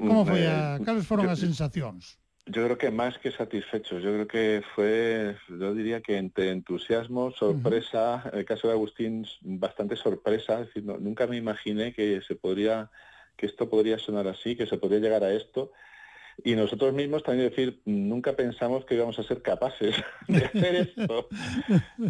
Como 0.00 0.24
foi 0.24 0.46
a... 0.48 0.80
Cales 0.80 1.04
foron 1.06 1.26
yo- 1.26 1.32
as 1.32 1.38
sensacións? 1.38 2.16
Yo 2.50 2.64
creo 2.64 2.78
que 2.78 2.90
más 2.90 3.18
que 3.18 3.30
satisfechos, 3.30 4.02
yo 4.02 4.10
creo 4.10 4.26
que 4.26 4.62
fue, 4.74 5.36
yo 5.48 5.72
diría 5.74 6.00
que 6.00 6.16
entre 6.16 6.50
entusiasmo, 6.50 7.30
sorpresa, 7.30 8.24
en 8.32 8.40
el 8.40 8.44
caso 8.44 8.66
de 8.66 8.72
Agustín, 8.74 9.24
bastante 9.42 9.94
sorpresa, 9.94 10.60
es 10.60 10.66
decir, 10.68 10.84
no- 10.84 10.98
nunca 10.98 11.26
me 11.28 11.36
imaginé 11.36 11.92
que 11.92 12.20
se 12.26 12.34
podría, 12.34 12.90
que 13.36 13.46
esto 13.46 13.68
podría 13.70 13.98
sonar 13.98 14.26
así, 14.26 14.56
que 14.56 14.66
se 14.66 14.78
podría 14.78 14.98
llegar 14.98 15.22
a 15.22 15.32
esto. 15.32 15.70
Y 16.42 16.54
nosotros 16.56 16.94
mismos 16.94 17.22
también 17.22 17.50
decir, 17.50 17.82
nunca 17.84 18.32
pensamos 18.34 18.84
que 18.86 18.94
íbamos 18.96 19.18
a 19.18 19.22
ser 19.22 19.42
capaces 19.42 19.94
de 20.28 20.44
hacer 20.46 20.74
esto, 20.74 21.28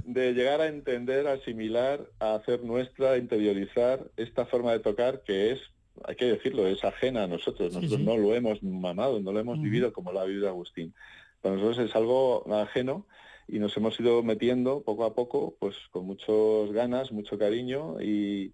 de 0.05 0.33
llegar 0.33 0.61
a 0.63 0.69
entender, 0.69 1.27
asimilar, 1.27 2.07
a 2.21 2.37
hacer 2.37 2.63
nuestra, 2.63 3.13
a 3.13 3.19
interiorizar 3.19 4.07
esta 4.17 4.47
forma 4.47 4.73
de 4.73 4.79
tocar 4.81 5.23
que 5.25 5.51
es 5.53 5.61
hay 6.05 6.17
que 6.17 6.27
decirlo, 6.27 6.67
es 6.67 6.83
ajena 6.85 7.25
a 7.25 7.27
nosotros. 7.27 7.75
Nosotros 7.75 8.01
sí. 8.01 8.05
no 8.07 8.17
lo 8.17 8.35
hemos 8.35 8.63
mamado, 8.63 9.21
no 9.21 9.33
lo 9.33 9.41
hemos 9.41 9.57
Ujú. 9.59 9.65
vivido 9.65 9.93
como 9.93 10.13
lo 10.13 10.21
ha 10.21 10.25
vivido 10.25 10.49
Agustín. 10.49 10.95
Para 11.41 11.57
nosotros 11.57 11.79
es 11.89 11.97
algo 11.97 12.45
ajeno 12.55 13.07
y 13.49 13.59
nos 13.59 13.77
hemos 13.77 13.99
ido 13.99 14.23
metiendo 14.23 14.83
poco 14.83 15.05
a 15.05 15.15
poco, 15.15 15.57
pues 15.59 15.77
con 15.91 16.07
muchas 16.07 16.73
ganas, 16.73 17.13
mucho 17.13 17.39
cariño 17.39 18.01
y, 18.01 18.53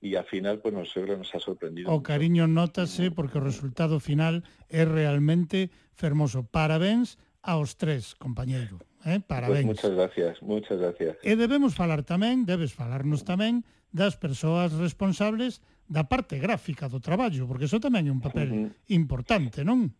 y 0.00 0.14
al 0.14 0.24
final 0.26 0.60
pues 0.60 0.74
nos, 0.74 0.88
yo 0.94 1.02
creo 1.02 1.16
que 1.16 1.24
nos 1.24 1.34
ha 1.34 1.40
sorprendido. 1.40 1.88
O 1.90 1.94
mucho. 1.98 2.02
cariño 2.04 2.46
notase 2.46 3.10
porque 3.10 3.38
o 3.38 3.44
resultado 3.44 3.98
final 4.00 4.44
é 4.68 4.84
realmente 4.84 5.70
fermoso. 5.96 6.44
Parabéns 6.46 7.18
aos 7.42 7.76
tres, 7.76 8.14
compañeiro. 8.14 8.78
Eh? 9.06 9.22
Pues 9.22 9.24
Parabéns. 9.26 9.66
muchas 9.66 9.92
gracias, 9.92 10.42
muchas 10.42 10.78
gracias. 10.78 11.16
E 11.22 11.34
debemos 11.38 11.74
falar 11.74 12.02
tamén, 12.02 12.44
debes 12.44 12.74
falarnos 12.74 13.22
tamén 13.22 13.62
das 13.94 14.18
persoas 14.18 14.74
responsables 14.76 15.62
da 15.88 16.04
parte 16.04 16.38
gráfica 16.38 16.88
do 16.90 16.98
traballo, 17.00 17.46
porque 17.46 17.64
iso 17.70 17.78
tamén 17.80 18.06
é 18.06 18.12
un 18.12 18.20
papel 18.22 18.74
importante, 18.90 19.62
non? 19.62 19.94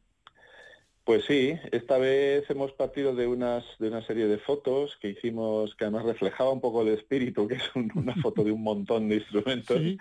Pues 1.06 1.22
sí, 1.24 1.54
esta 1.70 1.98
vez 2.02 2.42
hemos 2.50 2.72
partido 2.74 3.14
de 3.14 3.30
unas 3.30 3.62
de 3.78 3.86
una 3.94 4.02
serie 4.02 4.26
de 4.26 4.38
fotos 4.42 4.98
que 5.00 5.14
hicimos 5.14 5.70
que 5.78 5.86
además 5.86 6.02
reflejaba 6.02 6.50
un 6.50 6.58
poco 6.60 6.82
el 6.82 6.88
espíritu, 6.98 7.46
que 7.46 7.62
es 7.62 7.70
un- 7.78 7.92
una 7.94 8.14
foto 8.18 8.42
de 8.42 8.50
un 8.50 8.62
montón 8.66 9.06
de 9.08 9.22
instrumentos 9.22 9.78
Sí. 9.78 9.96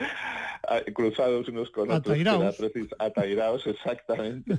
cruzados 0.97 1.47
unos 1.47 1.69
con 1.69 1.91
otros, 1.91 2.09
Atairaos. 2.17 2.57
atairaos, 2.97 3.67
exactamente. 3.69 4.57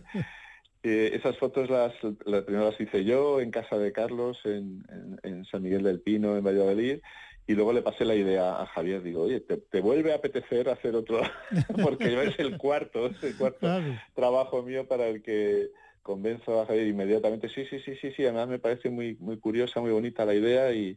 Eh, 0.87 1.19
esas 1.19 1.37
fotos 1.39 1.69
las, 1.69 1.93
las 2.27 2.45
primero 2.45 2.71
las 2.71 2.81
hice 2.81 3.03
yo 3.05 3.41
en 3.41 3.51
casa 3.51 3.77
de 3.77 3.91
Carlos 3.91 4.39
en, 4.45 4.87
en- 4.89 5.19
en 5.25 5.45
San 5.47 5.63
Miguel 5.63 5.83
del 5.83 5.99
Pino, 6.01 6.37
en 6.37 6.45
Valladolid, 6.47 7.01
y 7.47 7.55
luego 7.55 7.73
le 7.73 7.83
pasé 7.83 8.05
la 8.05 8.15
idea 8.15 8.61
a 8.61 8.67
Javier, 8.67 9.03
digo, 9.03 9.23
oye, 9.23 9.41
¿te, 9.41 9.57
te 9.57 9.81
vuelve 9.81 10.13
a 10.13 10.17
apetecer 10.17 10.69
hacer 10.69 10.95
otro? 10.97 11.21
Porque 11.83 12.11
yo 12.13 12.21
es 12.23 12.39
el 12.39 12.57
cuarto, 12.57 13.07
es 13.07 13.23
el 13.23 13.37
cuarto 13.37 13.61
Claro. 13.61 13.95
trabajo 14.15 14.63
mío 14.63 14.87
para 14.89 15.07
el 15.09 15.23
que 15.23 15.71
convenzo 16.03 16.61
a 16.61 16.67
Javier 16.67 16.87
inmediatamente, 16.87 17.49
sí, 17.49 17.65
sí, 17.69 17.81
sí, 17.81 17.95
sí, 18.01 18.13
sí, 18.17 18.25
además 18.25 18.49
me 18.49 18.59
parece 18.59 18.91
muy, 18.91 19.17
muy 19.19 19.39
curiosa, 19.39 19.81
muy 19.81 19.91
bonita 19.91 20.25
la 20.25 20.35
idea 20.35 20.73
y, 20.73 20.97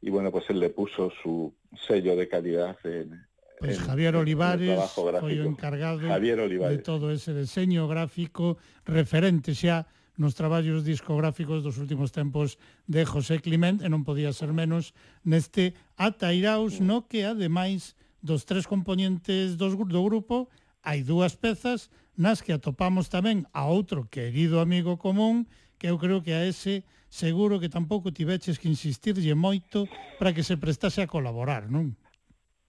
y 0.00 0.10
bueno, 0.10 0.30
pues 0.32 0.48
él 0.50 0.60
le 0.60 0.70
puso 0.70 1.10
su 1.22 1.54
sello 1.86 2.16
de 2.16 2.26
calidad 2.26 2.76
en, 2.84 3.26
en- 3.62 3.76
Javier 3.86 4.16
Olivares 4.16 4.78
gráfico. 4.96 5.48
encargado 5.48 5.98
Javier 6.08 6.38
de 6.68 6.78
todo 6.78 7.10
ese 7.10 7.32
deseño 7.34 7.86
gráfico 7.88 8.56
referente 8.84 9.54
xa 9.54 9.86
nos 10.16 10.34
traballos 10.34 10.84
discográficos 10.84 11.62
dos 11.62 11.78
últimos 11.78 12.12
tempos 12.12 12.58
de 12.88 13.04
José 13.04 13.40
Clement 13.40 13.84
e 13.84 13.88
non 13.88 14.04
podía 14.04 14.32
ser 14.32 14.52
menos 14.52 14.96
neste 15.24 15.76
Atairaos 15.96 16.80
no 16.80 17.04
que 17.04 17.28
ademais 17.28 17.94
dos 18.24 18.48
tres 18.48 18.64
componentes 18.64 19.60
dos, 19.60 19.76
do 19.76 20.02
grupo 20.04 20.48
hai 20.80 21.04
dúas 21.04 21.36
pezas 21.36 21.92
nas 22.16 22.40
que 22.40 22.56
atopamos 22.56 23.12
tamén 23.12 23.44
a 23.52 23.68
outro 23.68 24.08
querido 24.08 24.58
amigo 24.64 24.96
común 24.96 25.44
que 25.76 25.92
eu 25.92 26.00
creo 26.00 26.24
que 26.24 26.32
a 26.32 26.48
ese 26.48 26.84
seguro 27.12 27.60
que 27.60 27.68
tampouco 27.68 28.12
tiveches 28.12 28.58
que 28.58 28.72
insistirlle 28.72 29.36
moito 29.36 29.84
para 30.18 30.32
que 30.32 30.42
se 30.42 30.56
prestase 30.56 31.04
a 31.04 31.10
colaborar, 31.10 31.68
non? 31.68 31.92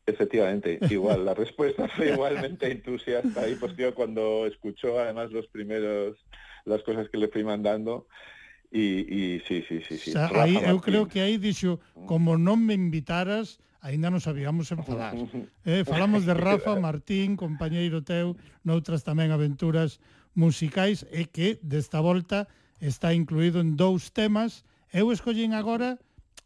Efectivamente, 0.07 0.80
igual, 0.88 1.26
la 1.26 1.34
respuesta 1.34 1.88
fue 1.91 2.15
igualmente 2.15 2.72
entusiasta 2.72 3.48
y 3.49 3.56
pues 3.56 3.76
tío 3.76 3.94
cuando 3.94 4.48
escuchó 4.48 4.99
además 4.99 5.32
los 5.32 5.48
primeros 5.48 6.15
las 6.68 6.84
cousas 6.84 7.10
que 7.10 7.18
le 7.18 7.31
fui 7.31 7.44
mandando 7.44 8.07
e, 8.72 9.39
e 9.39 9.48
sí, 9.48 9.64
sí, 9.68 9.81
sí, 9.88 9.98
sí. 9.98 10.10
O 10.11 10.14
sea, 10.14 10.30
aí, 10.44 10.60
eu 10.60 10.80
creo 10.84 11.07
que 11.07 11.23
aí 11.23 11.39
dixo 11.39 11.80
como 12.03 12.35
non 12.35 12.60
me 12.60 12.76
invitaras 12.76 13.64
aínda 13.80 14.11
nos 14.11 14.27
habíamos 14.27 14.72
en. 14.76 14.84
Eh, 15.64 15.84
falamos 15.88 16.27
de 16.27 16.35
Rafa 16.35 16.76
Martín, 16.76 17.39
compañeiro 17.39 18.03
teu, 18.03 18.35
noutras 18.68 19.07
tamén 19.07 19.31
aventuras 19.31 20.03
musicais 20.35 21.07
e 21.11 21.31
que 21.31 21.60
desta 21.64 22.03
volta 22.03 22.52
está 22.84 23.15
incluído 23.15 23.64
en 23.64 23.80
dous 23.80 24.11
temas. 24.11 24.68
Eu 24.91 25.15
escollín 25.15 25.56
agora 25.56 25.95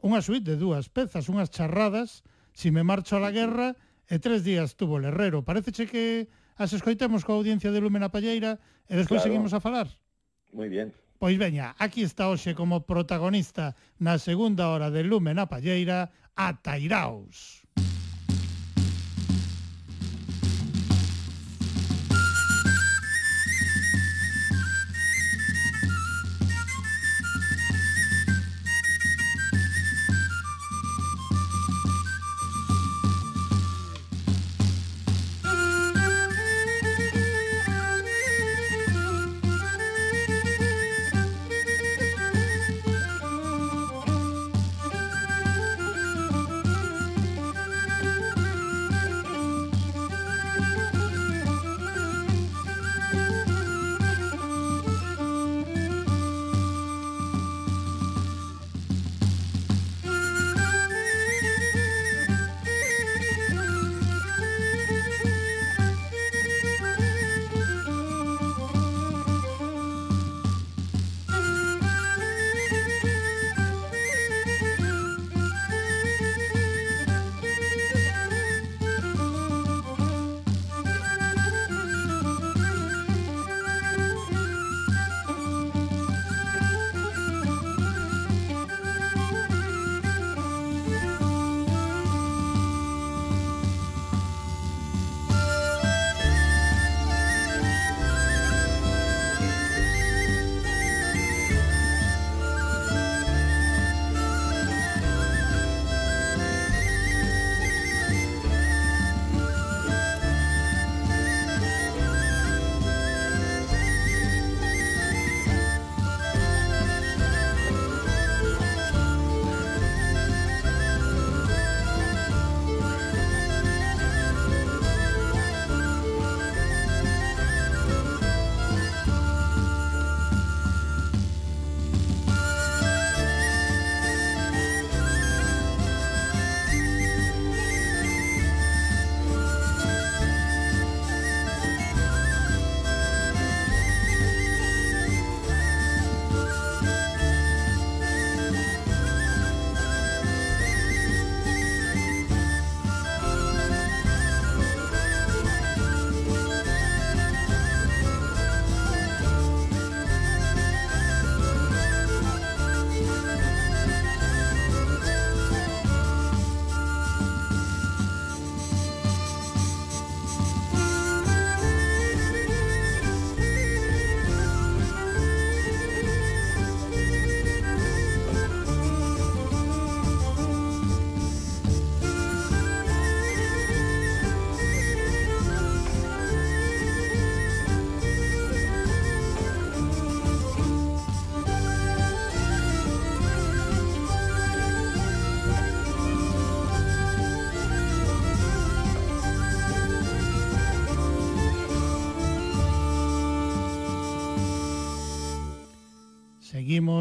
unha 0.02 0.22
suite 0.22 0.46
de 0.46 0.58
dúas 0.58 0.90
pezas, 0.90 1.30
unhas 1.30 1.50
charradas, 1.50 2.22
si 2.54 2.70
me 2.70 2.86
marcho 2.86 3.18
a 3.18 3.24
la 3.24 3.34
guerra 3.34 3.74
e 4.06 4.22
tres 4.22 4.46
días 4.46 4.78
tuvo 4.78 5.02
el 5.02 5.10
herrero. 5.10 5.42
Pareceche 5.42 5.90
que 5.90 6.30
as 6.58 6.74
escoitemos 6.74 7.26
coa 7.26 7.42
audiencia 7.42 7.74
de 7.74 7.82
Lúmena 7.82 8.14
Palleira 8.14 8.62
e 8.86 8.94
despois 8.94 9.22
claro. 9.22 9.28
seguimos 9.30 9.54
a 9.54 9.62
falar. 9.62 9.90
Moi 10.54 10.70
bien. 10.70 10.94
Pois 11.22 11.38
veña, 11.38 11.76
aquí 11.78 12.02
está 12.02 12.30
hoxe 12.30 12.56
como 12.56 12.82
protagonista 12.86 13.78
na 14.02 14.18
segunda 14.18 14.74
hora 14.74 14.90
de 14.90 15.06
Lume 15.06 15.38
na 15.38 15.46
Palleira 15.46 16.10
Atairaos. 16.34 17.61
Tairaos. 17.61 17.61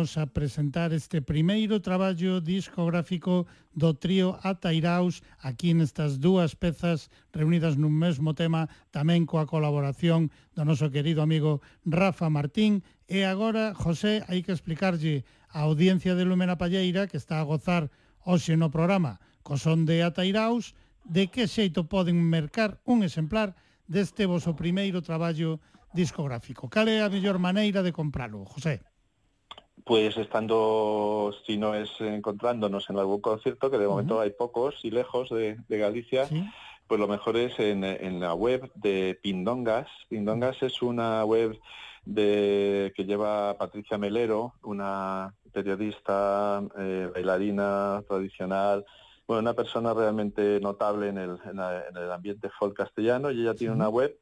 imos 0.00 0.16
a 0.16 0.24
presentar 0.24 0.96
este 0.96 1.20
primeiro 1.20 1.84
traballo 1.84 2.40
discográfico 2.40 3.44
do 3.76 3.92
trío 3.92 4.40
Atairaus 4.40 5.20
aquí 5.44 5.76
nestas 5.76 6.16
dúas 6.16 6.56
pezas 6.56 7.12
reunidas 7.36 7.76
nun 7.76 7.92
mesmo 7.92 8.32
tema 8.32 8.72
tamén 8.96 9.28
coa 9.28 9.44
colaboración 9.44 10.32
do 10.56 10.64
noso 10.64 10.88
querido 10.88 11.20
amigo 11.20 11.60
Rafa 11.84 12.32
Martín 12.32 12.80
e 13.12 13.28
agora, 13.28 13.76
José, 13.76 14.24
hai 14.24 14.40
que 14.40 14.56
explicarlle 14.56 15.28
a 15.52 15.68
audiencia 15.68 16.16
de 16.16 16.24
Lumena 16.24 16.56
Palleira 16.56 17.04
que 17.04 17.20
está 17.20 17.36
a 17.36 17.44
gozar 17.44 17.92
hoxe 18.24 18.56
no 18.56 18.72
programa 18.72 19.20
co 19.44 19.60
son 19.60 19.84
de 19.84 20.00
Atairaus 20.00 20.72
de 21.04 21.28
que 21.28 21.44
xeito 21.44 21.92
poden 21.92 22.16
mercar 22.24 22.80
un 22.88 23.04
exemplar 23.04 23.52
deste 23.84 24.24
voso 24.24 24.56
primeiro 24.56 25.04
traballo 25.04 25.60
discográfico. 25.92 26.72
Cal 26.72 26.88
é 26.88 27.04
a 27.04 27.12
mellor 27.12 27.36
maneira 27.36 27.84
de 27.84 27.92
compralo, 27.92 28.48
José? 28.48 28.80
Pues 29.84 30.16
estando, 30.16 31.32
si 31.46 31.56
no 31.56 31.74
es 31.74 31.90
encontrándonos 32.00 32.88
en 32.90 32.98
algún 32.98 33.20
concierto, 33.20 33.70
que 33.70 33.78
de 33.78 33.86
momento 33.88 34.20
hay 34.20 34.30
pocos 34.30 34.76
y 34.84 34.90
lejos 34.90 35.30
de, 35.30 35.58
de 35.68 35.78
Galicia, 35.78 36.26
Sí. 36.26 36.44
pues 36.86 37.00
lo 37.00 37.08
mejor 37.08 37.36
es 37.36 37.58
en, 37.58 37.84
en 37.84 38.20
la 38.20 38.34
web 38.34 38.70
de 38.74 39.18
Pindongas. 39.22 39.88
Pindongas 40.08 40.62
es 40.62 40.82
una 40.82 41.24
web 41.24 41.58
de 42.04 42.92
que 42.96 43.04
lleva 43.04 43.56
Patricia 43.58 43.98
Melero, 43.98 44.54
una 44.62 45.34
periodista, 45.52 46.62
eh, 46.78 47.10
bailarina 47.12 48.02
tradicional, 48.08 48.84
bueno, 49.26 49.42
una 49.42 49.54
persona 49.54 49.94
realmente 49.94 50.58
notable 50.60 51.08
en 51.08 51.18
el, 51.18 51.38
en 51.44 51.56
la- 51.56 51.84
en 51.88 51.96
el 51.96 52.10
ambiente 52.10 52.48
folk 52.58 52.76
castellano 52.76 53.30
y 53.30 53.42
ella 53.42 53.54
tiene 53.54 53.74
una 53.74 53.88
web 53.88 54.16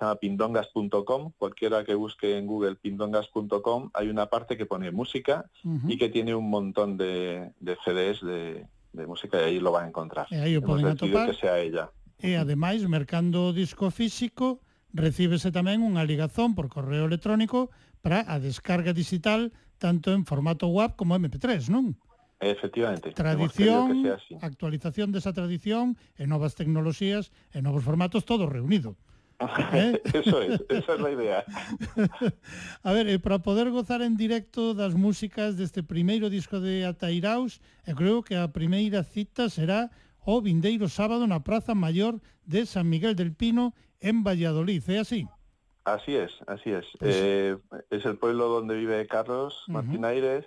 se 0.00 0.06
llama 0.06 0.16
pindongas.com, 0.18 1.32
cualquiera 1.36 1.84
que 1.84 1.94
busque 1.94 2.38
en 2.38 2.46
Google 2.46 2.76
pindongas.com, 2.76 3.90
hay 3.92 4.08
una 4.08 4.26
parte 4.26 4.56
que 4.56 4.64
pone 4.64 4.90
música 4.90 5.44
uh 5.62 5.68
-huh. 5.68 5.92
y 5.92 5.98
que 5.98 6.08
tiene 6.08 6.34
un 6.34 6.48
montón 6.48 6.96
de, 6.96 7.52
de 7.60 7.76
CDs 7.84 8.24
de, 8.24 8.66
de, 8.94 9.06
música 9.06 9.38
y 9.42 9.44
ahí 9.44 9.60
lo 9.60 9.72
van 9.72 9.84
a 9.84 9.88
encontrar. 9.88 10.26
E 10.30 10.40
aí 10.40 10.56
o 10.56 10.62
poden 10.62 10.86
atopar. 10.86 11.28
que 11.28 11.36
sea 11.36 11.60
ella. 11.60 11.92
E 12.16 12.40
ademais, 12.40 12.80
mercando 12.88 13.52
disco 13.52 13.92
físico, 13.92 14.64
recíbese 14.96 15.52
tamén 15.52 15.84
unha 15.84 16.00
ligazón 16.08 16.56
por 16.56 16.72
correo 16.72 17.04
electrónico 17.04 17.68
para 18.00 18.24
a 18.24 18.40
descarga 18.40 18.96
digital 18.96 19.52
tanto 19.76 20.16
en 20.16 20.24
formato 20.24 20.72
web 20.72 20.96
como 20.96 21.12
MP3, 21.12 21.68
non? 21.68 21.92
Efectivamente. 22.40 23.12
Tradición, 23.12 24.08
actualización 24.40 25.12
desa 25.12 25.36
tradición 25.36 26.00
e 26.16 26.24
novas 26.24 26.56
tecnoloxías 26.56 27.28
e 27.52 27.60
novos 27.60 27.84
formatos 27.84 28.24
todo 28.24 28.48
reunido. 28.48 28.96
¿Eh? 29.72 30.00
Eso 30.14 30.42
es, 30.42 30.60
esa 30.68 30.94
es 30.94 31.00
la 31.00 31.10
idea. 31.10 31.44
A 32.82 32.92
ver, 32.92 33.08
e 33.08 33.18
para 33.18 33.40
poder 33.40 33.70
gozar 33.70 34.02
en 34.02 34.16
directo 34.16 34.74
das 34.74 34.92
músicas 34.94 35.56
deste 35.56 35.82
primeiro 35.82 36.28
disco 36.28 36.60
de 36.60 36.84
Atairaus, 36.84 37.60
eu 37.88 37.96
creo 37.96 38.20
que 38.20 38.36
a 38.36 38.52
primeira 38.52 39.00
cita 39.02 39.48
será 39.48 39.88
o 40.24 40.40
vindeiro 40.44 40.88
sábado 40.92 41.24
na 41.24 41.40
Praza 41.40 41.74
Mayor 41.74 42.20
de 42.44 42.68
San 42.68 42.88
Miguel 42.88 43.16
del 43.16 43.32
Pino 43.32 43.72
en 44.00 44.22
Valladolid, 44.22 44.84
é 44.88 45.00
así? 45.00 45.24
Así 45.84 46.14
es, 46.14 46.32
así 46.46 46.70
es. 46.70 46.84
Pues... 46.98 47.16
Eh, 47.16 47.56
es 47.88 48.04
el 48.04 48.16
pueblo 48.18 48.48
donde 48.48 48.76
vive 48.76 49.06
Carlos 49.06 49.64
Martín 49.68 50.04
uh 50.04 50.08
-huh. 50.08 50.12
Aires, 50.12 50.44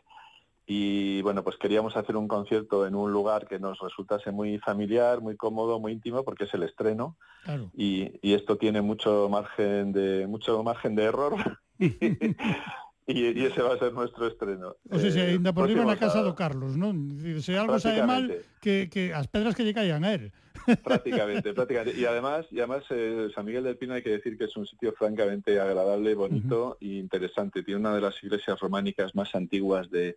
y 0.65 1.21
bueno, 1.21 1.43
pues 1.43 1.57
queríamos 1.57 1.97
hacer 1.97 2.15
un 2.15 2.27
concierto 2.27 2.87
en 2.87 2.95
un 2.95 3.11
lugar 3.11 3.47
que 3.47 3.59
nos 3.59 3.79
resultase 3.79 4.31
muy 4.31 4.59
familiar, 4.59 5.19
muy 5.19 5.35
cómodo, 5.35 5.79
muy 5.79 5.91
íntimo, 5.91 6.23
porque 6.23 6.45
es 6.45 6.53
el 6.53 6.63
estreno 6.63 7.17
Claro. 7.43 7.69
y, 7.75 8.19
y 8.21 8.33
esto 8.33 8.55
tiene 8.57 8.81
mucho 8.81 9.27
margen 9.29 9.91
de 9.91 10.25
mucho 10.27 10.63
margen 10.63 10.95
de 10.95 11.03
error 11.03 11.35
y, 11.79 13.39
y 13.39 13.45
ese 13.45 13.61
va 13.61 13.73
a 13.73 13.77
ser 13.77 13.91
nuestro 13.91 14.27
estreno. 14.27 14.75
O 14.89 14.97
sea, 14.97 15.11
se 15.11 15.19
Eh, 15.19 15.31
ainda 15.35 15.51
por 15.51 15.67
riba 15.67 15.83
na 15.83 15.99
casa 15.99 16.23
do 16.23 16.31
Carlos, 16.35 16.79
non? 16.79 17.19
Dicir, 17.19 17.43
Se 17.43 17.59
algo 17.59 17.75
sae 17.79 17.99
mal, 18.07 18.31
que, 18.63 18.87
que 18.87 19.11
as 19.11 19.27
pedras 19.27 19.55
que 19.55 19.67
lle 19.67 19.75
caigan 19.75 20.07
a 20.07 20.13
él. 20.15 20.31
Prácticamente, 20.87 21.51
prácticamente. 21.51 21.99
Y 21.99 22.05
además, 22.05 22.47
y 22.49 22.59
además 22.63 22.87
eh, 22.89 23.27
San 23.35 23.43
Miguel 23.43 23.65
del 23.67 23.75
Pino 23.75 23.95
hay 23.95 24.03
que 24.03 24.15
decir 24.15 24.37
que 24.37 24.45
es 24.45 24.55
un 24.55 24.65
sitio 24.65 24.93
francamente 24.95 25.59
agradable, 25.59 26.15
bonito 26.15 26.77
e 26.79 27.03
interesante. 27.03 27.63
Tiene 27.63 27.81
una 27.81 27.93
de 27.95 27.99
las 27.99 28.15
iglesias 28.23 28.57
románicas 28.61 29.13
más 29.13 29.35
antiguas 29.35 29.91
de, 29.91 30.15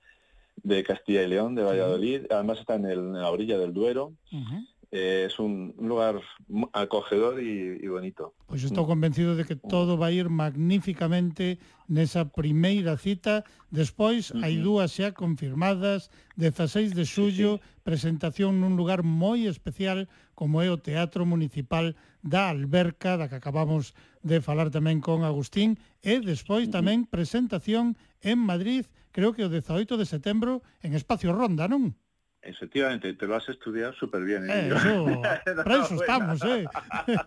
de 0.63 0.83
Castilla 0.83 1.23
y 1.23 1.29
León, 1.29 1.55
de 1.55 1.63
Valladolid. 1.63 2.27
Además 2.31 2.59
está 2.59 2.75
en, 2.75 2.87
el, 2.87 2.99
en, 2.99 3.13
la 3.15 3.31
orilla 3.31 3.59
del 3.59 3.73
Duero. 3.73 4.13
Uh 4.33 4.37
-huh. 4.37 4.67
eh, 4.91 5.25
es 5.27 5.39
un, 5.39 5.75
un, 5.77 5.89
lugar 5.89 6.21
acogedor 6.73 7.43
y, 7.43 7.79
y 7.83 7.89
bonito. 7.89 8.35
Pois 8.47 8.63
pues 8.63 8.65
estou 8.65 8.87
convencido 8.87 9.35
de 9.35 9.45
que 9.45 9.57
mm. 9.57 9.69
todo 9.69 9.99
vai 9.99 10.15
ir 10.15 10.29
magníficamente 10.31 11.59
nesa 11.89 12.25
primeira 12.31 12.97
cita. 12.97 13.45
Despois, 13.71 14.31
uh 14.31 14.39
-huh. 14.39 14.45
hai 14.45 14.55
dúas 14.63 14.95
xa 14.95 15.13
confirmadas, 15.13 16.11
16 16.37 16.95
de 16.95 17.05
xullo, 17.05 17.51
sí, 17.59 17.63
sí. 17.63 17.83
presentación 17.83 18.63
nun 18.63 18.79
lugar 18.79 19.03
moi 19.03 19.51
especial 19.51 20.07
como 20.39 20.63
é 20.63 20.69
o 20.71 20.79
Teatro 20.79 21.27
Municipal 21.27 21.97
da 22.23 22.51
Alberca, 22.51 23.17
da 23.17 23.27
que 23.29 23.39
acabamos 23.39 23.95
de 24.23 24.39
falar 24.43 24.71
tamén 24.71 24.99
con 25.03 25.23
Agustín, 25.23 25.79
e 26.03 26.23
despois 26.23 26.71
tamén 26.71 27.07
presentación 27.11 27.99
en 28.23 28.39
Madrid 28.39 28.87
creo 29.17 29.33
que 29.33 29.41
o 29.41 29.49
18 29.49 29.97
de 29.97 30.05
setembro 30.05 30.61
en 30.85 30.93
Espacio 30.93 31.33
Ronda, 31.33 31.65
non? 31.65 31.97
Efectivamente, 32.45 33.15
te 33.15 33.27
lo 33.27 33.35
has 33.35 33.49
estudiado 33.49 33.93
súper 33.95 34.23
bien. 34.23 34.45
¿eh? 34.45 34.69
eh 34.69 34.75
eso, 34.77 35.23
para 35.65 35.83
eso 35.83 35.95
estamos, 35.97 36.45
eh. 36.45 36.69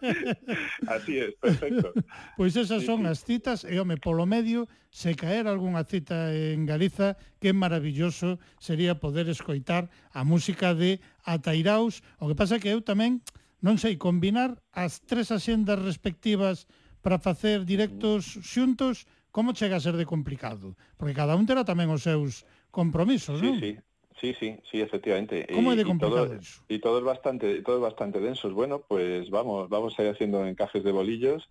Así 0.88 1.18
es, 1.18 1.34
perfecto. 1.42 1.92
Pois 2.38 2.54
pues 2.54 2.56
esas 2.56 2.86
son 2.86 3.10
as 3.10 3.26
citas, 3.26 3.66
e 3.66 3.82
home, 3.82 3.98
polo 3.98 4.30
medio, 4.30 4.70
se 4.94 5.18
caer 5.18 5.50
algunha 5.50 5.82
cita 5.84 6.30
en 6.30 6.70
Galiza, 6.70 7.18
que 7.42 7.58
maravilloso 7.58 8.38
sería 8.62 9.02
poder 9.02 9.28
escoitar 9.28 9.90
a 10.14 10.22
música 10.22 10.78
de 10.78 11.02
Atairaus, 11.26 12.06
o 12.22 12.30
que 12.30 12.38
pasa 12.38 12.62
que 12.62 12.70
eu 12.70 12.86
tamén, 12.86 13.26
non 13.66 13.82
sei, 13.82 13.98
combinar 13.98 14.62
as 14.72 15.02
tres 15.02 15.34
axendas 15.34 15.82
respectivas 15.82 16.70
para 17.02 17.18
facer 17.18 17.66
directos 17.66 18.40
xuntos, 18.46 19.10
como 19.32 19.54
chega 19.54 19.78
a 19.78 19.84
ser 19.84 19.96
de 19.98 20.06
complicado? 20.06 20.76
Porque 20.98 21.14
cada 21.14 21.36
un 21.38 21.46
terá 21.46 21.64
tamén 21.66 21.90
os 21.94 22.04
seus 22.06 22.44
compromisos, 22.74 23.40
Sí, 23.40 23.46
non? 23.46 23.58
sí. 23.60 23.72
Sí, 24.20 24.36
sí, 24.36 24.60
sí, 24.70 24.82
efectivamente. 24.84 25.48
¿Cómo 25.48 25.72
es 25.72 25.78
de 25.80 25.88
Y- 25.88 25.96
y 25.96 25.96
todo- 25.96 26.28
complicado 26.28 26.34
eso? 26.36 26.60
Y 26.68 26.80
todo 26.84 27.00
es 27.00 27.06
bastante, 27.08 27.62
todo 27.64 27.78
es 27.80 27.82
bastante 27.88 28.20
denso. 28.20 28.52
Bueno, 28.52 28.84
pues 28.84 29.30
vamos, 29.32 29.70
vamos 29.72 29.96
a 29.96 30.04
ir 30.04 30.10
haciendo 30.12 30.44
encajes 30.46 30.84
de 30.84 30.92
bolillos, 30.92 31.48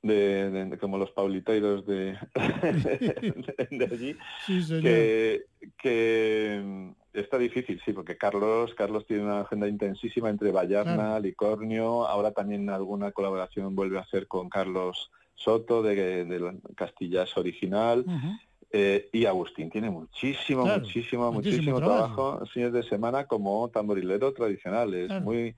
de, 0.00 0.48
de- 0.50 0.78
como 0.78 0.96
los 0.96 1.10
pauliteiros 1.12 1.84
de, 1.84 2.16
allí, 3.92 4.16
Sí, 4.46 4.62
señor. 4.62 4.82
que, 4.82 5.44
que 5.76 6.60
mm, 6.64 6.90
está 7.12 7.36
difícil, 7.36 7.80
sí, 7.84 7.92
porque 7.92 8.16
Carlos, 8.16 8.72
Carlos 8.74 9.04
tiene 9.06 9.24
una 9.24 9.40
agenda 9.42 9.68
intensísima 9.68 10.30
entre 10.30 10.52
Vallarna, 10.52 10.94
Claro. 10.94 11.20
Licornio, 11.20 12.06
ahora 12.06 12.32
también 12.32 12.70
alguna 12.70 13.12
colaboración 13.12 13.74
vuelve 13.76 13.98
a 13.98 14.02
hacer 14.02 14.26
con 14.26 14.48
Carlos 14.48 15.10
Soto 15.44 15.82
de, 15.82 16.24
de 16.24 16.38
la 16.40 16.54
Castillas 16.76 17.36
original. 17.36 18.04
Eh, 18.72 19.08
y 19.12 19.24
Agustín 19.24 19.68
tiene 19.68 19.90
muchísimo, 19.90 20.62
Claro, 20.62 20.82
muchísimo, 20.82 21.32
muchísimo 21.32 21.32
muchísimo 21.32 21.78
trabajo. 21.80 22.46
fines 22.52 22.72
de 22.72 22.82
semana 22.84 23.24
como 23.26 23.68
tamborilero 23.68 24.32
tradicional. 24.32 24.94
Es 24.94 25.08
Claro. 25.08 25.24
muy 25.24 25.54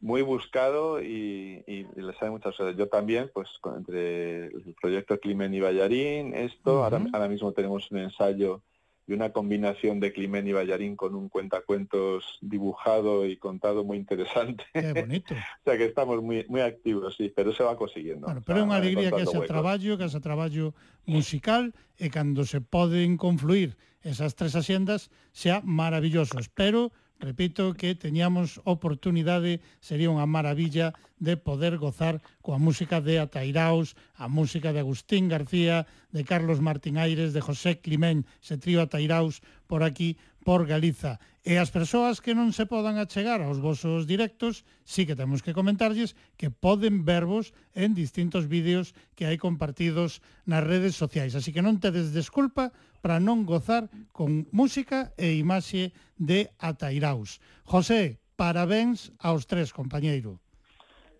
muy 0.00 0.22
buscado 0.22 1.00
y, 1.00 1.62
y- 1.66 1.86
y 1.96 2.00
le 2.02 2.12
sabe 2.14 2.32
muchas 2.32 2.56
cosas. 2.56 2.76
Yo 2.76 2.88
también, 2.88 3.30
pues 3.32 3.48
entre 3.76 4.46
el 4.46 4.74
proyecto 4.80 5.18
Climen 5.18 5.54
y 5.54 5.60
Ballarín, 5.60 6.34
esto, 6.34 6.82
ahora 6.84 7.28
mismo 7.28 7.52
tenemos 7.52 7.90
un 7.90 7.98
ensayo 7.98 8.60
de 9.06 9.14
una 9.14 9.32
combinación 9.32 10.00
de 10.00 10.12
Climén 10.12 10.48
y 10.48 10.52
Ballarín 10.52 10.96
con 10.96 11.14
un 11.14 11.28
cuentacuentos 11.28 12.38
dibujado 12.40 13.26
y 13.26 13.36
contado 13.36 13.84
muy 13.84 13.98
interesante. 13.98 14.64
Qué 14.72 14.92
bonito. 14.92 15.34
o 15.60 15.64
sea 15.64 15.76
que 15.76 15.84
estamos 15.84 16.22
muy 16.22 16.46
muy 16.48 16.62
activos, 16.62 17.16
sí, 17.16 17.32
pero 17.34 17.52
se 17.52 17.62
va 17.62 17.76
conseguindo. 17.76 18.26
Bueno, 18.26 18.40
pero 18.44 18.60
é 18.60 18.64
unha 18.64 18.80
alegría 18.80 19.12
que 19.12 19.28
ese 19.28 19.36
huecos. 19.36 19.52
traballo, 19.52 20.00
que 20.00 20.08
ese 20.08 20.20
traballo 20.24 20.72
musical 21.04 21.76
e 22.00 22.08
cando 22.08 22.48
se 22.48 22.64
poden 22.64 23.20
confluir 23.20 23.76
esas 24.00 24.36
tres 24.36 24.56
haciendas 24.56 25.12
sea 25.32 25.60
maravilloso. 25.64 26.38
Espero 26.40 26.92
Repito 27.20 27.72
que 27.78 27.94
teñamos 27.94 28.60
oportunidade, 28.66 29.62
sería 29.78 30.10
unha 30.10 30.26
maravilla 30.26 30.92
de 31.22 31.38
poder 31.38 31.78
gozar 31.78 32.18
coa 32.42 32.58
música 32.58 32.98
de 33.00 33.22
Atairaos, 33.22 33.94
a 34.18 34.26
música 34.26 34.74
de 34.74 34.82
Agustín 34.82 35.30
García, 35.30 35.86
de 36.10 36.26
Carlos 36.26 36.58
Martín 36.60 36.98
Aires, 36.98 37.32
de 37.32 37.40
José 37.40 37.78
Climén, 37.78 38.26
se 38.42 38.58
trío 38.58 38.82
Atairaos 38.82 39.40
por 39.70 39.86
aquí, 39.86 40.18
por 40.44 40.66
Galiza. 40.66 41.22
E 41.44 41.56
as 41.56 41.72
persoas 41.72 42.20
que 42.24 42.36
non 42.36 42.52
se 42.52 42.64
podan 42.68 42.96
achegar 43.00 43.40
aos 43.40 43.60
vosos 43.60 44.04
directos, 44.04 44.64
sí 44.84 45.04
que 45.08 45.16
temos 45.16 45.40
que 45.40 45.56
comentarlles 45.56 46.16
que 46.36 46.48
poden 46.52 47.04
vervos 47.04 47.56
en 47.76 47.96
distintos 47.96 48.48
vídeos 48.48 48.92
que 49.16 49.24
hai 49.24 49.40
compartidos 49.40 50.20
nas 50.44 50.64
redes 50.64 50.96
sociais. 50.96 51.32
Así 51.38 51.52
que 51.52 51.64
non 51.64 51.80
tedes 51.80 52.12
desculpa 52.12 52.72
para 53.04 53.20
non 53.20 53.44
gozar 53.44 53.92
con 54.16 54.48
música 54.48 55.12
e 55.20 55.36
imaxe 55.36 55.92
de 56.16 56.48
Atairaus. 56.56 57.36
José, 57.68 58.16
parabéns 58.32 59.12
aos 59.20 59.44
tres, 59.44 59.76
compañeiro. 59.76 60.40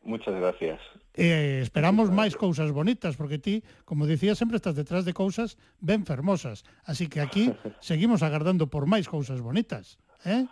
Muchas 0.00 0.32
gracias. 0.32 0.80
E 1.12 1.28
eh, 1.28 1.60
esperamos 1.60 2.08
máis 2.08 2.40
cousas 2.40 2.72
bonitas, 2.72 3.20
porque 3.20 3.36
ti, 3.36 3.60
como 3.84 4.08
dicía, 4.08 4.32
sempre 4.32 4.56
estás 4.56 4.80
detrás 4.80 5.04
de 5.04 5.12
cousas 5.12 5.60
ben 5.76 6.08
fermosas. 6.08 6.64
Así 6.88 7.04
que 7.04 7.20
aquí 7.20 7.52
seguimos 7.84 8.24
agardando 8.24 8.72
por 8.72 8.88
máis 8.88 9.04
cousas 9.04 9.44
bonitas. 9.44 10.00
Eh? 10.24 10.48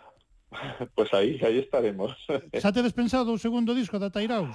Pois 0.93 1.09
pues 1.09 1.09
aí, 1.17 1.41
aí 1.41 1.65
estaremos. 1.65 2.13
Xa 2.53 2.69
te 2.69 2.85
despensado 2.85 3.33
o 3.33 3.41
segundo 3.41 3.73
disco 3.73 3.97
da 3.97 4.13
Tairaus? 4.13 4.53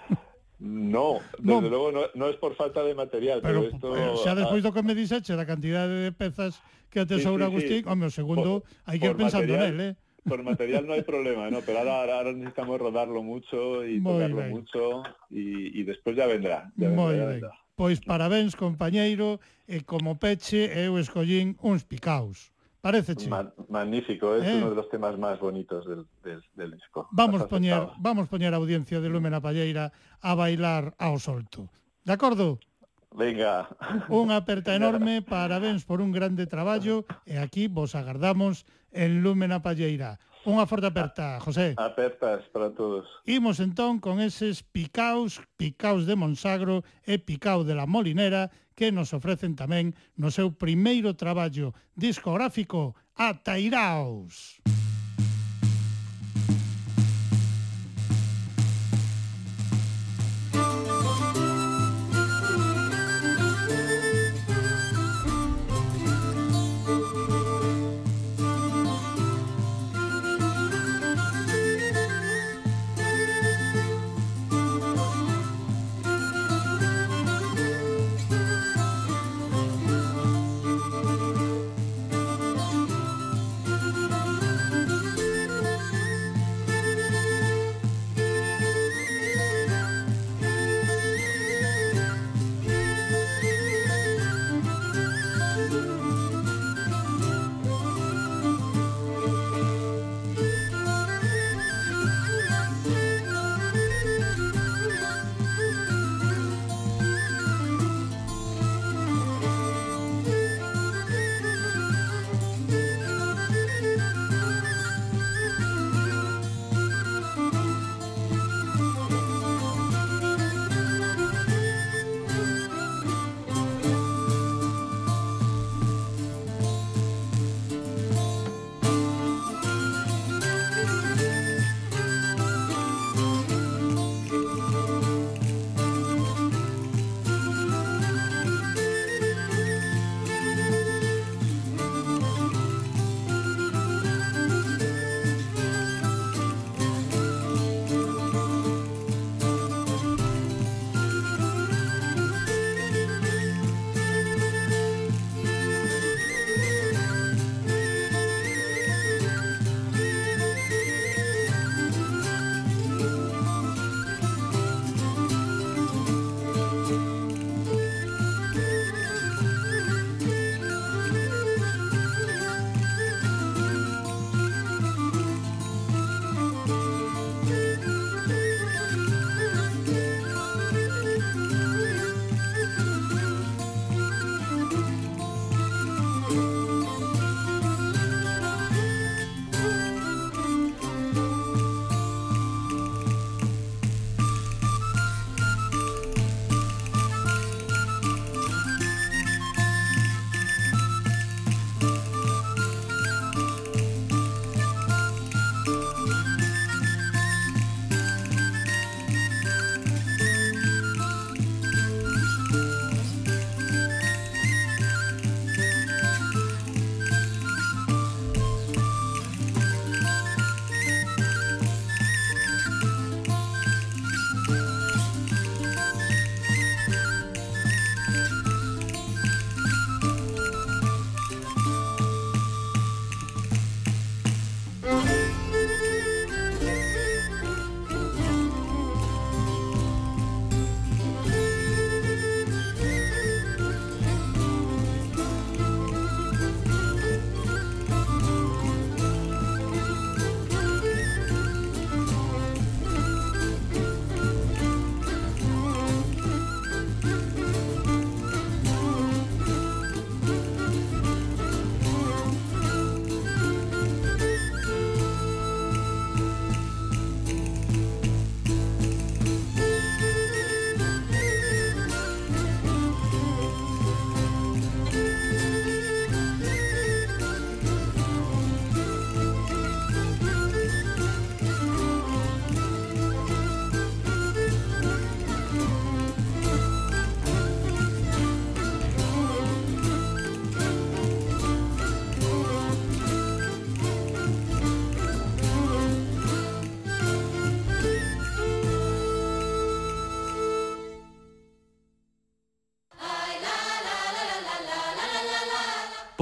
No, 0.58 1.20
desde 1.38 1.68
no. 1.68 1.68
logo 1.68 1.92
no, 1.92 2.00
no 2.14 2.28
es 2.28 2.36
por 2.36 2.56
falta 2.56 2.82
de 2.82 2.94
material, 2.94 3.40
pero, 3.42 3.60
pero 3.60 3.74
esto... 3.76 3.88
Pero 3.92 4.16
xa 4.24 4.32
despois 4.32 4.64
do 4.64 4.72
que 4.72 4.80
me 4.80 4.96
diseche 4.96 5.36
da 5.36 5.44
cantidade 5.44 6.08
de 6.08 6.12
pezas 6.16 6.56
que 6.88 7.04
atesoura 7.04 7.46
sí, 7.46 7.50
sí, 7.50 7.52
Agustín, 7.52 7.80
sí. 7.84 7.88
home, 7.88 8.08
o 8.08 8.10
segundo 8.10 8.64
hai 8.88 8.96
que 8.96 9.12
ir 9.12 9.16
pensando 9.20 9.52
material, 9.52 9.76
nel, 9.76 9.92
eh? 9.92 9.92
Por 10.24 10.40
material 10.42 10.82
no 10.88 10.96
hai 10.96 11.04
problema, 11.04 11.52
no, 11.52 11.60
pero 11.60 11.84
ahora, 11.84 12.16
ahora 12.16 12.32
necesitamos 12.32 12.80
rodarlo 12.80 13.20
mucho 13.20 13.84
y 13.84 14.00
Muy 14.00 14.16
tocarlo 14.16 14.42
bien. 14.42 14.50
mucho 14.56 14.82
y, 15.28 15.76
y 15.76 15.80
despois 15.84 16.16
ya 16.16 16.24
vendrá, 16.24 16.72
ya 16.74 16.88
vendrá, 16.88 16.96
Moi 16.96 17.12
ya 17.20 17.26
vendrá. 17.28 17.52
Ben. 17.52 17.64
Pois 17.76 18.00
parabéns, 18.00 18.56
compañeiro, 18.56 19.36
e 19.68 19.84
como 19.84 20.16
peche 20.16 20.72
eu 20.72 20.96
escollín 20.96 21.60
uns 21.60 21.84
picaos. 21.84 22.48
Parece 22.86 23.16
che. 23.16 23.26
Ma 23.26 23.42
magnífico, 23.66 24.32
é 24.36 24.46
eh? 24.46 24.54
uno 24.62 24.70
de 24.70 24.76
los 24.76 24.88
temas 24.88 25.18
máis 25.18 25.42
bonitos 25.42 25.82
del, 25.90 26.06
del, 26.22 26.38
del 26.54 26.70
disco. 26.70 27.08
Vamos 27.10 27.42
poñer, 27.50 27.90
vamos 27.98 28.30
poñer 28.30 28.54
a 28.54 28.62
audiencia 28.62 29.02
de 29.02 29.10
Lumen 29.10 29.34
a 29.34 29.42
Palleira 29.42 29.90
a 30.22 30.38
bailar 30.38 30.94
ao 30.94 31.18
solto. 31.18 31.66
De 32.06 32.14
acordo? 32.14 32.62
Venga. 33.10 33.66
Unha 34.06 34.38
aperta 34.38 34.78
enorme, 34.78 35.18
parabéns 35.18 35.82
por 35.82 35.98
un 35.98 36.14
grande 36.14 36.46
traballo 36.46 37.02
e 37.26 37.42
aquí 37.42 37.66
vos 37.66 37.98
agardamos 37.98 38.62
en 38.94 39.18
Lúmena 39.18 39.58
Palleira. 39.66 40.22
Unha 40.46 40.62
forte 40.70 40.86
aperta, 40.86 41.42
José. 41.42 41.74
Apertas 41.74 42.46
para 42.54 42.70
todos. 42.70 43.10
Imos 43.26 43.58
entón 43.58 43.98
con 43.98 44.22
eses 44.22 44.62
picaos, 44.62 45.42
picaos 45.58 46.06
de 46.06 46.14
Monsagro 46.14 46.86
e 47.02 47.18
picao 47.18 47.66
de 47.66 47.74
la 47.74 47.90
Molinera 47.90 48.54
que 48.78 48.94
nos 48.94 49.10
ofrecen 49.10 49.58
tamén 49.58 49.98
no 50.14 50.30
seu 50.30 50.54
primeiro 50.54 51.18
traballo 51.18 51.74
discográfico, 51.98 52.94
Atairaos. 53.18 54.62
Atairaos. 54.62 54.85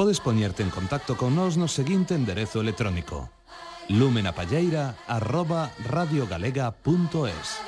Podes 0.04 0.20
poñerte 0.20 0.62
en 0.62 0.68
contacto 0.68 1.16
con 1.16 1.32
nós 1.32 1.56
no 1.56 1.64
seguinte 1.64 2.12
enderezo 2.12 2.60
electrónico. 2.60 3.32
Lumenapalleira 3.88 5.00
arroba 5.08 5.72
radiogalega.es 5.80 7.63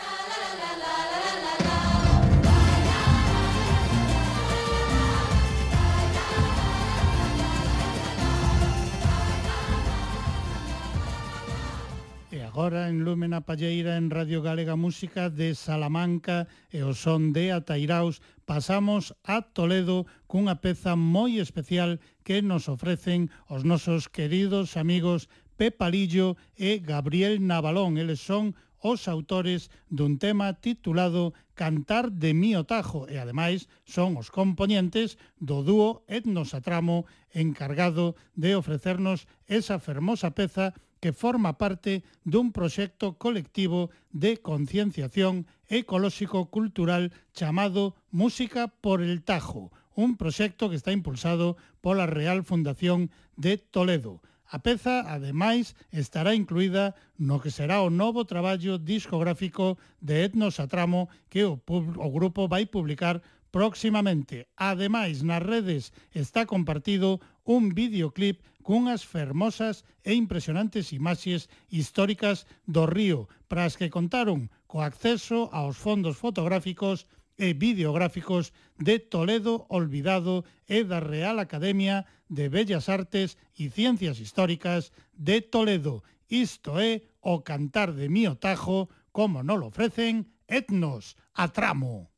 agora 12.66 12.88
en 12.88 13.04
Lúmena 13.04 13.46
Palleira 13.46 13.96
en 13.96 14.10
Radio 14.10 14.42
Galega 14.42 14.74
Música 14.74 15.30
de 15.30 15.54
Salamanca 15.54 16.50
e 16.74 16.82
o 16.82 16.98
son 16.98 17.30
de 17.30 17.54
Atairaus 17.54 18.18
pasamos 18.42 19.14
a 19.22 19.46
Toledo 19.54 20.10
cunha 20.26 20.58
peza 20.58 20.98
moi 20.98 21.38
especial 21.38 22.02
que 22.26 22.42
nos 22.42 22.66
ofrecen 22.66 23.30
os 23.46 23.62
nosos 23.62 24.10
queridos 24.10 24.74
amigos 24.74 25.30
Pepalillo 25.54 26.34
e 26.58 26.82
Gabriel 26.82 27.38
Navalón. 27.38 28.02
Eles 28.02 28.18
son 28.18 28.58
os 28.86 29.10
autores 29.10 29.66
dun 29.90 30.22
tema 30.22 30.54
titulado 30.62 31.34
Cantar 31.58 32.14
de 32.22 32.30
mi 32.38 32.54
otajo 32.54 33.10
e 33.10 33.18
ademais 33.18 33.66
son 33.82 34.14
os 34.14 34.30
componentes 34.30 35.18
do 35.42 35.66
dúo 35.66 36.06
Etnosatramo 36.06 37.02
encargado 37.34 38.14
de 38.38 38.54
ofrecernos 38.54 39.26
esa 39.50 39.82
fermosa 39.82 40.30
peza 40.38 40.70
que 41.02 41.10
forma 41.10 41.58
parte 41.58 42.06
dun 42.22 42.54
proxecto 42.54 43.18
colectivo 43.18 43.90
de 44.14 44.38
concienciación 44.38 45.50
ecolóxico-cultural 45.66 47.10
chamado 47.34 47.98
Música 48.14 48.68
por 48.68 49.02
el 49.02 49.26
Tajo, 49.26 49.74
un 49.98 50.16
proxecto 50.16 50.70
que 50.70 50.78
está 50.78 50.92
impulsado 50.92 51.58
pola 51.82 52.06
Real 52.06 52.44
Fundación 52.46 53.10
de 53.34 53.58
Toledo. 53.58 54.22
A 54.48 54.58
peza, 54.62 55.02
ademais, 55.10 55.74
estará 55.90 56.34
incluída 56.34 56.94
no 57.18 57.42
que 57.42 57.50
será 57.50 57.82
o 57.82 57.90
novo 57.90 58.24
traballo 58.24 58.78
discográfico 58.78 59.78
de 60.00 60.24
Etnos 60.26 60.60
a 60.62 60.66
Tramo 60.70 61.10
que 61.28 61.42
o, 61.44 61.58
o 61.58 62.08
grupo 62.14 62.46
vai 62.46 62.64
publicar 62.66 63.22
próximamente. 63.50 64.46
Ademais, 64.56 65.22
nas 65.26 65.42
redes 65.42 65.90
está 66.14 66.46
compartido 66.46 67.18
un 67.42 67.74
videoclip 67.74 68.38
cunhas 68.66 69.02
fermosas 69.06 69.86
e 70.02 70.14
impresionantes 70.14 70.90
imaxes 70.90 71.46
históricas 71.70 72.46
do 72.66 72.82
río, 72.86 73.30
para 73.46 73.62
as 73.62 73.78
que 73.78 73.90
contaron 73.90 74.50
co 74.70 74.82
acceso 74.82 75.46
aos 75.54 75.78
fondos 75.78 76.18
fotográficos 76.18 77.06
e 77.38 77.52
videográficos 77.54 78.52
de 78.78 78.98
Toledo 78.98 79.66
Olvidado 79.68 80.44
e 80.68 80.84
da 80.84 81.00
Real 81.00 81.38
Academia 81.38 82.06
de 82.28 82.48
Bellas 82.48 82.88
Artes 82.88 83.36
e 83.56 83.70
Ciencias 83.70 84.18
Históricas 84.18 84.92
de 85.12 85.40
Toledo. 85.40 86.02
Isto 86.28 86.80
é 86.80 87.02
o 87.20 87.42
cantar 87.42 87.92
de 87.92 88.08
mío 88.08 88.36
tajo, 88.36 88.88
como 89.12 89.42
no 89.42 89.56
lo 89.56 89.68
ofrecen 89.68 90.32
Etnos 90.48 91.16
a 91.34 91.48
tramo. 91.48 92.10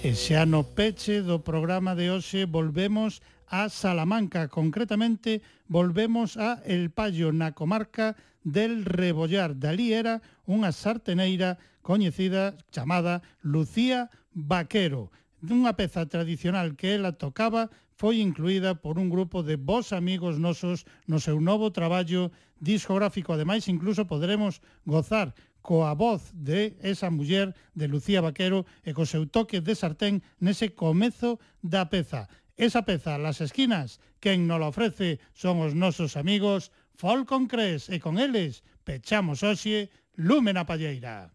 E 0.00 0.16
xa 0.16 0.48
no 0.48 0.64
peche 0.64 1.20
do 1.20 1.44
programa 1.44 1.92
de 1.92 2.08
hoxe 2.08 2.48
volvemos 2.48 3.20
a 3.44 3.68
Salamanca, 3.68 4.48
concretamente 4.48 5.44
volvemos 5.68 6.40
a 6.40 6.64
El 6.64 6.88
Pallo 6.88 7.36
na 7.36 7.52
comarca 7.52 8.16
del 8.40 8.88
Rebollar. 8.88 9.60
Dalí 9.60 9.92
era 9.92 10.24
unha 10.48 10.72
sarteneira 10.72 11.60
coñecida 11.84 12.56
chamada 12.72 13.20
Lucía 13.44 14.08
Vaquero. 14.32 15.12
Dunha 15.44 15.76
peza 15.76 16.08
tradicional 16.08 16.80
que 16.80 16.96
ela 16.96 17.12
tocaba 17.12 17.68
foi 18.00 18.24
incluída 18.24 18.80
por 18.80 18.96
un 18.96 19.12
grupo 19.12 19.44
de 19.44 19.60
vos 19.60 19.92
amigos 19.92 20.40
nosos 20.40 20.88
no 21.04 21.20
seu 21.20 21.44
novo 21.44 21.76
traballo 21.76 22.32
discográfico. 22.56 23.36
Ademais, 23.36 23.68
incluso 23.68 24.08
poderemos 24.08 24.64
gozar 24.88 25.36
coa 25.60 25.94
voz 25.94 26.32
de 26.32 26.76
esa 26.80 27.10
muller 27.10 27.54
de 27.74 27.86
Lucía 27.88 28.20
Vaquero 28.20 28.66
e 28.84 28.96
co 28.96 29.04
seu 29.04 29.28
toque 29.28 29.60
de 29.60 29.76
sartén 29.76 30.24
nese 30.40 30.72
comezo 30.72 31.38
da 31.60 31.88
peza. 31.92 32.28
Esa 32.56 32.84
peza, 32.84 33.16
Las 33.16 33.40
Esquinas, 33.40 34.00
quen 34.20 34.44
nos 34.44 34.60
ofrece 34.60 35.20
son 35.32 35.64
os 35.64 35.72
nosos 35.72 36.16
amigos 36.16 36.72
Falcon 37.00 37.48
Cres 37.48 37.88
e 37.88 37.96
con 37.96 38.20
eles 38.20 38.60
pechamos 38.84 39.40
hoxe 39.40 39.88
Lume 40.16 40.52
na 40.52 40.68
Palleira. 40.68 41.32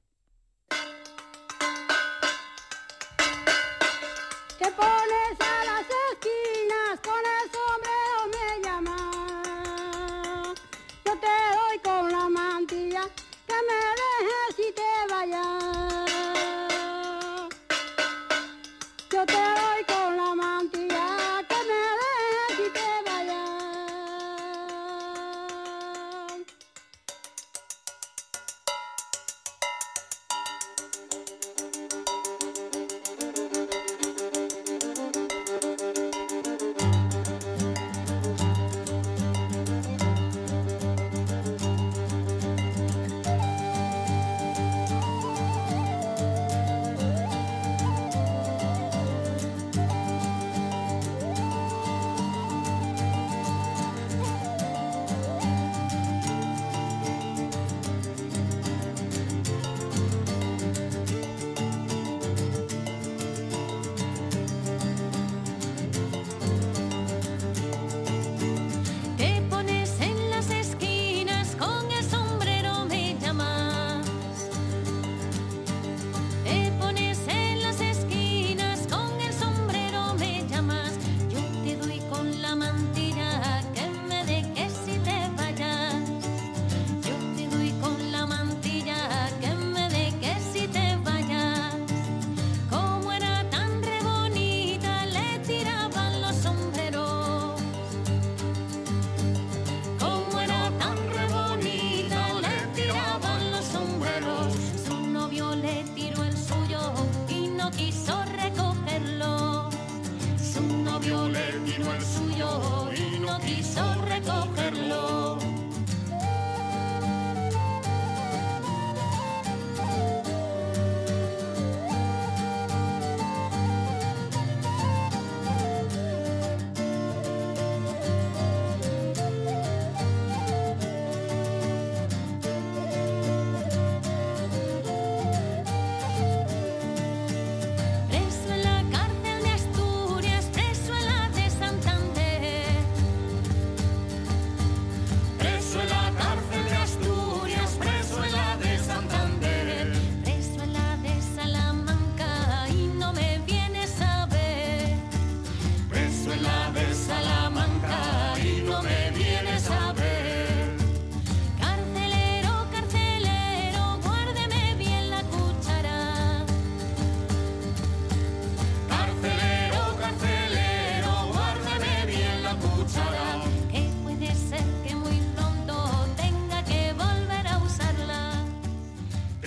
Que 4.59 4.69
por 4.77 5.04